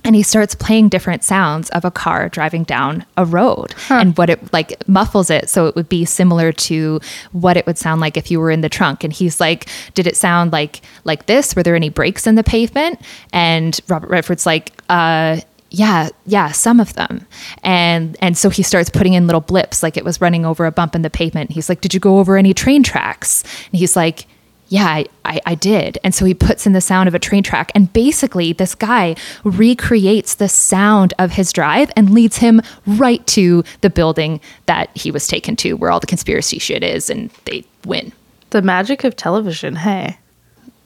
and 0.05 0.15
he 0.15 0.23
starts 0.23 0.53
playing 0.53 0.89
different 0.89 1.23
sounds 1.23 1.69
of 1.71 1.85
a 1.85 1.91
car 1.91 2.29
driving 2.29 2.63
down 2.63 3.05
a 3.17 3.25
road 3.25 3.73
huh. 3.87 3.95
and 3.95 4.17
what 4.17 4.29
it 4.29 4.53
like 4.53 4.87
muffles 4.87 5.29
it 5.29 5.49
so 5.49 5.67
it 5.67 5.75
would 5.75 5.89
be 5.89 6.05
similar 6.05 6.51
to 6.51 6.99
what 7.31 7.57
it 7.57 7.65
would 7.65 7.77
sound 7.77 8.01
like 8.01 8.17
if 8.17 8.29
you 8.29 8.39
were 8.39 8.51
in 8.51 8.61
the 8.61 8.69
trunk 8.69 9.03
and 9.03 9.13
he's 9.13 9.39
like 9.39 9.67
did 9.93 10.07
it 10.07 10.17
sound 10.17 10.51
like 10.51 10.81
like 11.03 11.25
this 11.25 11.55
were 11.55 11.63
there 11.63 11.75
any 11.75 11.89
breaks 11.89 12.27
in 12.27 12.35
the 12.35 12.43
pavement 12.43 12.99
and 13.31 13.79
robert 13.87 14.09
redford's 14.09 14.45
like 14.45 14.71
uh 14.89 15.39
yeah 15.73 16.09
yeah 16.25 16.51
some 16.51 16.79
of 16.79 16.93
them. 16.93 17.25
And 17.63 18.15
and 18.21 18.37
so 18.37 18.49
he 18.49 18.63
starts 18.63 18.89
putting 18.89 19.13
in 19.13 19.27
little 19.27 19.41
blips 19.41 19.83
like 19.83 19.97
it 19.97 20.05
was 20.05 20.21
running 20.21 20.45
over 20.45 20.65
a 20.65 20.71
bump 20.71 20.95
in 20.95 21.01
the 21.01 21.09
pavement. 21.09 21.51
He's 21.51 21.67
like 21.67 21.81
did 21.81 21.93
you 21.93 21.99
go 21.99 22.19
over 22.19 22.37
any 22.37 22.53
train 22.53 22.83
tracks? 22.83 23.43
And 23.71 23.79
he's 23.79 23.95
like 23.95 24.27
yeah 24.69 24.85
I, 24.85 25.05
I, 25.25 25.41
I 25.47 25.55
did. 25.55 25.97
And 26.03 26.13
so 26.15 26.25
he 26.25 26.33
puts 26.33 26.65
in 26.65 26.73
the 26.73 26.81
sound 26.81 27.07
of 27.07 27.15
a 27.15 27.19
train 27.19 27.43
track 27.43 27.71
and 27.73 27.91
basically 27.91 28.53
this 28.53 28.75
guy 28.75 29.15
recreates 29.43 30.35
the 30.35 30.47
sound 30.47 31.13
of 31.17 31.31
his 31.31 31.51
drive 31.51 31.91
and 31.95 32.11
leads 32.11 32.37
him 32.37 32.61
right 32.85 33.25
to 33.27 33.63
the 33.81 33.89
building 33.89 34.39
that 34.67 34.95
he 34.95 35.09
was 35.09 35.27
taken 35.27 35.55
to 35.57 35.73
where 35.73 35.91
all 35.91 35.99
the 35.99 36.07
conspiracy 36.07 36.59
shit 36.59 36.83
is 36.83 37.09
and 37.09 37.31
they 37.45 37.65
win. 37.85 38.13
The 38.51 38.61
magic 38.61 39.03
of 39.03 39.15
television 39.15 39.75
hey. 39.75 40.17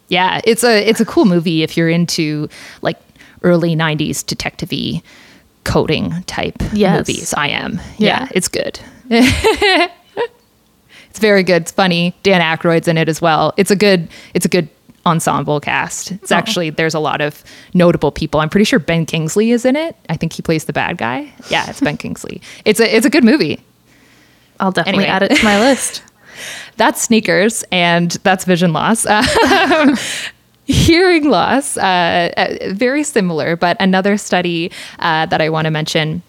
Yeah 0.07 0.39
it's 0.45 0.63
a 0.63 0.87
it's 0.87 1.01
a 1.01 1.05
cool 1.05 1.25
movie 1.25 1.61
if 1.61 1.75
you're 1.75 1.89
into 1.89 2.47
like 2.81 2.97
early 3.43 3.75
90s 3.75 4.25
detective 4.25 5.01
coding 5.63 6.23
type 6.23 6.55
yes. 6.73 6.97
movies. 6.97 7.33
I 7.33 7.49
am. 7.49 7.79
Yeah, 7.97 8.21
yeah 8.21 8.27
it's 8.31 8.47
good. 8.47 8.79
it's 9.09 9.89
very 11.19 11.43
good. 11.43 11.63
It's 11.63 11.71
funny. 11.71 12.15
Dan 12.23 12.41
Aykroyd's 12.41 12.87
in 12.87 12.97
it 12.97 13.09
as 13.09 13.21
well. 13.21 13.53
It's 13.57 13.71
a 13.71 13.75
good 13.75 14.07
it's 14.33 14.45
a 14.45 14.49
good 14.49 14.69
ensemble 15.05 15.59
cast. 15.59 16.11
It's 16.11 16.31
oh. 16.31 16.35
actually 16.35 16.69
there's 16.69 16.93
a 16.93 16.99
lot 16.99 17.21
of 17.21 17.43
notable 17.73 18.11
people. 18.11 18.39
I'm 18.39 18.49
pretty 18.49 18.65
sure 18.65 18.79
Ben 18.79 19.05
Kingsley 19.05 19.51
is 19.51 19.65
in 19.65 19.75
it. 19.75 19.95
I 20.09 20.17
think 20.17 20.33
he 20.33 20.41
plays 20.41 20.65
the 20.65 20.73
bad 20.73 20.97
guy. 20.97 21.31
Yeah, 21.49 21.69
it's 21.69 21.81
Ben 21.81 21.97
Kingsley. 22.05 22.41
It's 22.65 22.79
a 22.79 22.95
it's 22.95 23.05
a 23.05 23.09
good 23.09 23.23
movie. 23.23 23.59
I'll 24.59 24.71
definitely 24.71 25.05
anyway. 25.05 25.15
add 25.15 25.23
it 25.23 25.35
to 25.37 25.43
my 25.43 25.59
list. 25.59 26.03
that's 26.77 27.01
sneakers 27.01 27.63
and 27.71 28.11
that's 28.23 28.45
vision 28.45 28.73
loss. 28.73 29.05
Um, 29.05 29.95
hearing 30.67 31.29
loss, 31.29 31.77
uh, 31.77 32.31
uh, 32.37 32.73
very 32.73 33.03
similar, 33.03 33.55
but 33.55 33.77
another 33.79 34.17
study 34.17 34.71
uh, 34.99 35.25
that 35.27 35.41
I 35.41 35.49
want 35.49 35.65
to 35.65 35.71
mention 35.71 36.21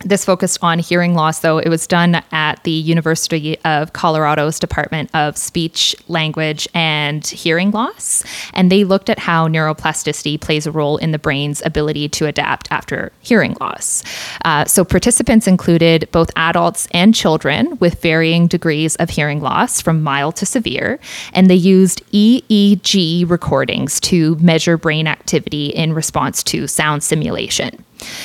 this 0.00 0.24
focused 0.24 0.58
on 0.62 0.78
hearing 0.78 1.14
loss, 1.14 1.40
though. 1.40 1.58
It 1.58 1.68
was 1.68 1.86
done 1.86 2.22
at 2.30 2.62
the 2.64 2.70
University 2.70 3.58
of 3.64 3.92
Colorado's 3.92 4.58
Department 4.58 5.10
of 5.14 5.36
Speech, 5.36 5.96
Language, 6.08 6.68
and 6.74 7.26
Hearing 7.26 7.70
Loss. 7.70 8.24
And 8.54 8.70
they 8.70 8.84
looked 8.84 9.10
at 9.10 9.18
how 9.18 9.48
neuroplasticity 9.48 10.40
plays 10.40 10.66
a 10.66 10.72
role 10.72 10.98
in 10.98 11.10
the 11.10 11.18
brain's 11.18 11.64
ability 11.64 12.08
to 12.10 12.26
adapt 12.26 12.70
after 12.70 13.12
hearing 13.20 13.56
loss. 13.60 14.02
Uh, 14.44 14.64
so, 14.64 14.84
participants 14.84 15.46
included 15.46 16.08
both 16.12 16.30
adults 16.36 16.86
and 16.92 17.14
children 17.14 17.76
with 17.78 18.00
varying 18.00 18.46
degrees 18.46 18.94
of 18.96 19.10
hearing 19.10 19.40
loss, 19.40 19.80
from 19.80 20.02
mild 20.02 20.36
to 20.36 20.46
severe. 20.46 20.98
And 21.32 21.50
they 21.50 21.54
used 21.54 22.02
EEG 22.12 23.28
recordings 23.28 24.00
to 24.00 24.36
measure 24.36 24.76
brain 24.76 25.06
activity 25.06 25.66
in 25.66 25.92
response 25.92 26.42
to 26.44 26.66
sound 26.66 27.02
simulation. 27.02 27.84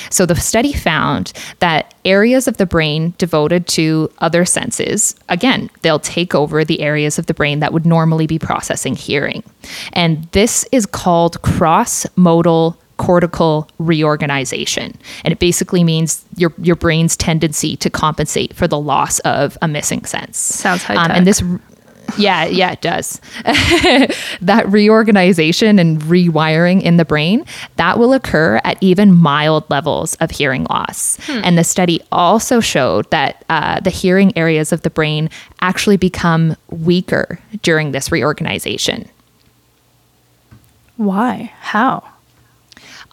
So 0.10 0.26
the 0.26 0.36
study 0.36 0.74
found 0.74 1.34
that 1.60 1.94
areas 2.06 2.48
of 2.48 2.58
the 2.58 2.66
brain 2.66 3.14
devoted 3.18 3.68
to 3.70 4.12
other 4.20 4.46
senses, 4.46 5.16
again, 5.30 5.70
they'll 5.82 6.00
take 6.00 6.36
over 6.36 6.64
the 6.64 6.82
areas 6.82 7.18
of 7.18 7.26
the 7.26 7.34
brain 7.34 7.60
that 7.60 7.74
would 7.74 7.86
normally 7.86 8.28
be 8.28 8.40
processing 8.40 8.96
hearing. 8.96 9.44
And 9.94 10.24
this 10.32 10.66
is 10.72 10.86
called 10.86 11.42
cross 11.42 12.06
modal 12.16 12.78
cortical 12.98 13.68
reorganization. 13.80 14.98
And 15.24 15.32
it 15.32 15.40
basically 15.40 15.84
means 15.84 16.24
your 16.38 16.54
your 16.58 16.76
brain's 16.76 17.18
tendency 17.18 17.76
to 17.78 17.90
compensate 17.90 18.54
for 18.54 18.68
the 18.68 18.80
loss 18.80 19.20
of 19.20 19.58
a 19.62 19.68
missing 19.68 20.06
sense. 20.06 20.38
Sounds 20.38 20.84
high. 20.84 20.96
Um, 20.96 21.12
and 21.12 21.28
this 21.28 21.44
yeah, 22.18 22.46
yeah, 22.46 22.72
it 22.72 22.82
does. 22.82 23.20
that 24.42 24.66
reorganization 24.68 25.80
and 25.80 26.02
rewiring 26.02 26.82
in 26.82 26.98
the 26.98 27.06
brain, 27.06 27.46
that 27.76 27.98
will 27.98 28.14
occur 28.14 28.60
at 28.64 28.78
even 28.82 29.14
mild 29.14 29.70
levels 29.70 30.16
of 30.16 30.32
hearing 30.32 30.66
loss. 30.66 31.18
Hmm. 31.26 31.42
And 31.44 31.58
the 31.58 31.64
study 31.64 32.02
also 32.12 32.60
showed 32.60 33.10
that 33.12 33.44
uh, 33.50 33.80
the 33.80 33.90
hearing 33.90 34.36
areas 34.38 34.72
of 34.72 34.82
the 34.82 34.90
brain 34.90 35.30
actually 35.62 35.98
become 35.98 36.56
weaker 36.70 37.40
during 37.62 37.92
this 37.92 38.12
reorganization. 38.12 39.10
Why? 40.98 41.52
How? 41.60 42.13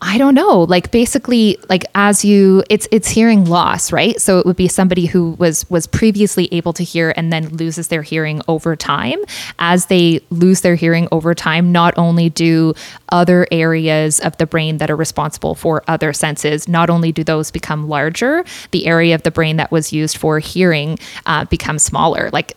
I 0.02 0.16
don't 0.16 0.34
know. 0.34 0.62
Like 0.62 0.90
basically, 0.90 1.58
like 1.68 1.84
as 1.94 2.24
you, 2.24 2.62
it's 2.70 2.88
it's 2.90 3.08
hearing 3.08 3.44
loss, 3.44 3.92
right? 3.92 4.18
So 4.18 4.38
it 4.38 4.46
would 4.46 4.56
be 4.56 4.66
somebody 4.66 5.04
who 5.04 5.32
was 5.32 5.68
was 5.68 5.86
previously 5.86 6.48
able 6.52 6.72
to 6.74 6.82
hear 6.82 7.12
and 7.16 7.30
then 7.30 7.50
loses 7.50 7.88
their 7.88 8.00
hearing 8.00 8.40
over 8.48 8.76
time. 8.76 9.18
As 9.58 9.86
they 9.86 10.20
lose 10.30 10.62
their 10.62 10.74
hearing 10.74 11.06
over 11.12 11.34
time, 11.34 11.70
not 11.70 11.92
only 11.98 12.30
do 12.30 12.72
other 13.10 13.46
areas 13.52 14.20
of 14.20 14.36
the 14.38 14.46
brain 14.46 14.78
that 14.78 14.90
are 14.90 14.96
responsible 14.96 15.54
for 15.54 15.82
other 15.86 16.14
senses, 16.14 16.66
not 16.66 16.88
only 16.88 17.12
do 17.12 17.22
those 17.22 17.50
become 17.50 17.86
larger, 17.86 18.42
the 18.70 18.86
area 18.86 19.14
of 19.14 19.22
the 19.22 19.30
brain 19.30 19.58
that 19.58 19.70
was 19.70 19.92
used 19.92 20.16
for 20.16 20.38
hearing 20.38 20.98
uh, 21.26 21.44
becomes 21.44 21.82
smaller. 21.82 22.30
Like, 22.32 22.56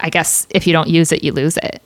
I 0.00 0.08
guess 0.08 0.46
if 0.48 0.66
you 0.66 0.72
don't 0.72 0.88
use 0.88 1.12
it, 1.12 1.22
you 1.22 1.32
lose 1.32 1.58
it. 1.58 1.82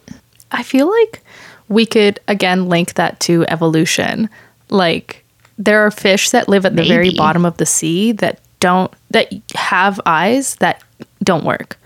I 0.53 0.63
feel 0.63 0.89
like 0.89 1.25
we 1.69 1.85
could 1.87 2.21
again 2.29 2.69
link 2.69 2.95
that 2.95 3.19
to 3.19 3.45
evolution 3.49 4.31
like 4.69 5.25
there 5.59 5.87
are 5.87 5.91
fish 5.91 6.31
that 6.31 6.49
live 6.49 6.67
at 6.67 6.73
the 6.73 6.83
Maybe. 6.83 6.89
very 6.89 7.15
bottom 7.15 7.45
of 7.45 7.57
the 7.57 7.67
sea 7.67 8.13
that 8.13 8.41
don't 8.61 8.93
that 9.11 9.33
have 9.55 10.01
eyes 10.07 10.57
that 10.57 10.83
don't 11.23 11.45
work 11.45 11.79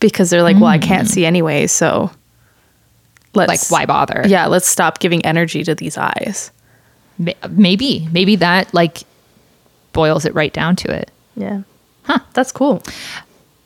because 0.00 0.30
they're 0.30 0.42
like, 0.42 0.56
mm. 0.56 0.60
well, 0.60 0.70
I 0.70 0.78
can't 0.78 1.06
hmm. 1.06 1.12
see 1.12 1.26
anyway, 1.26 1.66
so 1.66 2.10
let's 3.34 3.70
like 3.70 3.80
why 3.80 3.86
bother? 3.86 4.24
Yeah, 4.26 4.46
let's 4.46 4.66
stop 4.66 4.98
giving 4.98 5.24
energy 5.24 5.62
to 5.64 5.74
these 5.74 5.96
eyes. 5.96 6.50
Maybe, 7.50 8.08
maybe 8.10 8.36
that 8.36 8.72
like 8.72 9.02
boils 9.92 10.24
it 10.24 10.34
right 10.34 10.52
down 10.52 10.74
to 10.76 10.92
it. 10.92 11.10
Yeah. 11.36 11.62
Huh, 12.04 12.20
that's 12.32 12.50
cool. 12.50 12.82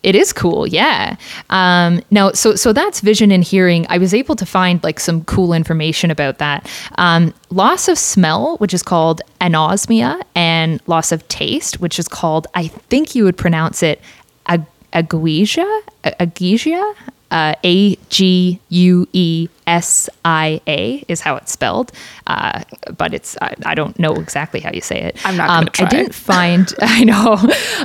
It 0.05 0.13
is 0.13 0.31
cool, 0.31 0.67
yeah. 0.67 1.15
Um, 1.49 1.99
now, 2.11 2.31
so 2.31 2.55
so 2.55 2.71
that's 2.71 3.01
vision 3.01 3.31
and 3.31 3.43
hearing. 3.43 3.87
I 3.89 3.97
was 3.97 4.13
able 4.13 4.35
to 4.35 4.45
find 4.45 4.83
like 4.83 4.99
some 4.99 5.23
cool 5.23 5.51
information 5.51 6.11
about 6.11 6.37
that. 6.37 6.69
Um, 6.99 7.33
loss 7.49 7.87
of 7.87 7.97
smell, 7.97 8.57
which 8.57 8.71
is 8.71 8.83
called 8.83 9.23
anosmia, 9.41 10.21
and 10.35 10.79
loss 10.85 11.11
of 11.11 11.27
taste, 11.27 11.81
which 11.81 11.97
is 11.97 12.07
called 12.07 12.45
I 12.53 12.67
think 12.67 13.15
you 13.15 13.23
would 13.23 13.35
pronounce 13.35 13.81
it 13.81 13.99
ag- 14.45 14.67
aguesia, 14.93 15.81
aguesia. 16.03 16.93
Uh, 17.31 17.55
A 17.63 17.95
G 18.09 18.59
U 18.69 19.07
E 19.11 19.49
S 19.67 20.09
I 20.23 20.61
A 20.67 21.03
is 21.07 21.21
how 21.21 21.35
it's 21.35 21.51
spelled, 21.51 21.91
uh, 22.27 22.63
but 22.97 23.13
it's 23.13 23.35
I, 23.41 23.55
I, 23.65 23.75
don't 23.75 23.97
know 23.97 24.13
exactly 24.13 24.59
how 24.59 24.71
you 24.71 24.81
say 24.81 25.01
it. 25.01 25.17
I'm 25.25 25.35
not. 25.35 25.49
Um, 25.49 25.69
I 25.79 25.89
didn't 25.89 26.13
find. 26.13 26.71
I 26.81 27.03
know. 27.03 27.37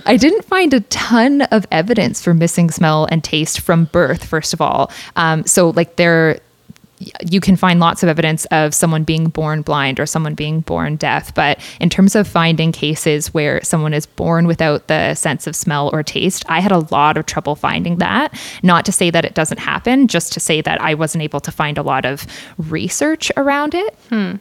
I 0.04 0.16
didn't 0.16 0.44
find 0.44 0.74
a 0.74 0.80
ton 0.80 1.42
of 1.42 1.66
evidence 1.72 2.22
for 2.22 2.34
missing 2.34 2.70
smell 2.70 3.08
and 3.10 3.24
taste 3.24 3.60
from 3.60 3.86
birth. 3.86 4.24
First 4.24 4.52
of 4.52 4.60
all, 4.60 4.90
um, 5.16 5.44
so 5.46 5.70
like 5.70 5.96
there 5.96 6.40
you 7.26 7.40
can 7.40 7.56
find 7.56 7.80
lots 7.80 8.02
of 8.02 8.08
evidence 8.08 8.44
of 8.46 8.74
someone 8.74 9.04
being 9.04 9.28
born 9.28 9.62
blind 9.62 9.98
or 9.98 10.06
someone 10.06 10.34
being 10.34 10.60
born 10.60 10.96
deaf. 10.96 11.34
But 11.34 11.58
in 11.80 11.88
terms 11.88 12.14
of 12.14 12.28
finding 12.28 12.72
cases 12.72 13.32
where 13.32 13.62
someone 13.62 13.94
is 13.94 14.06
born 14.06 14.46
without 14.46 14.88
the 14.88 15.14
sense 15.14 15.46
of 15.46 15.56
smell 15.56 15.90
or 15.92 16.02
taste, 16.02 16.44
I 16.48 16.60
had 16.60 16.72
a 16.72 16.86
lot 16.90 17.16
of 17.16 17.26
trouble 17.26 17.56
finding 17.56 17.96
that. 17.98 18.38
Not 18.62 18.84
to 18.86 18.92
say 18.92 19.10
that 19.10 19.24
it 19.24 19.34
doesn't 19.34 19.58
happen, 19.58 20.08
just 20.08 20.32
to 20.34 20.40
say 20.40 20.60
that 20.60 20.80
I 20.80 20.94
wasn't 20.94 21.22
able 21.22 21.40
to 21.40 21.50
find 21.50 21.78
a 21.78 21.82
lot 21.82 22.04
of 22.04 22.26
research 22.58 23.32
around 23.36 23.74
it. 23.74 23.94
Hmm. 24.10 24.36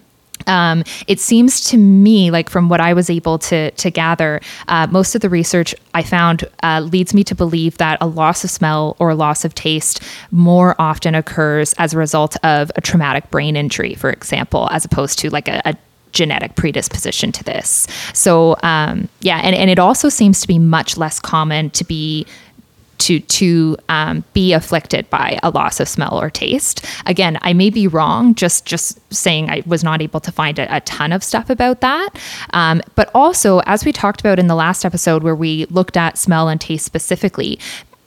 Um, 0.50 0.84
it 1.08 1.20
seems 1.20 1.62
to 1.70 1.78
me, 1.78 2.32
like 2.32 2.50
from 2.50 2.68
what 2.68 2.82
I 2.82 2.94
was 2.94 3.10
able 3.10 3.40
to 3.40 3.72
to 3.72 3.90
gather, 3.90 4.42
uh, 4.68 4.88
most 4.92 5.16
of 5.16 5.22
the 5.22 5.30
research 5.30 5.74
I 5.94 6.04
found 6.04 6.44
uh, 6.64 6.82
leads 6.82 7.14
me 7.14 7.24
to 7.24 7.36
believe 7.36 7.78
that 7.78 7.98
a 8.02 8.08
loss 8.08 8.44
of 8.44 8.50
smell 8.50 8.96
or 9.00 9.14
loss 9.16 9.46
of 9.46 9.54
taste 9.54 10.04
more 10.32 10.76
often 10.80 11.16
occurs 11.16 11.74
as 11.78 11.94
a 11.94 11.98
result 11.98 12.36
of 12.44 12.72
a 12.76 12.82
traumatic 12.82 13.30
brain 13.30 13.56
injury, 13.56 13.94
for 13.96 14.10
example, 14.10 14.68
as 14.72 14.86
opposed 14.86 15.20
to 15.20 15.30
like 15.30 15.48
a, 15.48 15.62
a 15.66 15.76
genetic 16.12 16.56
predisposition 16.56 17.32
to 17.32 17.44
this. 17.44 17.88
So 18.14 18.58
um, 18.64 19.08
yeah, 19.22 19.42
and, 19.44 19.56
and 19.56 19.70
it 19.70 19.80
also 19.80 20.10
seems 20.10 20.42
to 20.42 20.48
be 20.48 20.60
much 20.60 20.98
less 20.98 21.20
common 21.20 21.70
to 21.72 21.84
be 21.84 22.26
to 23.00 23.20
to 23.20 23.78
um, 23.90 24.24
be 24.34 24.54
afflicted 24.54 25.10
by 25.10 25.40
a 25.44 25.50
loss 25.50 25.80
of 25.80 25.88
smell 25.88 26.20
or 26.22 26.30
taste. 26.30 26.86
Again, 27.06 27.38
I 27.42 27.54
may 27.54 27.70
be 27.70 27.88
wrong. 27.88 28.36
Just 28.36 28.66
just 28.66 29.00
saying, 29.14 29.50
I 29.50 29.64
was 29.66 29.84
not 29.84 30.02
able 30.02 30.20
to 30.20 30.32
find 30.32 30.60
a, 30.60 30.76
a 30.76 30.82
ton 30.82 31.12
of 31.12 31.24
stuff 31.24 31.50
about 31.50 31.82
that. 31.82 32.10
Um, 32.54 32.82
but 32.96 33.10
also, 33.14 33.60
as 33.66 33.86
we 33.86 33.92
talked 33.92 34.20
about 34.22 34.40
in 34.40 34.48
the 34.48 34.56
last 34.56 34.86
episode, 34.86 35.24
where 35.24 35.36
we 35.36 35.66
looked 35.66 35.98
at 35.98 36.18
smell 36.18 36.48
and 36.50 36.62
taste 36.62 36.86
specifically, 36.86 37.60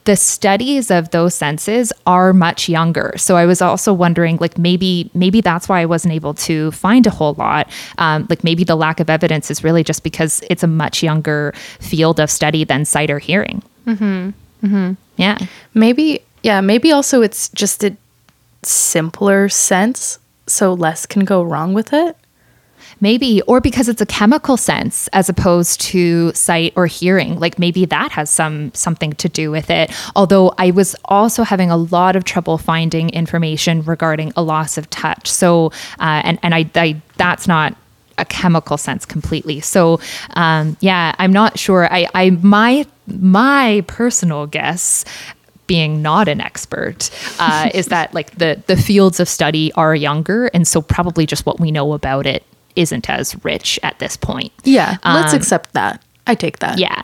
the 0.05 0.17
studies 0.17 0.91
of 0.91 1.11
those 1.11 1.35
senses 1.35 1.93
are 2.07 2.33
much 2.33 2.69
younger. 2.69 3.15
So 3.17 3.37
I 3.37 3.47
was 3.47 3.63
also 3.63 3.93
wondering, 3.93 4.37
like 4.39 4.59
maybe 4.59 5.11
maybe 5.15 5.41
that's 5.41 5.69
why 5.69 5.81
I 5.81 5.87
wasn't 5.87 6.15
able 6.15 6.35
to 6.35 6.71
find 6.73 7.07
a 7.07 7.11
whole 7.11 7.35
lot. 7.35 7.71
Um, 7.99 8.27
like 8.29 8.43
maybe 8.45 8.65
the 8.65 8.77
lack 8.77 9.01
of 9.01 9.09
evidence 9.09 9.51
is 9.51 9.63
really 9.63 9.85
just 9.85 10.03
because 10.03 10.43
it's 10.51 10.63
a 10.63 10.67
much 10.67 11.03
younger 11.03 11.53
field 11.81 12.21
of 12.21 12.31
study 12.31 12.65
than 12.65 12.85
sight 12.85 13.11
or 13.11 13.19
hearing. 13.19 13.63
Mm-hmm. 13.87 14.31
Mm-hmm. 14.63 14.93
Yeah. 15.17 15.39
Maybe, 15.75 16.21
yeah, 16.43 16.61
maybe 16.61 16.93
also 16.93 17.23
it's 17.23 17.49
just 17.51 17.85
a 17.85 17.97
simpler 18.63 19.49
sense, 19.49 20.19
so 20.47 20.73
less 20.75 21.07
can 21.07 21.25
go 21.25 21.43
wrong 21.43 21.75
with 21.75 21.93
it. 21.93 22.17
Maybe, 23.01 23.43
or 23.43 23.61
because 23.61 23.89
it's 23.89 24.01
a 24.01 24.07
chemical 24.07 24.57
sense 24.57 25.09
as 25.09 25.29
opposed 25.29 25.81
to 25.81 26.33
sight 26.35 26.73
or 26.77 26.87
hearing. 26.87 27.41
Like 27.41 27.59
maybe 27.59 27.85
that 27.87 28.13
has 28.13 28.31
some 28.31 28.73
something 28.75 29.13
to 29.15 29.29
do 29.29 29.51
with 29.51 29.71
it. 29.71 29.91
Although 30.15 30.55
I 30.57 30.71
was 30.71 30.95
also 31.07 31.43
having 31.43 31.69
a 31.69 31.77
lot 31.77 32.15
of 32.15 32.23
trouble 32.23 32.59
finding 32.59 33.11
information 33.11 33.83
regarding 33.83 34.33
a 34.37 34.43
loss 34.43 34.79
of 34.79 34.89
touch. 34.91 35.29
So, 35.29 35.73
uh, 35.99 36.23
and 36.23 36.39
and 36.45 36.55
I, 36.55 36.71
I 36.77 37.03
that's 37.17 37.49
not 37.49 37.77
a 38.19 38.25
chemical 38.25 38.77
sense 38.77 39.05
completely. 39.05 39.61
So, 39.61 40.01
um, 40.35 40.77
yeah, 40.81 41.15
I'm 41.19 41.33
not 41.33 41.59
sure. 41.59 41.93
I, 41.93 42.09
I 42.15 42.31
my 42.31 42.87
my 43.07 43.85
personal 43.87 44.47
guess 44.47 45.05
being 45.67 46.03
not 46.03 46.29
an 46.29 46.41
expert 46.41 47.11
uh, 47.39 47.71
is 47.75 47.87
that 47.87 48.13
like 48.15 48.33
the 48.33 48.63
the 48.67 48.77
fields 48.77 49.21
of 49.21 49.29
study 49.29 49.73
are 49.73 49.95
younger 49.95 50.47
and 50.49 50.67
so 50.67 50.83
probably 50.83 51.27
just 51.27 51.47
what 51.47 51.61
we 51.61 51.71
know 51.71 51.93
about 51.93 52.27
it 52.27 52.45
isn't 52.75 53.09
as 53.11 53.43
rich 53.45 53.79
at 53.83 53.99
this 53.99 54.17
point. 54.17 54.53
Yeah 54.65 54.99
let's 55.05 55.33
um, 55.33 55.39
accept 55.39 55.73
that. 55.73 56.03
I 56.27 56.35
take 56.35 56.59
that. 56.61 56.79
Yeah. 56.79 57.03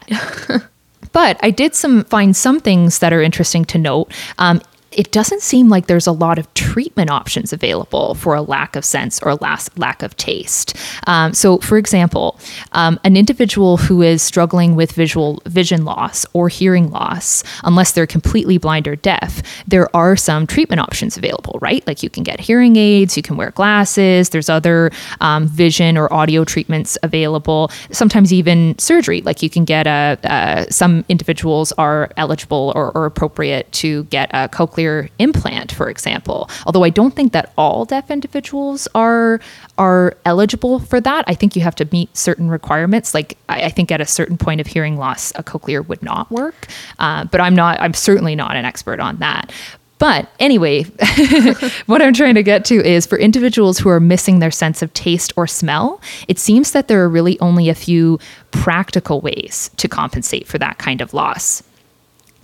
But 1.13 1.39
i 1.43 1.51
did 1.51 1.75
some 1.75 2.05
find 2.05 2.37
some 2.37 2.61
things 2.61 2.99
that 2.99 3.13
are 3.13 3.23
interesting 3.23 3.65
to 3.67 3.79
note. 3.79 4.13
Um, 4.39 4.61
it 4.99 5.13
doesn't 5.13 5.43
seem 5.43 5.69
like 5.69 5.87
there's 5.87 6.09
a 6.09 6.13
lot 6.13 6.41
of 6.41 6.53
treatment 6.55 7.09
options 7.09 7.53
available 7.53 8.17
for 8.17 8.35
a 8.35 8.43
lack 8.43 8.75
of 8.75 8.85
sense 8.85 9.23
or 9.23 9.37
lack 9.37 10.03
of 10.03 10.17
taste. 10.17 10.77
Um, 11.07 11.33
so, 11.33 11.59
for 11.59 11.79
example, 11.79 12.37
um, 12.73 12.99
an 13.05 13.17
individual 13.17 13.77
who 13.77 14.03
is 14.03 14.23
struggling 14.23 14.75
with 14.75 14.91
visual 14.91 15.41
vision 15.47 15.85
loss 15.85 16.27
or 16.33 16.49
hearing 16.49 16.91
loss, 16.91 17.45
unless 17.63 17.93
they're 17.93 18.09
completely 18.09 18.59
blind 18.59 18.89
or 18.89 18.97
deaf, 18.97 19.41
there 19.69 19.89
are 19.95 20.17
some 20.17 20.49
treatment 20.49 20.81
options 20.81 21.17
available, 21.17 21.61
right? 21.63 21.87
Like 21.87 22.03
you 22.03 22.11
can 22.11 22.25
get 22.25 22.41
hearing 22.41 22.75
aids, 22.75 23.17
you 23.17 23.23
can 23.23 23.37
wear 23.37 23.53
glasses, 23.53 24.31
there's 24.31 24.49
other 24.49 24.91
um, 25.21 25.47
vision 25.47 25.97
or 25.97 26.13
audio 26.13 26.45
treatments 26.45 26.99
available, 27.05 27.71
sometimes 27.93 28.33
even 28.33 28.77
surgery. 28.81 29.21
Like 29.21 29.45
you 29.45 29.51
can 29.51 29.65
get 29.65 29.87
a, 29.87 30.67
some 30.71 31.05
individuals 31.09 31.71
are 31.79 32.11
eligible 32.17 32.73
or, 32.75 32.91
or 32.99 33.07
appropriate 33.07 33.71
to 33.75 34.03
get 34.05 34.29
a 34.35 34.49
cochlear 34.49 34.88
implant, 35.19 35.73
for 35.73 35.89
example. 35.89 36.51
Although 36.67 36.85
I 36.85 36.91
don't 36.91 37.15
think 37.15 37.33
that 37.33 37.53
all 37.57 37.85
deaf 37.85 38.11
individuals 38.11 38.89
are 38.95 39.41
are 39.77 40.17
eligible 40.25 40.79
for 40.81 41.01
that. 41.01 41.25
I 41.27 41.35
think 41.35 41.57
you 41.57 41.63
have 41.63 41.77
to 41.77 41.89
meet 41.93 42.15
certain 42.17 42.49
requirements. 42.49 43.15
Like 43.15 43.37
I, 43.49 43.65
I 43.65 43.71
think 43.71 43.91
at 43.93 44.01
a 44.01 44.07
certain 44.07 44.37
point 44.37 44.61
of 44.61 44.67
hearing 44.67 44.97
loss, 44.97 45.33
a 45.37 45.43
cochlear 45.43 45.87
would 45.87 46.03
not 46.03 46.31
work. 46.31 46.67
Uh, 46.99 47.25
but 47.25 47.41
I'm 47.41 47.55
not. 47.55 47.81
I'm 47.81 47.95
certainly 47.95 48.35
not 48.35 48.57
an 48.57 48.65
expert 48.65 49.01
on 49.01 49.17
that. 49.19 49.53
But 49.99 50.31
anyway, 50.39 50.85
what 51.87 52.01
I'm 52.01 52.15
trying 52.15 52.37
to 52.37 52.43
get 52.43 52.65
to 52.67 52.77
is 52.77 53.05
for 53.05 53.19
individuals 53.19 53.79
who 53.79 53.89
are 53.89 54.01
missing 54.01 54.39
their 54.39 54.51
sense 54.51 54.81
of 54.81 54.95
taste 54.95 55.33
or 55.37 55.47
smell, 55.47 56.01
it 56.29 56.39
seems 56.39 56.71
that 56.73 56.89
there 56.89 57.03
are 57.03 57.09
really 57.09 57.39
only 57.41 57.69
a 57.69 57.75
few 57.75 58.19
practical 58.53 59.21
ways 59.21 59.71
to 59.77 59.89
compensate 59.89 60.47
for 60.47 60.59
that 60.59 60.79
kind 60.79 61.01
of 61.01 61.15
loss. 61.15 61.63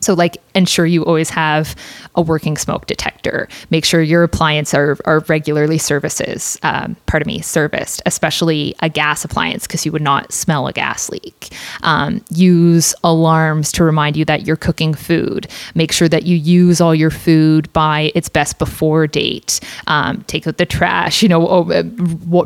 So, 0.04 0.14
like, 0.14 0.36
ensure 0.54 0.86
you 0.86 1.04
always 1.04 1.30
have 1.30 1.74
a 2.14 2.22
working 2.22 2.56
smoke 2.56 2.86
detector. 2.86 3.48
Make 3.70 3.84
sure 3.84 4.02
your 4.02 4.22
appliances 4.22 4.74
are, 4.74 4.96
are 5.04 5.20
regularly 5.28 5.78
services, 5.78 6.58
um, 6.62 6.96
pardon 7.06 7.26
me, 7.26 7.40
serviced, 7.40 8.02
especially 8.06 8.74
a 8.80 8.88
gas 8.88 9.24
appliance, 9.24 9.66
because 9.66 9.84
you 9.84 9.92
would 9.92 10.02
not 10.02 10.32
smell 10.32 10.66
a 10.66 10.72
gas 10.72 11.08
leak. 11.08 11.48
Um, 11.82 12.24
use 12.30 12.94
alarms 13.02 13.72
to 13.72 13.84
remind 13.84 14.16
you 14.16 14.24
that 14.26 14.46
you're 14.46 14.56
cooking 14.56 14.94
food. 14.94 15.48
Make 15.74 15.90
sure 15.90 16.08
that 16.08 16.24
you 16.24 16.36
use 16.36 16.80
all 16.80 16.94
your 16.94 17.10
food 17.10 17.72
by 17.72 18.12
its 18.14 18.28
best 18.28 18.58
before 18.58 19.06
date. 19.06 19.58
Um, 19.86 20.22
take 20.26 20.46
out 20.46 20.58
the 20.58 20.66
trash, 20.66 21.22
you 21.22 21.28
know, 21.28 21.48
oh, 21.48 21.70
uh, 21.70 21.82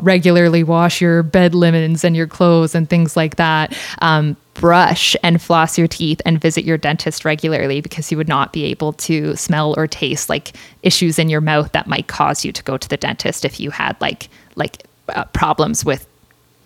regularly 0.01 0.63
wash 0.63 1.01
your 1.01 1.23
bed 1.23 1.53
linens 1.53 2.03
and 2.03 2.15
your 2.15 2.27
clothes 2.27 2.73
and 2.73 2.89
things 2.89 3.17
like 3.17 3.35
that 3.35 3.75
um, 4.01 4.37
brush 4.53 5.15
and 5.23 5.41
floss 5.41 5.77
your 5.77 5.87
teeth 5.87 6.21
and 6.25 6.41
visit 6.41 6.65
your 6.65 6.77
dentist 6.77 7.23
regularly 7.23 7.81
because 7.81 8.11
you 8.11 8.17
would 8.17 8.27
not 8.27 8.51
be 8.51 8.65
able 8.65 8.93
to 8.93 9.35
smell 9.35 9.73
or 9.77 9.87
taste 9.87 10.29
like 10.29 10.53
issues 10.83 11.17
in 11.17 11.29
your 11.29 11.41
mouth 11.41 11.71
that 11.71 11.87
might 11.87 12.07
cause 12.07 12.43
you 12.43 12.51
to 12.51 12.63
go 12.63 12.77
to 12.77 12.89
the 12.89 12.97
dentist 12.97 13.45
if 13.45 13.59
you 13.59 13.71
had 13.71 13.99
like 14.01 14.27
like 14.55 14.83
uh, 15.09 15.23
problems 15.25 15.85
with 15.85 16.07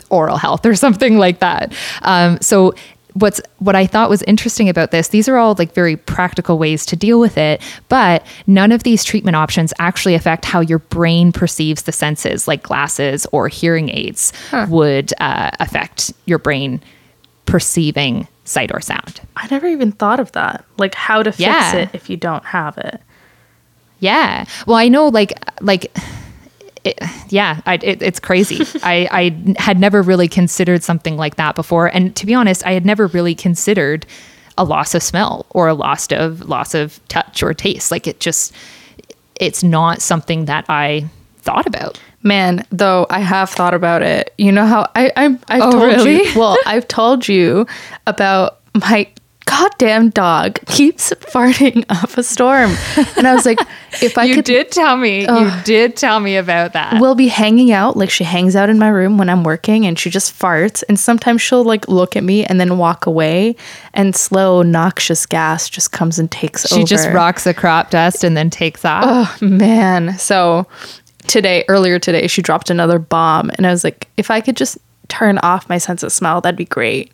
oral 0.09 0.37
health 0.37 0.65
or 0.65 0.75
something 0.85 1.17
like 1.17 1.39
that. 1.39 1.73
Um, 2.01 2.37
so 2.41 2.73
what's 3.13 3.39
what 3.59 3.75
I 3.75 3.85
thought 3.85 4.09
was 4.09 4.23
interesting 4.23 4.69
about 4.69 4.91
this, 4.91 5.09
these 5.09 5.29
are 5.29 5.37
all 5.37 5.55
like 5.57 5.73
very 5.73 5.95
practical 5.95 6.57
ways 6.57 6.85
to 6.87 6.95
deal 6.95 7.19
with 7.19 7.37
it, 7.37 7.61
but 7.89 8.25
none 8.47 8.71
of 8.71 8.83
these 8.83 9.03
treatment 9.03 9.35
options 9.35 9.73
actually 9.79 10.15
affect 10.15 10.45
how 10.45 10.59
your 10.59 10.79
brain 10.79 11.31
perceives 11.31 11.83
the 11.83 11.91
senses, 11.91 12.47
like 12.47 12.63
glasses 12.63 13.27
or 13.31 13.47
hearing 13.47 13.89
aids 13.89 14.33
huh. 14.49 14.65
would 14.69 15.13
uh, 15.19 15.51
affect 15.59 16.13
your 16.25 16.39
brain 16.39 16.81
perceiving 17.53 18.27
sight 18.45 18.71
or 18.73 18.81
sound. 18.81 19.21
I 19.37 19.45
never 19.51 19.67
even 19.67 19.91
thought 19.91 20.19
of 20.19 20.31
that. 20.31 20.65
Like 20.79 20.95
how 20.95 21.21
to 21.21 21.31
fix 21.31 21.39
yeah. 21.39 21.75
it 21.75 21.89
if 21.93 22.09
you 22.09 22.17
don't 22.17 22.43
have 22.43 22.79
it. 22.79 22.99
Yeah. 23.99 24.45
Well, 24.65 24.75
I 24.75 24.87
know 24.87 25.09
like 25.09 25.33
like 25.61 25.95
it, 26.83 26.97
yeah, 27.29 27.61
I, 27.67 27.75
it, 27.75 28.01
it's 28.01 28.19
crazy. 28.19 28.65
I, 28.83 29.07
I 29.11 29.61
had 29.61 29.79
never 29.79 30.01
really 30.01 30.27
considered 30.27 30.81
something 30.81 31.15
like 31.15 31.35
that 31.35 31.53
before, 31.53 31.93
and 31.95 32.15
to 32.15 32.25
be 32.25 32.33
honest, 32.33 32.65
I 32.65 32.71
had 32.71 32.87
never 32.87 33.05
really 33.05 33.35
considered 33.35 34.07
a 34.57 34.63
loss 34.63 34.95
of 34.95 35.03
smell 35.03 35.45
or 35.51 35.67
a 35.67 35.75
loss 35.75 36.07
of 36.11 36.41
loss 36.49 36.73
of 36.73 37.07
touch 37.07 37.43
or 37.43 37.53
taste. 37.53 37.91
Like 37.91 38.07
it 38.07 38.19
just, 38.19 38.51
it's 39.39 39.61
not 39.61 40.01
something 40.01 40.45
that 40.45 40.65
I 40.69 41.05
thought 41.37 41.67
about. 41.67 41.99
Man, 42.23 42.65
though 42.71 43.05
I 43.09 43.19
have 43.19 43.49
thought 43.49 43.73
about 43.73 44.01
it. 44.01 44.33
You 44.37 44.51
know 44.51 44.65
how 44.65 44.89
I 44.95 45.11
I 45.15 45.25
I've 45.47 45.61
oh, 45.61 45.71
told 45.71 45.83
really? 45.83 46.23
you. 46.23 46.39
Well, 46.39 46.57
I've 46.65 46.87
told 46.87 47.27
you 47.27 47.67
about 48.07 48.59
my 48.73 49.07
goddamn 49.45 50.09
dog 50.09 50.59
keeps 50.67 51.11
farting 51.11 51.85
up 51.89 52.17
a 52.17 52.23
storm. 52.23 52.71
And 53.17 53.27
I 53.27 53.33
was 53.33 53.45
like, 53.45 53.59
if 54.01 54.17
I 54.17 54.23
you 54.25 54.35
could. 54.35 54.45
did 54.45 54.71
tell 54.71 54.97
me. 54.97 55.21
You 55.21 55.51
did 55.63 55.95
tell 55.95 56.19
me 56.19 56.37
about 56.37 56.73
that. 56.73 56.99
We'll 56.99 57.15
be 57.15 57.27
hanging 57.27 57.71
out. 57.71 57.97
Like, 57.97 58.09
she 58.09 58.23
hangs 58.23 58.55
out 58.55 58.69
in 58.69 58.79
my 58.79 58.89
room 58.89 59.17
when 59.17 59.29
I'm 59.29 59.43
working 59.43 59.85
and 59.85 59.97
she 59.97 60.09
just 60.09 60.37
farts. 60.37 60.83
And 60.87 60.99
sometimes 60.99 61.41
she'll 61.41 61.63
like 61.63 61.87
look 61.87 62.15
at 62.15 62.23
me 62.23 62.45
and 62.45 62.59
then 62.59 62.77
walk 62.77 63.05
away. 63.05 63.55
And 63.93 64.15
slow, 64.15 64.61
noxious 64.61 65.25
gas 65.25 65.69
just 65.69 65.91
comes 65.91 66.17
and 66.19 66.31
takes 66.31 66.67
she 66.67 66.75
over. 66.75 66.81
She 66.81 66.85
just 66.85 67.09
rocks 67.09 67.43
the 67.43 67.53
crop 67.53 67.91
dust 67.91 68.23
and 68.23 68.35
then 68.35 68.49
takes 68.49 68.83
off. 68.85 69.37
Oh, 69.41 69.45
man. 69.45 70.17
So 70.17 70.67
today, 71.27 71.65
earlier 71.67 71.99
today, 71.99 72.27
she 72.27 72.41
dropped 72.41 72.69
another 72.69 72.99
bomb. 72.99 73.49
And 73.51 73.65
I 73.65 73.71
was 73.71 73.83
like, 73.83 74.07
if 74.17 74.31
I 74.31 74.41
could 74.41 74.57
just 74.57 74.77
turn 75.07 75.37
off 75.39 75.69
my 75.69 75.77
sense 75.77 76.03
of 76.03 76.11
smell, 76.11 76.41
that'd 76.41 76.57
be 76.57 76.65
great. 76.65 77.11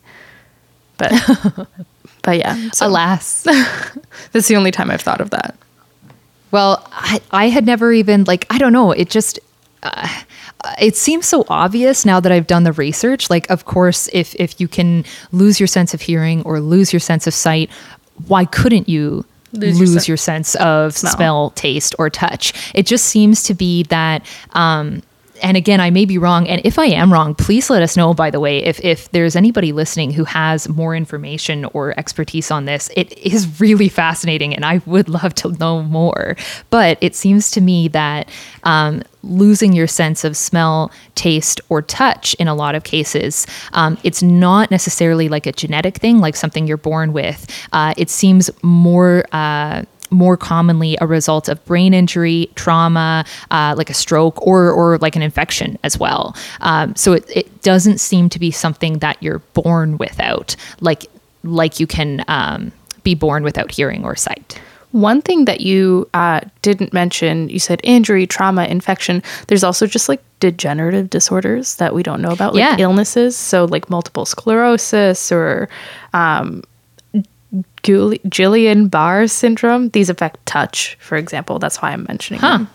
But, 0.98 1.12
but 2.24 2.38
yeah. 2.38 2.72
So 2.72 2.88
Alas. 2.88 3.44
that's 4.32 4.48
the 4.48 4.56
only 4.56 4.72
time 4.72 4.92
I've 4.92 5.02
thought 5.02 5.22
of 5.22 5.30
that. 5.32 5.56
Well, 6.52 6.86
I, 6.92 7.22
I 7.32 7.50
had 7.50 7.66
never 7.66 7.94
even, 7.94 8.24
like, 8.24 8.46
I 8.50 8.58
don't 8.58 8.74
know. 8.74 8.92
It 8.92 9.10
just, 9.10 9.40
uh, 9.84 10.08
it 10.80 10.96
seems 10.96 11.26
so 11.26 11.46
obvious 11.48 12.06
now 12.06 12.20
that 12.20 12.32
I've 12.32 12.48
done 12.48 12.64
the 12.64 12.74
research. 12.74 13.30
Like, 13.30 13.50
of 13.50 13.66
course, 13.66 14.10
if 14.12 14.36
if 14.36 14.60
you 14.60 14.68
can 14.68 15.06
lose 15.32 15.60
your 15.60 15.68
sense 15.68 15.94
of 15.94 16.02
hearing 16.02 16.42
or 16.44 16.60
lose 16.60 16.92
your 16.92 17.00
sense 17.00 17.28
of 17.28 17.34
sight, 17.34 17.70
why 18.28 18.46
couldn't 18.46 18.90
you 18.90 19.26
lose, 19.54 19.80
lose 19.80 20.08
your, 20.08 20.14
your, 20.14 20.18
sense 20.18 20.56
of 20.56 20.96
smell. 20.96 21.14
smell. 21.14 21.50
taste, 21.52 21.96
or 22.00 22.10
touch. 22.10 22.72
It 22.74 22.86
just 22.86 23.06
seems 23.06 23.44
to 23.44 23.54
be 23.54 23.84
that. 23.84 24.26
Um, 24.52 25.02
and 25.42 25.58
again, 25.58 25.80
I 25.80 25.90
may 25.90 26.06
be 26.06 26.18
wrong. 26.18 26.48
And 26.48 26.62
if 26.64 26.80
I 26.80 26.86
am 26.86 27.12
wrong, 27.12 27.36
please 27.36 27.70
let 27.70 27.82
us 27.82 27.98
know, 27.98 28.14
by 28.14 28.30
the 28.30 28.40
way, 28.40 28.64
if, 28.64 28.80
if 28.84 29.12
there's 29.12 29.36
anybody 29.36 29.72
listening 29.72 30.12
who 30.12 30.24
has 30.26 30.70
more 30.70 30.96
information 30.96 31.66
or 31.66 31.98
expertise 32.00 32.52
on 32.52 32.66
this. 32.66 32.90
It 32.96 33.18
is 33.18 33.60
really 33.60 33.90
fascinating 33.90 34.56
and 34.56 34.66
I 34.66 34.82
would 34.86 35.10
love 35.10 35.34
to 35.36 35.52
know 35.54 35.84
more. 35.84 36.36
But 36.70 36.98
it 37.02 37.16
seems 37.16 37.52
to 37.52 37.62
me 37.62 37.88
that 37.90 38.30
um, 38.64 39.04
losing 39.24 39.74
your 39.74 39.88
sense 39.88 40.24
of 40.24 40.38
smell, 40.38 40.92
taste, 41.16 41.62
or 41.70 41.82
touch 41.82 42.34
in 42.36 42.48
a 42.48 42.56
lot 42.56 42.76
of 42.76 42.84
cases. 42.84 43.46
Um, 43.74 43.98
it's 44.04 44.24
not 44.24 44.72
necessarily 44.72 45.30
like 45.30 45.46
a 45.46 45.52
genetic 45.52 45.96
thing, 45.96 46.20
like 46.20 46.36
something 46.36 46.68
you're 46.68 46.78
born 46.78 47.14
with. 47.14 47.48
Uh, 47.72 47.94
it 47.98 48.10
seems 48.10 48.50
more. 48.64 49.26
Uh, 49.32 49.84
more 50.10 50.38
commonly 50.38 50.98
a 51.02 51.08
result 51.08 51.50
of 51.50 51.64
brain 51.66 51.94
injury, 51.94 52.50
trauma, 52.56 53.26
uh, 53.52 53.76
like 53.78 53.90
a 53.90 53.94
stroke, 53.94 54.46
or 54.46 54.72
or 54.72 54.98
like 55.00 55.16
an 55.16 55.22
infection 55.22 55.78
as 55.84 55.98
well. 55.98 56.36
Um, 56.62 56.96
so 56.96 57.14
it, 57.14 57.30
it 57.30 57.62
doesn't 57.62 58.00
seem 58.00 58.30
to 58.30 58.40
be 58.40 58.52
something 58.52 59.00
that 59.00 59.22
you're 59.22 59.40
born 59.54 59.98
without, 59.98 60.56
like 60.82 61.06
like 61.44 61.80
you 61.80 61.88
can 61.88 62.24
um, 62.28 62.72
be 63.04 63.16
born 63.16 63.44
without 63.44 63.72
hearing 63.72 64.04
or 64.04 64.16
sight. 64.16 64.60
One 64.92 65.22
thing 65.22 65.46
that 65.46 65.62
you 65.62 66.10
uh, 66.16 66.42
didn't 66.64 66.94
mention, 66.94 67.48
you 67.50 67.60
said 67.60 67.80
injury, 67.84 68.26
trauma, 68.26 68.66
infection. 68.66 69.22
There's 69.48 69.64
also 69.64 69.86
just 69.86 70.10
like 70.10 70.22
degenerative 70.40 71.12
disorders 71.12 71.76
that 71.76 71.94
we 71.94 72.02
don't 72.02 72.24
know 72.24 72.32
about, 72.32 72.56
like 72.56 72.62
yeah. 72.62 72.76
illnesses. 72.80 73.38
So, 73.38 73.66
like 73.66 73.90
multiple 73.92 74.26
sclerosis 74.26 75.32
or 75.32 75.70
um, 76.14 76.64
Guillain 77.84 78.90
Barré 78.90 79.30
syndrome. 79.30 79.90
These 79.90 80.10
affect 80.10 80.46
touch, 80.46 80.98
for 81.00 81.18
example. 81.18 81.60
That's 81.60 81.82
why 81.82 81.92
I'm 81.92 82.04
mentioning 82.08 82.42
huh. 82.42 82.60
them. 82.60 82.70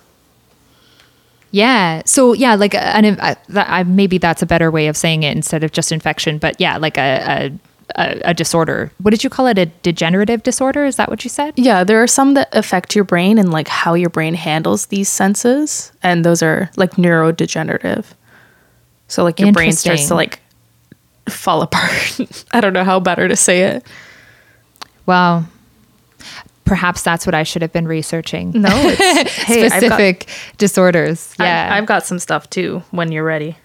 Yeah. 1.51 2.03
So 2.05 2.33
yeah, 2.33 2.57
like 2.57 2.75
an, 2.75 3.19
uh, 3.21 3.85
maybe 3.87 4.19
that's 4.19 4.43
a 4.43 4.47
better 4.47 4.73
way 4.73 4.89
of 4.89 4.97
saying 4.97 5.23
it 5.23 5.37
instead 5.37 5.63
of 5.63 5.71
just 5.71 5.93
infection. 5.93 6.39
But 6.39 6.61
yeah, 6.61 6.79
like 6.79 6.99
a 6.99 7.57
a, 7.97 8.21
a, 8.25 8.35
disorder. 8.35 8.91
What 8.99 9.11
did 9.11 9.23
you 9.23 9.31
call 9.31 9.47
it? 9.47 9.59
A 9.59 9.67
degenerative 9.67 10.43
disorder? 10.43 10.85
Is 10.85 10.97
that 10.97 11.09
what 11.09 11.23
you 11.25 11.31
said? 11.31 11.55
Yeah, 11.57 11.85
there 11.85 12.03
are 12.03 12.07
some 12.07 12.35
that 12.35 12.49
affect 12.53 12.95
your 12.95 13.05
brain 13.05 13.39
and 13.39 13.53
like 13.53 13.69
how 13.69 13.95
your 13.95 14.11
brain 14.11 14.35
handles 14.35 14.87
these 14.87 15.09
senses, 15.09 15.93
and 16.03 16.25
those 16.25 16.43
are 16.43 16.71
like 16.77 16.93
neurodegenerative. 16.93 18.07
So 19.09 19.23
like 19.23 19.39
your 19.39 19.53
brain 19.53 19.73
starts 19.73 20.09
to 20.09 20.15
like 20.15 20.41
fall 21.29 21.63
apart. 21.63 22.19
I 22.53 22.61
don't 22.61 22.73
know 22.73 22.85
how 22.85 23.01
better 23.01 23.29
to 23.29 23.37
say 23.37 23.63
it. 23.63 23.87
Wow. 25.07 25.45
Perhaps 26.65 27.03
that's 27.03 27.27
what 27.27 27.35
I 27.35 27.43
should 27.43 27.63
have 27.63 27.73
been 27.73 27.87
researching. 27.87 28.53
No, 28.53 28.71
it's 28.73 29.33
hey, 29.33 29.69
specific 29.69 30.27
got, 30.27 30.59
disorders. 30.59 31.35
Yeah, 31.39 31.69
I've, 31.71 31.83
I've 31.83 31.87
got 31.87 32.07
some 32.07 32.19
stuff 32.19 32.49
too. 32.49 32.83
When 32.91 33.13
you're 33.13 33.25
ready. 33.25 33.57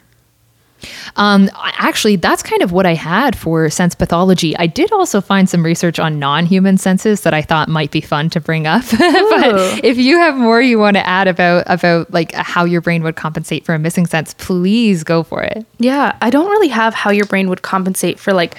Um, 1.16 1.50
actually, 1.56 2.16
that's 2.16 2.44
kind 2.44 2.62
of 2.62 2.72
what 2.72 2.86
I 2.86 2.94
had 2.94 3.38
for 3.38 3.70
sense 3.70 3.96
pathology. 3.96 4.56
I 4.58 4.68
did 4.68 4.92
also 4.92 5.22
find 5.22 5.50
some 5.50 5.64
research 5.64 6.00
on 6.00 6.20
non-human 6.20 6.78
senses 6.78 7.22
that 7.22 7.34
I 7.34 7.42
thought 7.42 7.68
might 7.68 7.92
be 7.92 8.02
fun 8.02 8.30
to 8.32 8.40
bring 8.40 8.68
up. 8.68 8.84
but 8.92 9.84
if 9.84 9.98
you 9.98 10.18
have 10.18 10.36
more 10.36 10.62
you 10.62 10.80
want 10.80 10.96
to 10.96 11.06
add 11.06 11.28
about 11.28 11.64
about 11.68 12.12
like 12.12 12.32
how 12.34 12.64
your 12.64 12.82
brain 12.82 13.04
would 13.04 13.16
compensate 13.16 13.66
for 13.66 13.74
a 13.74 13.80
missing 13.80 14.06
sense, 14.06 14.34
please 14.36 15.04
go 15.04 15.24
for 15.24 15.44
it. 15.44 15.66
Yeah, 15.78 16.18
I 16.22 16.30
don't 16.30 16.50
really 16.50 16.70
have 16.70 16.94
how 16.94 17.12
your 17.12 17.26
brain 17.26 17.50
would 17.50 17.62
compensate 17.62 18.20
for 18.20 18.34
like 18.34 18.56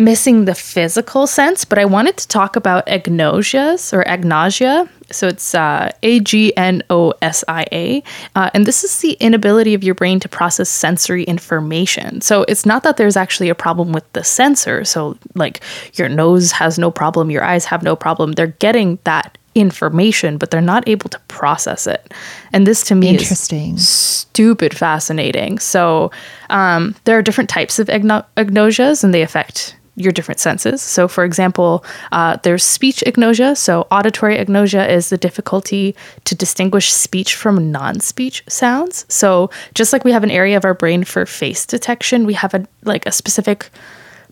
missing 0.00 0.44
the 0.44 0.54
physical 0.54 1.26
sense, 1.26 1.64
but 1.64 1.78
I 1.78 1.84
wanted 1.84 2.16
to 2.16 2.28
talk 2.28 2.56
about 2.56 2.86
agnosias 2.86 3.92
or 3.92 4.02
agnosia. 4.04 4.88
So 5.12 5.28
it's 5.28 5.54
uh, 5.54 5.90
A 6.02 6.20
G 6.20 6.56
N 6.56 6.82
O 6.90 7.12
S 7.20 7.44
I 7.48 7.66
A. 7.72 8.02
Uh, 8.34 8.50
and 8.54 8.66
this 8.66 8.84
is 8.84 8.98
the 8.98 9.12
inability 9.14 9.74
of 9.74 9.82
your 9.82 9.94
brain 9.94 10.20
to 10.20 10.28
process 10.28 10.68
sensory 10.68 11.24
information. 11.24 12.20
So 12.20 12.44
it's 12.48 12.64
not 12.64 12.82
that 12.84 12.96
there's 12.96 13.16
actually 13.16 13.48
a 13.48 13.54
problem 13.54 13.92
with 13.92 14.10
the 14.12 14.24
sensor. 14.24 14.84
So, 14.84 15.18
like, 15.34 15.60
your 15.94 16.08
nose 16.08 16.52
has 16.52 16.78
no 16.78 16.90
problem, 16.90 17.30
your 17.30 17.44
eyes 17.44 17.64
have 17.66 17.82
no 17.82 17.96
problem. 17.96 18.32
They're 18.32 18.46
getting 18.46 18.98
that 19.04 19.36
information, 19.56 20.38
but 20.38 20.50
they're 20.50 20.60
not 20.60 20.88
able 20.88 21.08
to 21.10 21.18
process 21.26 21.86
it. 21.86 22.14
And 22.52 22.66
this 22.66 22.84
to 22.84 22.94
me 22.94 23.08
Interesting. 23.08 23.74
is 23.74 23.88
stupid 23.88 24.76
fascinating. 24.76 25.58
So 25.58 26.12
um, 26.50 26.94
there 27.04 27.18
are 27.18 27.22
different 27.22 27.50
types 27.50 27.80
of 27.80 27.88
agno- 27.88 28.24
agnosias, 28.36 29.02
and 29.02 29.12
they 29.12 29.22
affect 29.22 29.74
your 30.00 30.12
different 30.12 30.40
senses. 30.40 30.82
So, 30.82 31.08
for 31.08 31.24
example, 31.24 31.84
uh, 32.12 32.38
there's 32.42 32.64
speech 32.64 33.02
agnosia. 33.06 33.56
So, 33.56 33.86
auditory 33.90 34.36
agnosia 34.38 34.88
is 34.88 35.10
the 35.10 35.18
difficulty 35.18 35.94
to 36.24 36.34
distinguish 36.34 36.92
speech 36.92 37.34
from 37.34 37.70
non 37.70 38.00
speech 38.00 38.42
sounds. 38.48 39.06
So, 39.08 39.50
just 39.74 39.92
like 39.92 40.04
we 40.04 40.12
have 40.12 40.24
an 40.24 40.30
area 40.30 40.56
of 40.56 40.64
our 40.64 40.74
brain 40.74 41.04
for 41.04 41.26
face 41.26 41.66
detection, 41.66 42.26
we 42.26 42.34
have 42.34 42.54
a 42.54 42.66
like 42.84 43.06
a 43.06 43.12
specific 43.12 43.70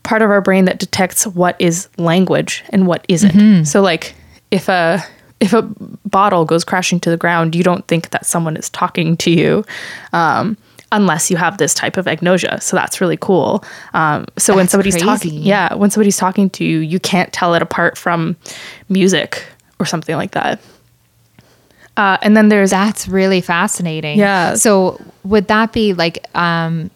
part 0.03 0.23
of 0.23 0.31
our 0.31 0.41
brain 0.41 0.65
that 0.65 0.79
detects 0.79 1.27
what 1.27 1.57
is 1.59 1.89
language 1.99 2.65
and 2.71 2.87
what 2.87 3.05
isn't. 3.09 3.33
So, 3.65 3.81
like 3.81 4.15
if 4.51 4.69
a 4.69 5.03
if 5.41 5.53
a 5.53 5.63
bottle 6.05 6.45
goes 6.45 6.65
crashing 6.65 7.01
to 7.01 7.11
the 7.11 7.17
ground, 7.17 7.55
you 7.55 7.63
don't 7.63 7.87
think 7.87 8.11
that 8.11 8.27
someone 8.27 8.57
is 8.57 8.71
talking 8.71 9.17
to 9.19 9.31
you. 9.31 9.65
Um, 10.13 10.57
unless 10.91 11.31
you 11.31 11.37
have 11.37 11.59
this 11.59 11.75
type 11.75 11.97
of 11.97 12.07
agnosia. 12.07 12.63
So 12.63 12.77
that's 12.77 13.01
really 13.01 13.17
cool. 13.17 13.65
Um, 13.95 14.27
so 14.39 14.55
when 14.55 14.65
That's 14.65 14.73
somebody's 14.73 14.97
talking, 14.97 15.35
yeah, 15.35 15.75
when 15.75 15.91
somebody's 15.91 16.17
talking 16.17 16.49
to 16.51 16.65
you, 16.65 16.79
you 16.79 16.99
can't 16.99 17.33
tell 17.33 17.55
it 17.55 17.63
apart 17.63 17.99
from 17.99 18.37
music 18.89 19.45
or 19.79 19.87
something 19.87 20.17
like 20.17 20.33
that. 20.33 20.61
Uh, 21.97 22.17
and 22.23 22.37
then 22.37 22.49
there's 22.49 22.71
That's 22.71 23.09
really 23.09 23.41
fascinating. 23.41 24.19
Yeah. 24.19 24.55
So 24.55 25.01
would 25.25 25.49
that 25.49 25.73
be 25.73 25.95
like 25.95 26.25
um 26.35 26.91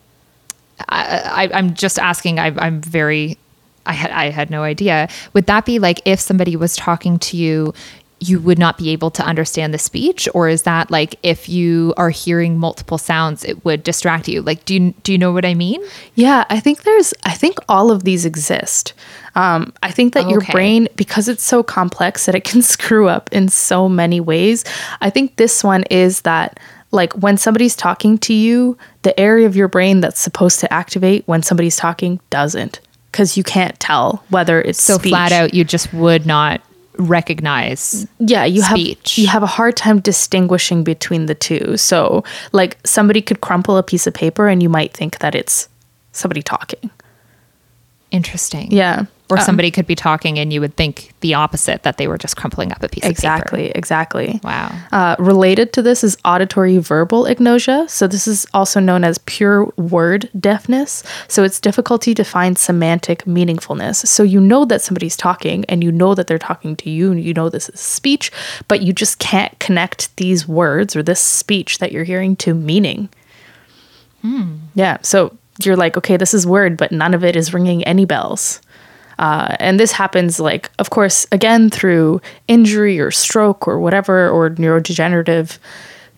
I, 0.88 1.48
I 1.52 1.58
I'm 1.58 1.74
just 1.74 1.98
asking 1.98 2.38
I 2.38 2.54
I'm 2.56 2.80
very 2.80 3.36
I 3.84 3.92
had 3.92 4.10
I 4.12 4.30
had 4.30 4.48
no 4.48 4.62
idea. 4.62 5.08
Would 5.32 5.46
that 5.46 5.64
be 5.64 5.78
like 5.78 6.00
if 6.04 6.20
somebody 6.20 6.56
was 6.56 6.76
talking 6.76 7.18
to 7.18 7.36
you 7.36 7.74
you 8.22 8.40
would 8.40 8.58
not 8.58 8.78
be 8.78 8.90
able 8.90 9.10
to 9.10 9.24
understand 9.24 9.74
the 9.74 9.78
speech 9.78 10.28
or 10.34 10.48
is 10.48 10.62
that 10.62 10.90
like 10.90 11.16
if 11.22 11.48
you 11.48 11.92
are 11.96 12.10
hearing 12.10 12.58
multiple 12.58 12.98
sounds 12.98 13.44
it 13.44 13.64
would 13.64 13.82
distract 13.82 14.28
you 14.28 14.42
like 14.42 14.64
do 14.64 14.74
you 14.74 14.94
do 15.02 15.12
you 15.12 15.18
know 15.18 15.32
what 15.32 15.44
i 15.44 15.54
mean 15.54 15.82
Yeah, 16.14 16.44
I 16.50 16.60
think 16.60 16.82
there's, 16.82 17.14
I 17.24 17.32
think 17.32 17.58
all 17.68 17.90
of 17.90 18.04
these 18.04 18.24
exist. 18.24 18.92
Um, 19.34 19.72
I 19.82 19.90
think 19.90 20.12
that 20.14 20.28
your 20.28 20.40
brain, 20.52 20.88
because 20.94 21.28
it's 21.28 21.42
so 21.42 21.62
complex 21.62 22.26
that 22.26 22.34
it 22.34 22.44
can 22.44 22.62
screw 22.74 23.08
up 23.08 23.32
in 23.32 23.48
so 23.48 23.88
many 23.88 24.20
ways, 24.20 24.64
I 25.00 25.10
think 25.10 25.36
this 25.36 25.64
one 25.64 25.84
is 25.84 26.22
that, 26.22 26.60
like, 26.90 27.12
when 27.14 27.38
somebody's 27.38 27.74
talking 27.74 28.18
to 28.18 28.34
you, 28.34 28.76
the 29.02 29.18
area 29.18 29.46
of 29.46 29.56
your 29.56 29.68
brain 29.68 30.00
that's 30.00 30.20
supposed 30.20 30.60
to 30.60 30.72
activate 30.72 31.26
when 31.26 31.42
somebody's 31.42 31.76
talking 31.76 32.20
doesn't, 32.28 32.80
because 33.10 33.36
you 33.36 33.42
can't 33.42 33.78
tell 33.80 34.22
whether 34.28 34.60
it's 34.60 34.82
so 34.82 34.98
speech. 34.98 35.10
flat 35.10 35.32
out 35.32 35.54
you 35.54 35.64
just 35.64 35.92
would 35.94 36.26
not 36.26 36.60
recognize 36.98 38.06
yeah 38.18 38.44
you 38.44 38.62
speech. 38.62 39.16
have 39.16 39.22
you 39.22 39.28
have 39.28 39.42
a 39.42 39.46
hard 39.46 39.76
time 39.76 40.00
distinguishing 40.00 40.84
between 40.84 41.26
the 41.26 41.34
two. 41.34 41.76
So 41.76 42.22
like 42.52 42.78
somebody 42.84 43.22
could 43.22 43.40
crumple 43.40 43.76
a 43.76 43.82
piece 43.82 44.06
of 44.06 44.14
paper 44.14 44.48
and 44.48 44.62
you 44.62 44.68
might 44.68 44.92
think 44.92 45.18
that 45.18 45.34
it's 45.34 45.68
somebody 46.12 46.42
talking. 46.42 46.90
Interesting. 48.10 48.70
Yeah 48.70 49.06
or 49.32 49.38
Um, 49.38 49.44
somebody 49.44 49.70
could 49.70 49.86
be 49.86 49.94
talking 49.94 50.38
and 50.38 50.52
you 50.52 50.60
would 50.60 50.76
think 50.76 51.12
the 51.20 51.34
opposite 51.34 51.82
that 51.82 51.96
they 51.96 52.06
were 52.06 52.18
just 52.18 52.36
crumpling 52.36 52.72
up 52.72 52.82
a 52.82 52.88
piece 52.88 53.04
of 53.04 53.16
paper. 53.16 53.34
Exactly 53.34 53.70
exactly. 53.70 54.40
Wow. 54.44 54.68
uh, 54.92 55.16
related 55.18 55.72
to 55.74 55.82
this 55.82 56.04
is 56.04 56.16
auditory 56.24 56.78
verbal 56.78 57.24
agnosia 57.24 57.88
so 57.88 58.06
this 58.06 58.26
is 58.26 58.46
also 58.52 58.78
known 58.80 59.04
as 59.04 59.18
pure 59.26 59.66
word 59.76 60.28
deafness. 60.38 61.02
So 61.28 61.44
it's 61.44 61.60
difficulty 61.60 62.14
to 62.14 62.24
find 62.24 62.58
semantic 62.58 63.24
meaningfulness. 63.24 64.06
So 64.06 64.22
you 64.22 64.40
know 64.40 64.64
that 64.66 64.82
somebody's 64.82 65.16
talking 65.16 65.64
and 65.68 65.82
you 65.84 65.92
know 65.92 66.14
that 66.14 66.26
they're 66.26 66.38
talking 66.38 66.76
to 66.76 66.90
you 66.90 67.12
and 67.12 67.22
you 67.22 67.32
know 67.34 67.48
this 67.48 67.68
is 67.68 67.80
speech 67.80 68.30
but 68.68 68.82
you 68.82 68.92
just 68.92 69.18
can't 69.18 69.58
connect 69.58 70.14
these 70.16 70.46
words 70.46 70.94
or 70.96 71.02
this 71.02 71.20
speech 71.20 71.78
that 71.78 71.92
you're 71.92 72.04
hearing 72.04 72.36
to 72.36 72.54
meaning. 72.54 73.08
Yeah 74.74 74.98
so 75.02 75.36
you're 75.64 75.76
like 75.76 75.96
okay 75.96 76.16
this 76.16 76.34
is 76.34 76.46
word 76.46 76.76
but 76.76 76.92
none 76.92 77.14
of 77.14 77.22
it 77.24 77.36
is 77.36 77.52
ringing 77.52 77.84
any 77.84 78.04
bells 78.04 78.60
uh, 79.18 79.56
and 79.58 79.78
this 79.78 79.92
happens, 79.92 80.40
like, 80.40 80.70
of 80.78 80.90
course, 80.90 81.26
again 81.32 81.70
through 81.70 82.20
injury 82.48 83.00
or 83.00 83.10
stroke 83.10 83.68
or 83.68 83.78
whatever, 83.80 84.28
or 84.28 84.50
neurodegenerative 84.50 85.58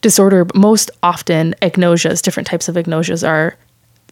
disorder. 0.01 0.45
But 0.45 0.57
most 0.57 0.91
often, 1.03 1.55
agnosias, 1.63 2.23
different 2.23 2.47
types 2.47 2.69
of 2.69 2.77
agnosias, 2.77 3.27
are 3.27 3.57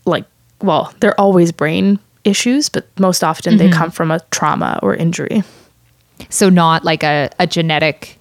like, 0.05 0.25
well, 0.61 0.93
they're 1.01 1.19
always 1.21 1.53
brain 1.53 1.99
issues, 2.25 2.69
but 2.69 2.87
most 2.99 3.25
often 3.25 3.57
they 3.57 3.69
come 3.69 3.91
from 3.91 4.11
a 4.11 4.21
trauma 4.31 4.79
or 4.83 4.95
injury. 4.95 5.43
So 6.29 6.49
not 6.49 6.85
like 6.85 7.03
a, 7.03 7.31
a 7.39 7.47
genetic 7.47 8.19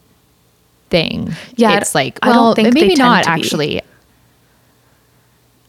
thing. 0.89 1.33
Yeah, 1.55 1.77
It's 1.77 1.93
like, 1.93 2.19
I 2.21 2.27
don't 2.27 2.35
well, 2.35 2.55
think 2.55 2.73
they 2.73 2.81
maybe 2.81 2.95
not 2.95 3.27
actually. 3.27 3.81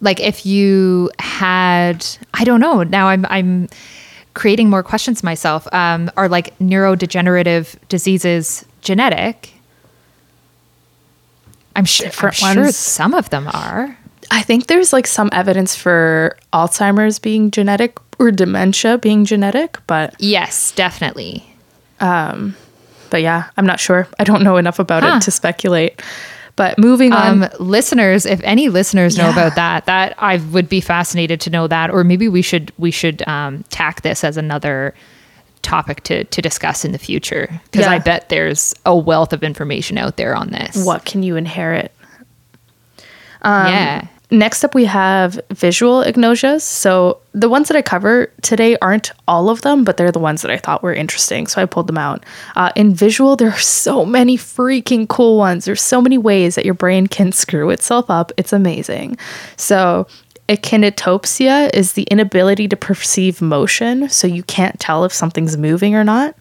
Like 0.00 0.18
if 0.18 0.44
you 0.44 1.10
had, 1.18 2.04
I 2.34 2.44
don't 2.44 2.60
know. 2.60 2.82
Now 2.82 3.06
I'm 3.08 3.24
I'm 3.26 3.68
creating 4.34 4.70
more 4.70 4.82
questions 4.82 5.22
myself. 5.22 5.66
Um, 5.72 6.10
are 6.16 6.28
like 6.28 6.58
neurodegenerative 6.58 7.76
diseases 7.88 8.64
genetic? 8.80 9.52
I'm 11.74 11.84
sure. 11.84 12.08
I'm 12.22 12.32
sure 12.54 12.72
some 12.72 13.14
of 13.14 13.30
them 13.30 13.48
are. 13.52 13.96
I 14.30 14.42
think 14.42 14.66
there's 14.66 14.92
like 14.92 15.06
some 15.06 15.28
evidence 15.32 15.74
for 15.74 16.36
Alzheimer's 16.52 17.18
being 17.18 17.50
genetic 17.50 17.98
or 18.18 18.30
dementia 18.30 18.98
being 18.98 19.24
genetic, 19.24 19.78
but 19.86 20.14
Yes, 20.18 20.72
definitely. 20.72 21.44
but 21.98 23.20
yeah, 23.20 23.44
I'm 23.56 23.66
not 23.66 23.80
sure. 23.80 24.06
I 24.18 24.24
don't 24.24 24.42
know 24.42 24.56
enough 24.56 24.78
about 24.78 25.02
Huh. 25.02 25.16
it 25.16 25.22
to 25.22 25.30
speculate. 25.30 26.00
But 26.56 26.78
moving 26.78 27.12
on, 27.12 27.44
Um, 27.44 27.50
listeners, 27.58 28.26
if 28.26 28.40
any 28.44 28.68
listeners 28.68 29.16
know 29.16 29.24
Yeah. 29.28 29.32
about 29.32 29.54
that, 29.56 29.86
that 29.86 30.14
I 30.18 30.36
would 30.36 30.68
be 30.68 30.80
fascinated 30.82 31.40
to 31.42 31.50
know 31.50 31.66
that, 31.66 31.90
or 31.90 32.04
maybe 32.04 32.28
we 32.28 32.42
should 32.42 32.72
we 32.78 32.90
should 32.90 33.26
um, 33.26 33.64
tack 33.70 34.02
this 34.02 34.22
as 34.22 34.36
another 34.36 34.94
topic 35.62 36.02
to 36.04 36.24
to 36.24 36.42
discuss 36.42 36.84
in 36.84 36.92
the 36.92 36.98
future 36.98 37.48
because 37.70 37.86
Yeah. 37.86 37.92
I 37.92 37.98
bet 38.00 38.28
there's 38.28 38.74
a 38.84 38.94
wealth 38.96 39.32
of 39.32 39.42
information 39.42 39.96
out 39.96 40.16
there 40.16 40.34
on 40.36 40.50
this. 40.50 40.84
what 40.84 41.04
can 41.04 41.22
you 41.22 41.36
inherit? 41.36 41.92
yeah. 43.44 44.06
Next 44.32 44.64
up, 44.64 44.74
we 44.74 44.86
have 44.86 45.38
visual 45.50 46.02
agnosias. 46.02 46.62
So 46.62 47.20
the 47.32 47.50
ones 47.50 47.68
that 47.68 47.76
I 47.76 47.82
cover 47.82 48.32
today 48.40 48.78
aren't 48.80 49.12
all 49.28 49.50
of 49.50 49.60
them, 49.60 49.84
but 49.84 49.98
they're 49.98 50.10
the 50.10 50.18
ones 50.18 50.40
that 50.40 50.50
I 50.50 50.56
thought 50.56 50.82
were 50.82 50.94
interesting. 50.94 51.46
So 51.46 51.60
I 51.60 51.66
pulled 51.66 51.86
them 51.86 51.98
out. 51.98 52.24
Uh, 52.56 52.72
in 52.74 52.94
visual, 52.94 53.36
there 53.36 53.50
are 53.50 53.58
so 53.58 54.06
many 54.06 54.38
freaking 54.38 55.06
cool 55.06 55.36
ones. 55.36 55.66
There's 55.66 55.82
so 55.82 56.00
many 56.00 56.16
ways 56.16 56.54
that 56.54 56.64
your 56.64 56.72
brain 56.72 57.08
can 57.08 57.30
screw 57.30 57.68
itself 57.68 58.08
up. 58.08 58.32
It's 58.38 58.54
amazing. 58.54 59.18
So 59.58 60.06
akinetopsia 60.48 61.74
is 61.74 61.92
the 61.92 62.04
inability 62.04 62.68
to 62.68 62.76
perceive 62.76 63.42
motion. 63.42 64.08
So 64.08 64.26
you 64.26 64.44
can't 64.44 64.80
tell 64.80 65.04
if 65.04 65.12
something's 65.12 65.58
moving 65.58 65.94
or 65.94 66.04
not. 66.04 66.34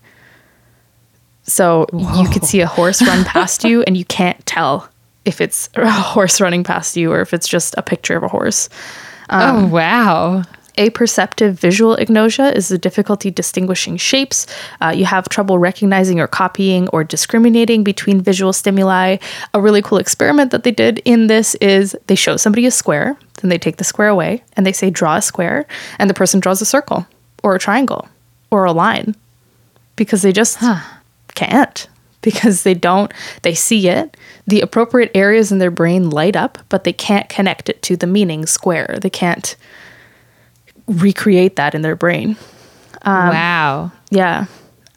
So 1.43 1.87
you 1.91 2.29
could 2.29 2.45
see 2.45 2.61
a 2.61 2.67
horse 2.67 3.01
run 3.05 3.25
past 3.25 3.63
you 3.65 3.81
and 3.81 3.97
you 3.97 4.05
can't 4.05 4.45
tell 4.45 4.87
if 5.25 5.41
it's 5.41 5.69
a 5.75 5.89
horse 5.89 6.41
running 6.41 6.63
past 6.63 6.95
you 6.95 7.11
or 7.11 7.21
if 7.21 7.33
it's 7.33 7.47
just 7.47 7.75
a 7.77 7.81
picture 7.81 8.15
of 8.15 8.23
a 8.23 8.27
horse. 8.27 8.69
oh 9.29 9.67
wow. 9.67 10.43
Apperceptive 10.77 11.59
visual 11.59 11.97
agnosia 11.97 12.55
is 12.55 12.69
the 12.69 12.77
difficulty 12.77 13.29
distinguishing 13.29 13.97
shapes. 13.97 14.47
Uh, 14.79 14.93
you 14.95 15.03
have 15.03 15.27
trouble 15.27 15.59
recognizing 15.59 16.19
or 16.19 16.27
copying 16.27 16.87
or 16.89 17.03
discriminating 17.03 17.83
between 17.83 18.21
visual 18.21 18.53
stimuli. 18.53 19.17
A 19.53 19.61
really 19.61 19.81
cool 19.81 19.97
experiment 19.97 20.51
that 20.51 20.63
they 20.63 20.71
did 20.71 20.99
in 21.03 21.27
this 21.27 21.55
is 21.55 21.95
they 22.07 22.15
show 22.15 22.37
somebody 22.37 22.65
a 22.65 22.71
square, 22.71 23.17
then 23.41 23.49
they 23.49 23.57
take 23.57 23.77
the 23.77 23.83
square 23.83 24.07
away 24.07 24.43
and 24.53 24.65
they 24.65 24.71
say, 24.71 24.89
draw 24.89 25.17
a 25.17 25.21
square, 25.21 25.67
and 25.99 26.09
the 26.09 26.13
person 26.13 26.39
draws 26.39 26.61
a 26.61 26.65
circle 26.65 27.05
or 27.43 27.53
a 27.53 27.59
triangle 27.59 28.07
or 28.49 28.63
a 28.63 28.71
line 28.71 29.13
because 29.97 30.21
they 30.21 30.31
just 30.31 30.57
can't. 31.35 31.87
Because 32.21 32.63
they 32.63 32.73
don't 32.73 33.13
they 33.41 33.53
see 33.53 33.87
it 33.87 34.17
the 34.47 34.61
appropriate 34.61 35.11
areas 35.15 35.51
in 35.51 35.57
their 35.57 35.71
brain 35.71 36.09
light 36.09 36.35
up 36.35 36.57
but 36.69 36.83
they 36.83 36.93
can't 36.93 37.29
connect 37.29 37.69
it 37.69 37.81
to 37.81 37.95
the 37.95 38.07
meaning 38.07 38.45
square 38.45 38.97
they 39.01 39.09
can't 39.09 39.55
recreate 40.87 41.55
that 41.55 41.73
in 41.73 41.81
their 41.81 41.95
brain 41.95 42.35
um, 43.03 43.29
wow. 43.29 43.91
yeah. 44.09 44.45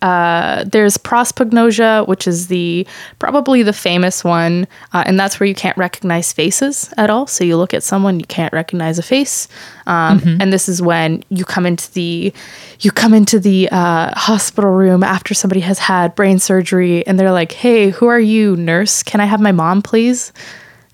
Uh, 0.04 0.64
there's 0.64 0.98
prosopagnosia, 0.98 2.06
which 2.06 2.28
is 2.28 2.48
the 2.48 2.86
probably 3.18 3.62
the 3.62 3.72
famous 3.72 4.22
one, 4.22 4.68
uh, 4.92 5.02
and 5.06 5.18
that's 5.18 5.40
where 5.40 5.46
you 5.46 5.54
can't 5.54 5.78
recognize 5.78 6.30
faces 6.30 6.92
at 6.98 7.08
all. 7.08 7.26
So 7.26 7.42
you 7.42 7.56
look 7.56 7.72
at 7.72 7.82
someone, 7.82 8.20
you 8.20 8.26
can't 8.26 8.52
recognize 8.52 8.98
a 8.98 9.02
face, 9.02 9.48
um, 9.86 10.20
and 10.40 10.52
this 10.52 10.68
is 10.68 10.82
when 10.82 11.24
you 11.30 11.46
come 11.46 11.64
into 11.64 11.90
the 11.94 12.34
you 12.80 12.90
come 12.90 13.14
into 13.14 13.40
the 13.40 13.70
uh, 13.70 14.12
hospital 14.14 14.72
room 14.72 15.02
after 15.02 15.32
somebody 15.32 15.60
has 15.62 15.78
had 15.78 16.14
brain 16.14 16.38
surgery, 16.38 17.06
and 17.06 17.18
they're 17.18 17.32
like, 17.32 17.52
"Hey, 17.52 17.88
who 17.88 18.06
are 18.06 18.20
you, 18.20 18.56
nurse? 18.56 19.02
Can 19.02 19.22
I 19.22 19.24
have 19.24 19.40
my 19.40 19.52
mom, 19.52 19.80
please?" 19.80 20.34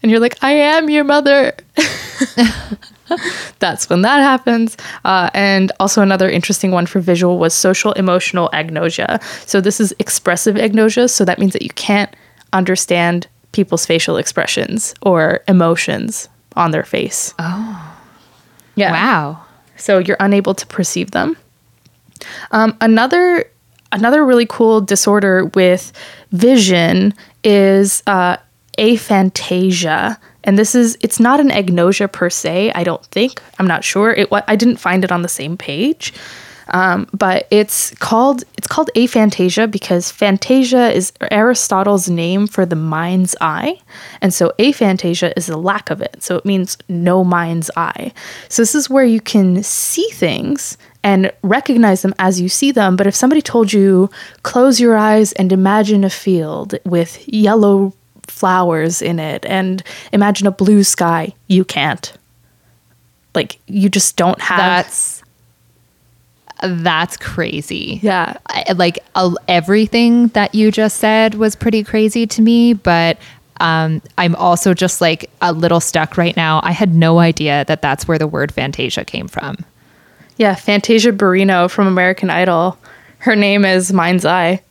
And 0.04 0.12
you're 0.12 0.20
like, 0.20 0.36
"I 0.40 0.52
am 0.52 0.88
your 0.88 1.02
mother." 1.02 1.52
that's 3.58 3.88
when 3.88 4.02
that 4.02 4.20
happens. 4.20 4.76
Uh, 5.04 5.30
and 5.34 5.72
also 5.80 6.02
another 6.02 6.28
interesting 6.28 6.70
one 6.70 6.86
for 6.86 7.00
visual 7.00 7.38
was 7.38 7.54
social 7.54 7.92
emotional 7.92 8.50
agnosia. 8.52 9.22
So 9.46 9.61
this 9.61 9.80
is 9.80 9.94
expressive 9.98 10.56
agnosia. 10.56 11.08
So 11.08 11.24
that 11.24 11.38
means 11.38 11.52
that 11.52 11.62
you 11.62 11.70
can't 11.70 12.14
understand 12.52 13.26
people's 13.52 13.86
facial 13.86 14.16
expressions 14.16 14.94
or 15.02 15.40
emotions 15.48 16.28
on 16.56 16.70
their 16.70 16.84
face. 16.84 17.34
Oh, 17.38 17.96
yeah. 18.74 18.92
Wow. 18.92 19.44
So 19.76 19.98
you're 19.98 20.16
unable 20.20 20.54
to 20.54 20.66
perceive 20.66 21.11
them. 21.11 21.36
Um, 22.52 22.76
another 22.80 23.50
another 23.92 24.24
really 24.24 24.46
cool 24.46 24.80
disorder 24.80 25.46
with 25.46 25.92
vision 26.32 27.14
is 27.42 28.02
uh, 28.06 28.36
aphantasia, 28.78 30.16
and 30.45 30.59
this 30.59 30.74
is 30.74 30.97
it's 31.01 31.20
not 31.20 31.41
an 31.41 31.51
agnosia 31.51 32.11
per 32.11 32.30
se. 32.30 32.72
I 32.74 32.84
don't 32.84 33.05
think. 33.07 33.43
I'm 33.59 33.66
not 33.66 33.84
sure. 33.84 34.12
It 34.12 34.28
I 34.32 34.57
didn't 34.57 34.76
find 34.76 35.05
it 35.05 35.12
on 35.12 35.22
the 35.22 35.28
same 35.28 35.57
page. 35.57 36.12
Um, 36.72 37.09
but 37.12 37.49
it's 37.51 37.95
called 37.97 38.45
it's 38.57 38.68
called 38.68 38.91
aphantasia 38.95 39.70
because 39.70 40.12
phantasia 40.12 40.93
is 40.93 41.12
Aristotle's 41.30 42.09
name 42.09 42.47
for 42.47 42.64
the 42.64 42.76
mind's 42.76 43.34
eye, 43.41 43.80
and 44.20 44.32
so 44.32 44.53
aphantasia 44.59 45.32
is 45.36 45.47
the 45.47 45.57
lack 45.57 45.91
of 45.91 46.01
it. 46.01 46.22
So 46.22 46.36
it 46.36 46.45
means 46.45 46.78
no 46.88 47.24
mind's 47.24 47.70
eye. 47.76 48.12
So 48.49 48.62
this 48.62 48.74
is 48.74 48.88
where 48.88 49.05
you 49.05 49.20
can 49.20 49.62
see 49.62 50.09
things 50.12 50.78
and 51.03 51.32
recognize 51.43 52.03
them 52.03 52.14
as 52.18 52.41
you 52.41 52.49
see 52.49 52.70
them. 52.70 52.97
But 52.97 53.07
if 53.07 53.14
somebody 53.14 53.43
told 53.43 53.72
you 53.72 54.11
close 54.43 54.78
your 54.78 54.97
eyes 54.97 55.32
and 55.32 55.53
imagine 55.53 56.05
a 56.05 56.11
field 56.11 56.74
with 56.84 57.26
yellow 57.26 57.95
flowers 58.30 59.02
in 59.02 59.18
it 59.18 59.44
and 59.44 59.82
imagine 60.12 60.46
a 60.46 60.50
blue 60.52 60.84
sky, 60.84 61.34
you 61.48 61.64
can't. 61.64 62.12
Like 63.34 63.58
you 63.66 63.88
just 63.88 64.16
don't 64.16 64.40
have 64.40 64.58
That's 64.58 65.22
that's 66.62 67.16
crazy. 67.16 68.00
yeah. 68.02 68.36
I, 68.48 68.72
like 68.72 68.98
uh, 69.14 69.34
everything 69.48 70.28
that 70.28 70.54
you 70.54 70.70
just 70.70 70.98
said 70.98 71.34
was 71.34 71.56
pretty 71.56 71.82
crazy 71.82 72.26
to 72.26 72.42
me, 72.42 72.74
but 72.74 73.18
um, 73.60 74.02
I'm 74.18 74.34
also 74.36 74.74
just 74.74 75.00
like 75.00 75.30
a 75.40 75.52
little 75.52 75.80
stuck 75.80 76.16
right 76.16 76.36
now. 76.36 76.60
I 76.62 76.72
had 76.72 76.94
no 76.94 77.18
idea 77.18 77.64
that 77.66 77.82
that's 77.82 78.06
where 78.08 78.18
the 78.18 78.26
word 78.26 78.52
Fantasia 78.52 79.04
came 79.04 79.28
from. 79.28 79.58
Yeah, 80.36 80.54
Fantasia 80.54 81.12
Barrino 81.12 81.70
from 81.70 81.86
American 81.86 82.30
Idol. 82.30 82.78
Her 83.18 83.36
name 83.36 83.64
is 83.64 83.92
Mind's 83.92 84.24
Eye. 84.24 84.62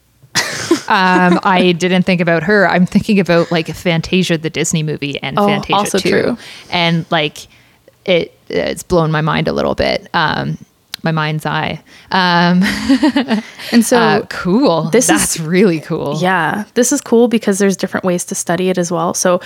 Um, 0.87 1.39
I 1.43 1.73
didn't 1.77 2.03
think 2.03 2.21
about 2.21 2.43
her. 2.43 2.67
I'm 2.67 2.85
thinking 2.85 3.19
about 3.19 3.51
like 3.51 3.67
Fantasia, 3.67 4.37
the 4.37 4.49
Disney 4.49 4.83
movie, 4.83 5.21
and 5.21 5.37
Oh, 5.37 5.45
Fantasia 5.47 5.75
also 5.77 5.99
2. 5.99 6.09
true. 6.09 6.37
And 6.71 7.05
like 7.11 7.47
it, 8.05 8.33
it's 8.49 8.83
blown 8.83 9.11
my 9.11 9.21
mind 9.21 9.47
a 9.47 9.53
little 9.53 9.75
bit. 9.75 10.07
Um, 10.13 10.57
my 11.03 11.11
mind's 11.11 11.45
eye. 11.45 11.81
Um, 12.11 12.61
And 13.71 13.85
so 13.85 13.97
uh, 13.97 14.25
cool. 14.29 14.89
this 14.89 15.05
is- 15.09 15.17
That's 15.17 15.39
really 15.39 15.79
cool. 15.79 16.17
Yeah, 16.19 16.63
this 16.73 16.91
is 16.91 17.01
cool 17.01 17.27
because 17.27 17.59
there's 17.59 17.77
different 17.77 18.03
ways 18.05 18.25
to 18.25 18.35
study 18.35 18.69
it 18.69 18.77
as 18.77 18.91
well. 18.91 19.13
So 19.13 19.39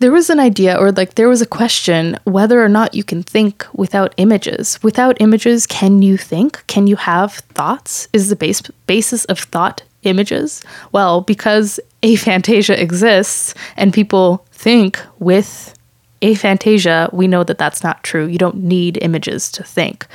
there 0.00 0.10
was 0.12 0.30
an 0.30 0.40
idea 0.40 0.76
or 0.78 0.90
like 0.92 1.14
there 1.16 1.28
was 1.28 1.42
a 1.42 1.46
question 1.46 2.16
whether 2.24 2.62
or 2.64 2.68
not 2.68 2.94
you 2.94 3.04
can 3.04 3.22
think 3.22 3.66
without 3.74 4.14
images. 4.16 4.78
Without 4.82 5.16
images, 5.20 5.66
can 5.66 6.00
you 6.02 6.16
think? 6.16 6.64
Can 6.66 6.86
you 6.86 6.96
have 6.96 7.34
thoughts? 7.54 8.08
Is 8.12 8.28
the 8.30 8.36
base 8.36 8.62
basis 8.86 9.24
of 9.26 9.38
thought 9.38 9.82
images? 10.02 10.62
Well, 10.92 11.22
because 11.22 11.80
aphantasia 12.02 12.78
exists 12.78 13.54
and 13.76 13.92
people 13.92 14.44
think 14.52 15.00
with 15.18 15.74
aphantasia, 16.22 17.12
we 17.12 17.26
know 17.26 17.44
that 17.44 17.58
that's 17.58 17.82
not 17.82 18.02
true. 18.04 18.26
You 18.26 18.38
don't 18.38 18.56
need 18.56 18.98
images 19.02 19.50
to 19.52 19.62
think. 19.62 20.06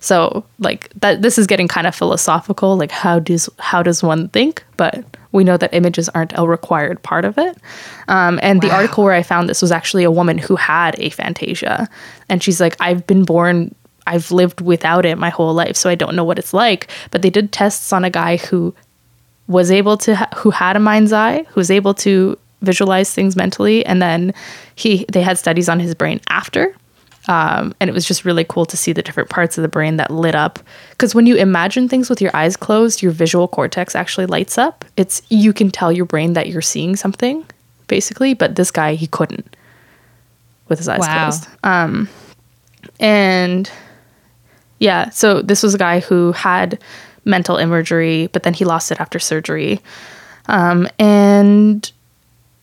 So, 0.00 0.44
like 0.58 0.90
that 1.00 1.22
this 1.22 1.38
is 1.38 1.46
getting 1.46 1.66
kind 1.66 1.86
of 1.86 1.94
philosophical, 1.94 2.76
like 2.76 2.90
how 2.90 3.18
does 3.18 3.48
how 3.58 3.82
does 3.82 4.02
one 4.02 4.28
think? 4.28 4.62
But 4.76 5.02
we 5.32 5.44
know 5.44 5.56
that 5.56 5.72
images 5.72 6.10
aren't 6.10 6.36
a 6.36 6.46
required 6.46 7.02
part 7.02 7.24
of 7.24 7.38
it. 7.38 7.56
Um, 8.08 8.38
and 8.42 8.60
the 8.60 8.70
article 8.70 9.02
where 9.02 9.14
I 9.14 9.22
found 9.22 9.48
this 9.48 9.62
was 9.62 9.72
actually 9.72 10.04
a 10.04 10.10
woman 10.10 10.36
who 10.36 10.56
had 10.56 10.94
aphantasia, 10.96 11.88
and 12.28 12.42
she's 12.42 12.60
like, 12.60 12.76
I've 12.80 13.06
been 13.06 13.24
born, 13.24 13.74
I've 14.06 14.30
lived 14.30 14.60
without 14.60 15.06
it 15.06 15.16
my 15.16 15.30
whole 15.30 15.54
life, 15.54 15.74
so 15.74 15.88
I 15.88 15.94
don't 15.94 16.14
know 16.14 16.24
what 16.24 16.38
it's 16.38 16.52
like. 16.52 16.88
But 17.10 17.22
they 17.22 17.30
did 17.30 17.50
tests 17.50 17.90
on 17.90 18.04
a 18.04 18.10
guy 18.10 18.36
who 18.36 18.74
was 19.46 19.70
able 19.70 19.96
to 19.98 20.16
ha- 20.16 20.28
who 20.36 20.50
had 20.50 20.76
a 20.76 20.80
mind's 20.80 21.12
eye 21.12 21.44
who 21.48 21.60
was 21.60 21.70
able 21.70 21.94
to 21.94 22.38
visualize 22.62 23.12
things 23.12 23.36
mentally 23.36 23.84
and 23.84 24.00
then 24.00 24.32
he 24.74 25.04
they 25.12 25.20
had 25.22 25.36
studies 25.38 25.68
on 25.68 25.78
his 25.80 25.94
brain 25.94 26.20
after. 26.30 26.74
Um, 27.26 27.74
and 27.80 27.88
it 27.88 27.94
was 27.94 28.04
just 28.04 28.26
really 28.26 28.44
cool 28.44 28.66
to 28.66 28.76
see 28.76 28.92
the 28.92 29.02
different 29.02 29.30
parts 29.30 29.56
of 29.56 29.62
the 29.62 29.68
brain 29.68 29.96
that 29.96 30.10
lit 30.10 30.34
up. 30.34 30.58
Because 30.90 31.14
when 31.14 31.24
you 31.26 31.36
imagine 31.36 31.88
things 31.88 32.10
with 32.10 32.20
your 32.20 32.34
eyes 32.36 32.54
closed 32.56 33.00
your 33.02 33.12
visual 33.12 33.48
cortex 33.48 33.94
actually 33.96 34.26
lights 34.26 34.58
up. 34.58 34.84
It's 34.98 35.22
you 35.30 35.52
can 35.54 35.70
tell 35.70 35.90
your 35.92 36.04
brain 36.04 36.34
that 36.34 36.48
you're 36.48 36.60
seeing 36.62 36.96
something 36.96 37.44
basically 37.86 38.32
but 38.34 38.56
this 38.56 38.70
guy 38.70 38.94
he 38.94 39.06
couldn't 39.06 39.56
with 40.68 40.78
his 40.78 40.88
eyes 40.88 41.00
Wow. 41.00 41.28
closed. 41.30 41.48
Um, 41.64 42.08
and 43.00 43.70
yeah, 44.78 45.10
so 45.10 45.40
this 45.42 45.62
was 45.62 45.74
a 45.74 45.78
guy 45.78 46.00
who 46.00 46.32
had 46.32 46.78
mental 47.24 47.56
imagery, 47.56 48.28
but 48.28 48.42
then 48.42 48.54
he 48.54 48.64
lost 48.64 48.92
it 48.92 49.00
after 49.00 49.18
surgery. 49.18 49.80
Um, 50.46 50.88
and 50.98 51.90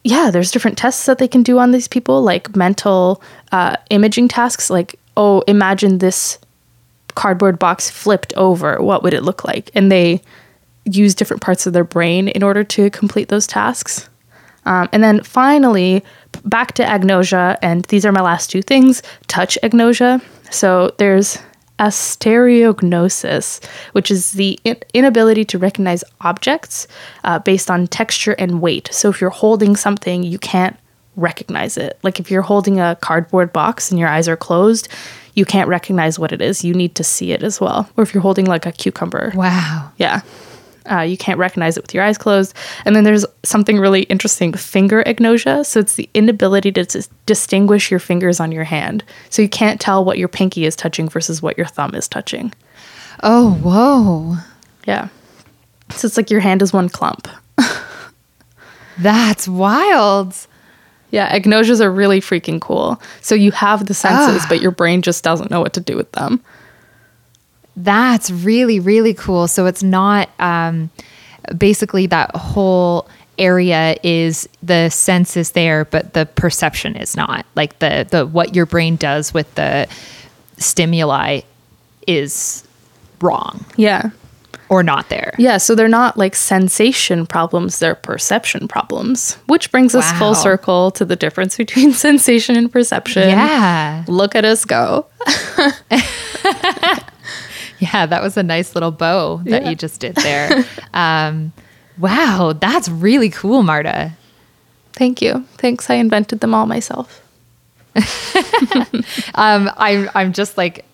yeah, 0.04 0.32
there's 0.32 0.52
different 0.52 0.78
tests 0.78 1.06
that 1.06 1.18
they 1.18 1.28
can 1.28 1.44
do 1.44 1.60
on 1.60 1.72
these 1.72 1.88
people, 1.88 2.22
like 2.22 2.56
mental 2.56 3.22
uh, 3.52 3.76
imaging 3.90 4.28
tasks, 4.28 4.70
like, 4.70 5.00
oh, 5.18 5.42
imagine 5.42 5.98
this 5.98 6.40
cardboard 7.16 7.60
box 7.60 7.90
flipped 7.90 8.34
over. 8.36 8.82
What 8.82 9.04
would 9.04 9.14
it 9.14 9.24
look 9.24 9.44
like? 9.44 9.70
And 9.76 9.92
they 9.92 10.22
use 10.86 11.14
different 11.14 11.42
parts 11.42 11.68
of 11.68 11.74
their 11.74 11.84
brain 11.84 12.28
in 12.30 12.42
order 12.42 12.64
to 12.64 12.90
complete 12.90 13.28
those 13.28 13.46
tasks. 13.46 14.10
Um, 14.66 14.90
and 14.92 15.04
then 15.04 15.24
finally, 15.24 16.04
back 16.46 16.74
to 16.74 16.84
agnosia, 16.84 17.58
and 17.62 17.84
these 17.86 18.06
are 18.06 18.12
my 18.12 18.22
last 18.22 18.50
two 18.50 18.62
things 18.62 19.02
touch 19.28 19.58
agnosia. 19.64 20.22
So 20.52 20.94
there's 20.98 21.40
astereognosis, 21.82 23.64
which 23.94 24.12
is 24.12 24.34
the 24.34 24.60
in- 24.64 24.78
inability 24.94 25.46
to 25.46 25.58
recognize 25.58 26.04
objects 26.22 26.88
uh, 27.24 27.40
based 27.40 27.70
on 27.72 27.88
texture 27.88 28.34
and 28.38 28.62
weight. 28.62 28.90
So 28.92 29.10
if 29.10 29.22
you're 29.22 29.30
holding 29.30 29.76
something, 29.76 30.24
you 30.24 30.40
can't 30.40 30.78
recognize 31.16 31.78
it. 31.78 32.00
Like 32.04 32.20
if 32.20 32.32
you're 32.32 32.42
holding 32.42 32.80
a 32.80 32.98
cardboard 33.02 33.52
box 33.52 33.92
and 33.92 34.00
your 34.00 34.10
eyes 34.10 34.28
are 34.28 34.38
closed, 34.38 34.88
you 35.34 35.46
can't 35.46 35.68
recognize 35.70 36.18
what 36.20 36.32
it 36.32 36.42
is. 36.42 36.64
You 36.64 36.74
need 36.74 36.96
to 36.96 37.04
see 37.04 37.32
it 37.32 37.44
as 37.44 37.60
well. 37.62 37.90
Or 37.98 38.04
if 38.04 38.14
you're 38.14 38.22
holding 38.22 38.46
like 38.46 38.66
a 38.66 38.72
cucumber, 38.72 39.32
Wow. 39.36 39.92
yeah. 39.98 40.22
Uh, 40.90 41.02
you 41.02 41.16
can't 41.18 41.38
recognize 41.38 41.78
it 41.78 41.84
with 41.84 41.94
your 41.94 42.04
eyes 42.04 42.18
closed. 42.18 42.56
And 42.86 42.96
then 42.96 43.04
there's 43.04 43.26
something 43.44 43.78
really 43.78 44.02
interesting 44.04 44.52
finger 44.54 45.04
agnosia. 45.06 45.64
So 45.66 45.80
it's 45.80 45.96
the 45.96 46.10
inability 46.14 46.72
to 46.72 46.84
dis- 46.86 47.10
distinguish 47.28 47.92
your 47.92 48.00
fingers 48.00 48.40
on 48.40 48.52
your 48.52 48.64
hand. 48.64 49.04
So 49.30 49.42
you 49.42 49.50
can't 49.50 49.80
tell 49.80 50.04
what 50.04 50.18
your 50.18 50.28
pinky 50.28 50.66
is 50.66 50.76
touching 50.76 51.08
versus 51.08 51.42
what 51.42 51.58
your 51.58 51.68
thumb 51.68 51.94
is 51.94 52.08
touching. 52.08 52.52
Oh, 53.22 53.54
whoa. 53.62 54.38
Yeah. 54.88 55.10
So 55.92 56.08
it's 56.08 56.18
like 56.18 56.32
your 56.32 56.40
hand 56.40 56.62
is 56.62 56.74
one 56.74 56.90
clump. 56.90 57.28
That's 58.98 59.48
wild. 59.48 60.36
Yeah, 61.12 61.38
agnosias 61.38 61.82
are 61.82 61.92
really 61.92 62.22
freaking 62.22 62.62
cool. 62.62 63.02
So 63.22 63.36
you 63.36 63.52
have 63.52 63.86
the 63.88 63.94
senses, 63.94 64.44
Ah. 64.44 64.46
but 64.50 64.62
your 64.62 64.72
brain 64.72 65.02
just 65.02 65.24
doesn't 65.24 65.52
know 65.52 65.60
what 65.60 65.74
to 65.74 65.80
do 65.82 65.96
with 65.98 66.12
them. 66.14 66.42
That's 67.84 68.30
really, 68.30 68.80
really 68.80 69.14
cool. 69.14 69.48
So 69.48 69.66
it's 69.66 69.84
not 69.84 70.30
um, 70.40 70.90
basically 71.58 72.06
that 72.08 72.36
whole 72.36 73.08
area 73.40 73.96
is 74.04 74.48
the 74.62 74.90
sense 74.90 75.36
is 75.36 75.52
there, 75.52 75.86
but 75.86 76.14
the 76.14 76.26
perception 76.26 76.96
is 76.96 77.18
not. 77.18 77.46
Like 77.56 77.80
the 77.80 78.08
the 78.10 78.26
what 78.26 78.56
your 78.56 78.66
brain 78.66 78.98
does 78.98 79.34
with 79.34 79.54
the 79.56 79.88
stimuli 80.58 81.42
is 82.08 82.64
wrong. 83.20 83.66
Yeah. 83.78 84.12
or 84.70 84.84
not 84.84 85.10
there. 85.10 85.34
Yeah, 85.38 85.58
so 85.58 85.76
they're 85.76 85.90
not 85.90 86.18
like 86.18 86.34
sensation 86.36 87.26
problems, 87.26 87.80
they're 87.80 87.96
perception 87.96 88.68
problems, 88.70 89.36
which 89.48 89.70
brings 89.72 89.96
us 89.96 90.10
full 90.14 90.34
circle 90.34 90.92
to 90.92 91.04
the 91.04 91.16
difference 91.18 91.58
between 91.58 91.92
sensation 92.08 92.56
and 92.56 92.72
perception. 92.72 93.28
Yeah. 93.28 94.06
Look 94.08 94.34
at 94.34 94.46
us 94.46 94.64
go. 94.64 95.08
Yeah, 97.94 98.06
that 98.06 98.22
was 98.22 98.38
a 98.38 98.44
nice 98.44 98.76
little 98.76 98.92
bow 98.92 99.42
that 99.46 99.64
Yeah. 99.64 99.70
you 99.72 99.76
just 99.76 100.00
did 100.00 100.16
there. 100.16 100.64
um, 100.94 101.52
wow, 101.98 102.54
that's 102.60 102.88
really 102.88 103.30
cool, 103.32 103.64
Marta. 103.64 104.12
Thank 104.94 105.22
you. 105.22 105.46
Thanks. 105.58 105.90
I 105.90 105.96
invented 105.96 106.42
them 106.42 106.54
all 106.54 106.68
myself. 106.68 107.22
Um, 109.36 109.70
I'm 109.78 110.10
I'm 110.14 110.34
just 110.34 110.58
like 110.58 110.86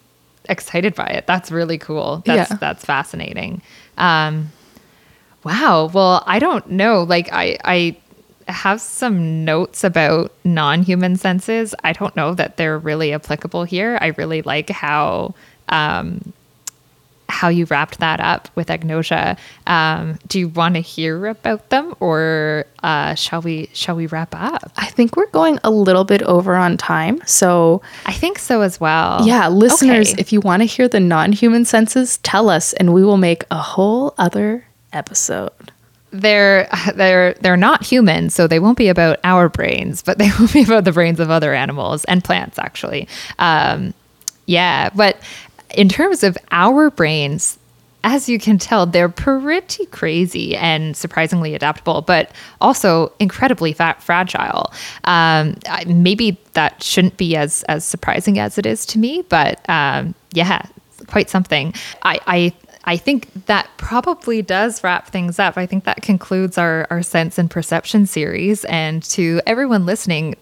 excited 0.49 0.95
by 0.95 1.07
it. 1.07 1.27
That's 1.27 1.51
really 1.51 1.77
cool. 1.77 2.23
That's 2.25 2.49
Yeah. 2.51 2.57
that's 2.57 2.85
fascinating. 2.85 3.61
Um, 3.97 4.51
wow. 5.43 5.89
Well, 5.93 6.23
I 6.25 6.39
don't 6.39 6.69
know. 6.71 7.03
Like 7.03 7.29
I 7.31 7.57
I 7.65 7.97
have 8.51 8.79
some 8.79 9.43
notes 9.43 9.83
about 9.83 10.31
non-human 10.45 11.17
senses. 11.17 11.75
I 11.83 11.91
don't 11.93 12.15
know 12.15 12.33
that 12.35 12.55
they're 12.57 12.77
really 12.79 13.13
applicable 13.13 13.65
here. 13.65 13.97
I 13.99 14.07
really 14.17 14.41
like 14.41 14.69
how 14.69 15.35
um, 15.69 16.31
how 17.29 17.49
you 17.49 17.65
wrapped 17.65 17.99
that 17.99 18.19
up 18.21 18.47
with 18.55 18.67
agnosia. 18.69 19.37
Um, 19.67 20.17
do 20.27 20.39
you 20.39 20.47
want 20.47 20.75
to 20.75 20.81
hear 20.81 21.27
about 21.27 21.69
them, 21.69 21.93
or 21.99 22.65
uh, 22.83 23.15
shall 23.15 23.41
we 23.41 23.69
shall 23.73 23.95
we 23.95 24.07
wrap 24.07 24.33
up? 24.33 24.71
I 24.77 24.85
think 24.87 25.17
we're 25.17 25.27
going 25.31 25.59
a 25.63 25.69
little 25.69 26.05
bit 26.05 26.21
over 26.23 26.55
on 26.55 26.77
time. 26.77 27.21
So, 27.25 27.81
I 28.05 28.13
think 28.13 28.39
so 28.39 28.61
as 28.61 28.79
well. 28.79 29.27
yeah, 29.27 29.49
listeners, 29.49 30.13
Okay. 30.13 30.21
if 30.21 30.31
you 30.31 30.39
want 30.39 30.61
to 30.61 30.65
hear 30.65 30.87
the 30.87 30.99
non 31.01 31.31
human 31.33 31.65
senses, 31.65 32.17
tell 32.19 32.49
us 32.49 32.73
and 32.73 32.93
we 32.93 33.03
will 33.03 33.17
make 33.17 33.43
a 33.51 33.57
whole 33.57 34.13
other 34.17 34.65
episode. 34.93 35.51
they're 36.11 36.69
they're 36.95 37.33
they're 37.41 37.57
not 37.57 37.83
human, 37.85 38.29
so 38.29 38.47
they 38.47 38.59
won't 38.59 38.77
be 38.77 38.87
about 38.87 39.19
our 39.25 39.49
brains, 39.49 40.01
but 40.01 40.17
they 40.17 40.29
will 40.39 40.47
be 40.47 40.63
about 40.63 40.85
the 40.85 40.93
brains 40.93 41.19
of 41.19 41.29
other 41.29 41.53
animals 41.53 42.05
and 42.05 42.23
plants, 42.23 42.57
actually. 42.57 43.07
Um, 43.37 43.93
yeah, 44.45 44.89
but 44.95 45.17
in 45.75 45.89
terms 45.89 46.23
of 46.23 46.37
our 46.51 46.89
brains, 46.89 47.57
as 48.03 48.29
you 48.29 48.39
can 48.39 48.57
tell, 48.57 48.85
they're 48.85 49.09
pretty 49.09 49.85
crazy 49.87 50.55
and 50.55 50.95
surprisingly 50.95 51.55
adaptable, 51.55 52.01
but 52.01 52.31
also 52.61 53.11
incredibly 53.19 53.73
fa- 53.73 53.97
fragile. 53.99 54.71
Um, 55.03 55.57
maybe 55.85 56.39
that 56.53 56.81
shouldn't 56.81 57.17
be 57.17 57.35
as 57.35 57.63
as 57.63 57.83
surprising 57.83 58.39
as 58.39 58.57
it 58.57 58.65
is 58.65 58.85
to 58.87 58.99
me, 58.99 59.23
but 59.23 59.67
um, 59.69 60.15
yeah, 60.33 60.65
quite 61.07 61.29
something. 61.29 61.73
I. 62.03 62.19
I 62.27 62.53
I 62.89 62.95
think 62.95 63.27
that 63.47 63.69
probably 63.75 64.41
does 64.41 64.81
wrap 64.81 65.09
things 65.09 65.39
up. 65.39 65.57
I 65.57 65.65
think 65.65 65.83
that 65.83 66.01
concludes 66.01 66.57
our, 66.57 66.87
our 66.89 67.03
sense 67.03 67.37
and 67.37 67.51
perception 67.51 68.05
series. 68.05 68.63
And 68.63 69.03
to 69.03 69.41
everyone 69.45 69.85
listening, 69.85 70.35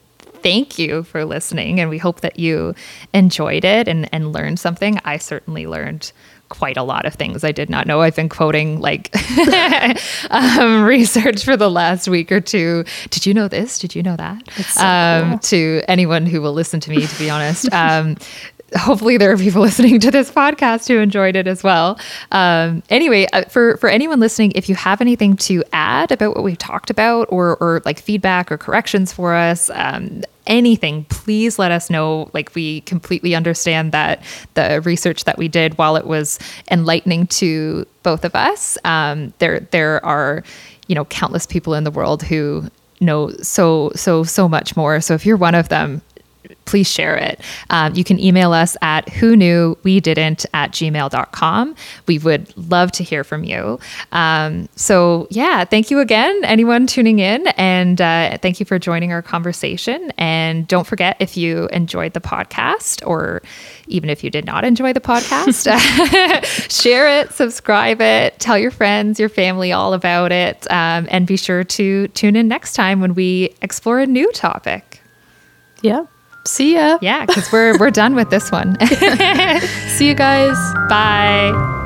thank 0.45 0.77
you 0.77 1.01
for 1.01 1.25
listening. 1.25 1.79
And 1.79 1.89
we 1.89 1.97
hope 1.97 2.21
that 2.21 2.37
you 2.37 2.75
enjoyed 3.15 3.65
it 3.65 3.87
and, 3.87 4.07
and 4.13 4.31
learned 4.31 4.59
something. 4.59 4.99
I 5.03 5.17
certainly 5.17 5.65
learned 5.65 6.11
quite 6.49 6.77
a 6.77 6.83
lot 6.83 7.07
of 7.07 7.15
things 7.15 7.43
I 7.43 7.51
did 7.51 7.67
not 7.67 7.87
know. 7.87 8.01
I've 8.01 8.15
been 8.15 8.29
quoting 8.29 8.79
like 8.79 9.09
um, 10.29 10.83
research 10.83 11.43
for 11.43 11.57
the 11.57 11.71
last 11.71 12.07
week 12.07 12.31
or 12.31 12.39
two. 12.39 12.85
Did 13.09 13.25
you 13.25 13.33
know 13.33 13.47
this? 13.47 13.79
Did 13.79 13.95
you 13.95 14.03
know 14.03 14.15
that? 14.17 14.47
so 14.51 14.85
um, 14.85 15.29
cool. 15.31 15.39
To 15.39 15.81
anyone 15.87 16.27
who 16.27 16.43
will 16.43 16.53
listen 16.53 16.79
to 16.81 16.91
me, 16.91 17.07
to 17.07 17.19
be 17.19 17.29
honest. 17.29 17.67
Um, 17.75 18.15
hopefully 18.75 19.17
there 19.17 19.31
are 19.31 19.37
people 19.37 19.61
listening 19.61 19.99
to 19.99 20.11
this 20.11 20.31
podcast 20.31 20.87
who 20.87 20.97
enjoyed 20.97 21.35
it 21.35 21.45
as 21.45 21.63
well. 21.63 21.99
Um, 22.31 22.83
anyway, 22.89 23.27
uh, 23.33 23.43
for 23.43 23.77
for 23.77 23.89
anyone 23.89 24.19
listening, 24.19 24.53
if 24.55 24.69
you 24.69 24.75
have 24.75 25.01
anything 25.01 25.35
to 25.37 25.63
add 25.73 26.11
about 26.11 26.35
what 26.35 26.43
we've 26.43 26.57
talked 26.57 26.89
about, 26.89 27.27
or 27.29 27.57
or 27.57 27.81
like 27.85 27.99
feedback 27.99 28.51
or 28.51 28.57
corrections 28.57 29.11
for 29.11 29.35
us. 29.35 29.69
Um, 29.73 30.21
anything 30.47 31.05
please 31.05 31.57
let 31.57 31.71
us 31.71 31.89
know. 31.89 32.29
Like 32.33 32.53
we 32.55 32.81
completely 32.81 33.35
understand 33.35 33.91
that 33.91 34.21
the 34.53 34.81
research 34.81 35.23
that 35.25 35.37
we 35.37 35.47
did 35.47 35.77
while 35.77 35.95
it 35.95 36.05
was 36.05 36.39
enlightening 36.71 37.27
to 37.27 37.85
both 38.03 38.23
of 38.23 38.35
us 38.35 38.77
um, 38.83 39.33
there 39.39 39.61
there 39.71 40.05
are 40.05 40.43
you 40.87 40.95
know 40.95 41.05
countless 41.05 41.45
people 41.45 41.73
in 41.73 41.83
the 41.83 41.91
world 41.91 42.21
who 42.23 42.69
know 43.01 43.29
so 43.41 43.91
so 43.95 44.23
so 44.23 44.47
much 44.47 44.75
more. 44.75 45.01
So 45.01 45.13
if 45.13 45.25
you're 45.25 45.37
one 45.37 45.55
of 45.55 45.69
them 45.69 46.01
please 46.65 46.89
share 46.89 47.15
it. 47.15 47.39
Um, 47.69 47.93
you 47.95 48.03
can 48.03 48.19
email 48.19 48.53
us 48.53 48.75
at 48.81 49.07
who 49.09 49.35
knew 49.35 49.77
we 49.83 49.99
didn't 49.99 50.45
at 50.53 50.71
gmail.com. 50.71 51.75
We 52.07 52.19
would 52.19 52.55
love 52.57 52.91
to 52.93 53.03
hear 53.03 53.23
from 53.23 53.43
you. 53.43 53.79
Um, 54.11 54.67
so, 54.75 55.27
yeah, 55.29 55.65
thank 55.65 55.91
you 55.91 55.99
again, 55.99 56.43
anyone 56.43 56.87
tuning 56.87 57.19
in. 57.19 57.47
And 57.57 58.01
uh, 58.01 58.37
thank 58.39 58.59
you 58.59 58.65
for 58.65 58.79
joining 58.79 59.11
our 59.11 59.21
conversation. 59.21 60.11
And 60.17 60.67
don't 60.67 60.87
forget 60.87 61.17
if 61.19 61.37
you 61.37 61.67
enjoyed 61.67 62.13
the 62.13 62.21
podcast, 62.21 63.05
or 63.05 63.41
even 63.87 64.09
if 64.09 64.23
you 64.23 64.29
did 64.29 64.45
not 64.45 64.63
enjoy 64.63 64.93
the 64.93 65.01
podcast, 65.01 65.65
share 66.81 67.21
it, 67.21 67.31
subscribe 67.31 68.01
it, 68.01 68.39
tell 68.39 68.57
your 68.57 68.71
friends, 68.71 69.19
your 69.19 69.29
family 69.29 69.71
all 69.71 69.93
about 69.93 70.31
it. 70.31 70.69
Um, 70.71 71.07
and 71.09 71.27
be 71.27 71.37
sure 71.37 71.63
to 71.63 72.07
tune 72.09 72.35
in 72.35 72.47
next 72.47 72.73
time 72.73 73.01
when 73.01 73.13
we 73.13 73.55
explore 73.61 73.99
a 73.99 74.07
new 74.07 74.31
topic. 74.31 75.01
Yeah. 75.81 76.05
See 76.45 76.73
ya. 76.75 76.97
Yeah, 77.01 77.25
because 77.25 77.51
we're 77.51 77.77
we're 77.77 77.91
done 77.91 78.15
with 78.15 78.29
this 78.29 78.51
one. 78.51 78.77
See 79.97 80.07
you 80.07 80.15
guys. 80.15 80.57
Bye. 80.89 81.84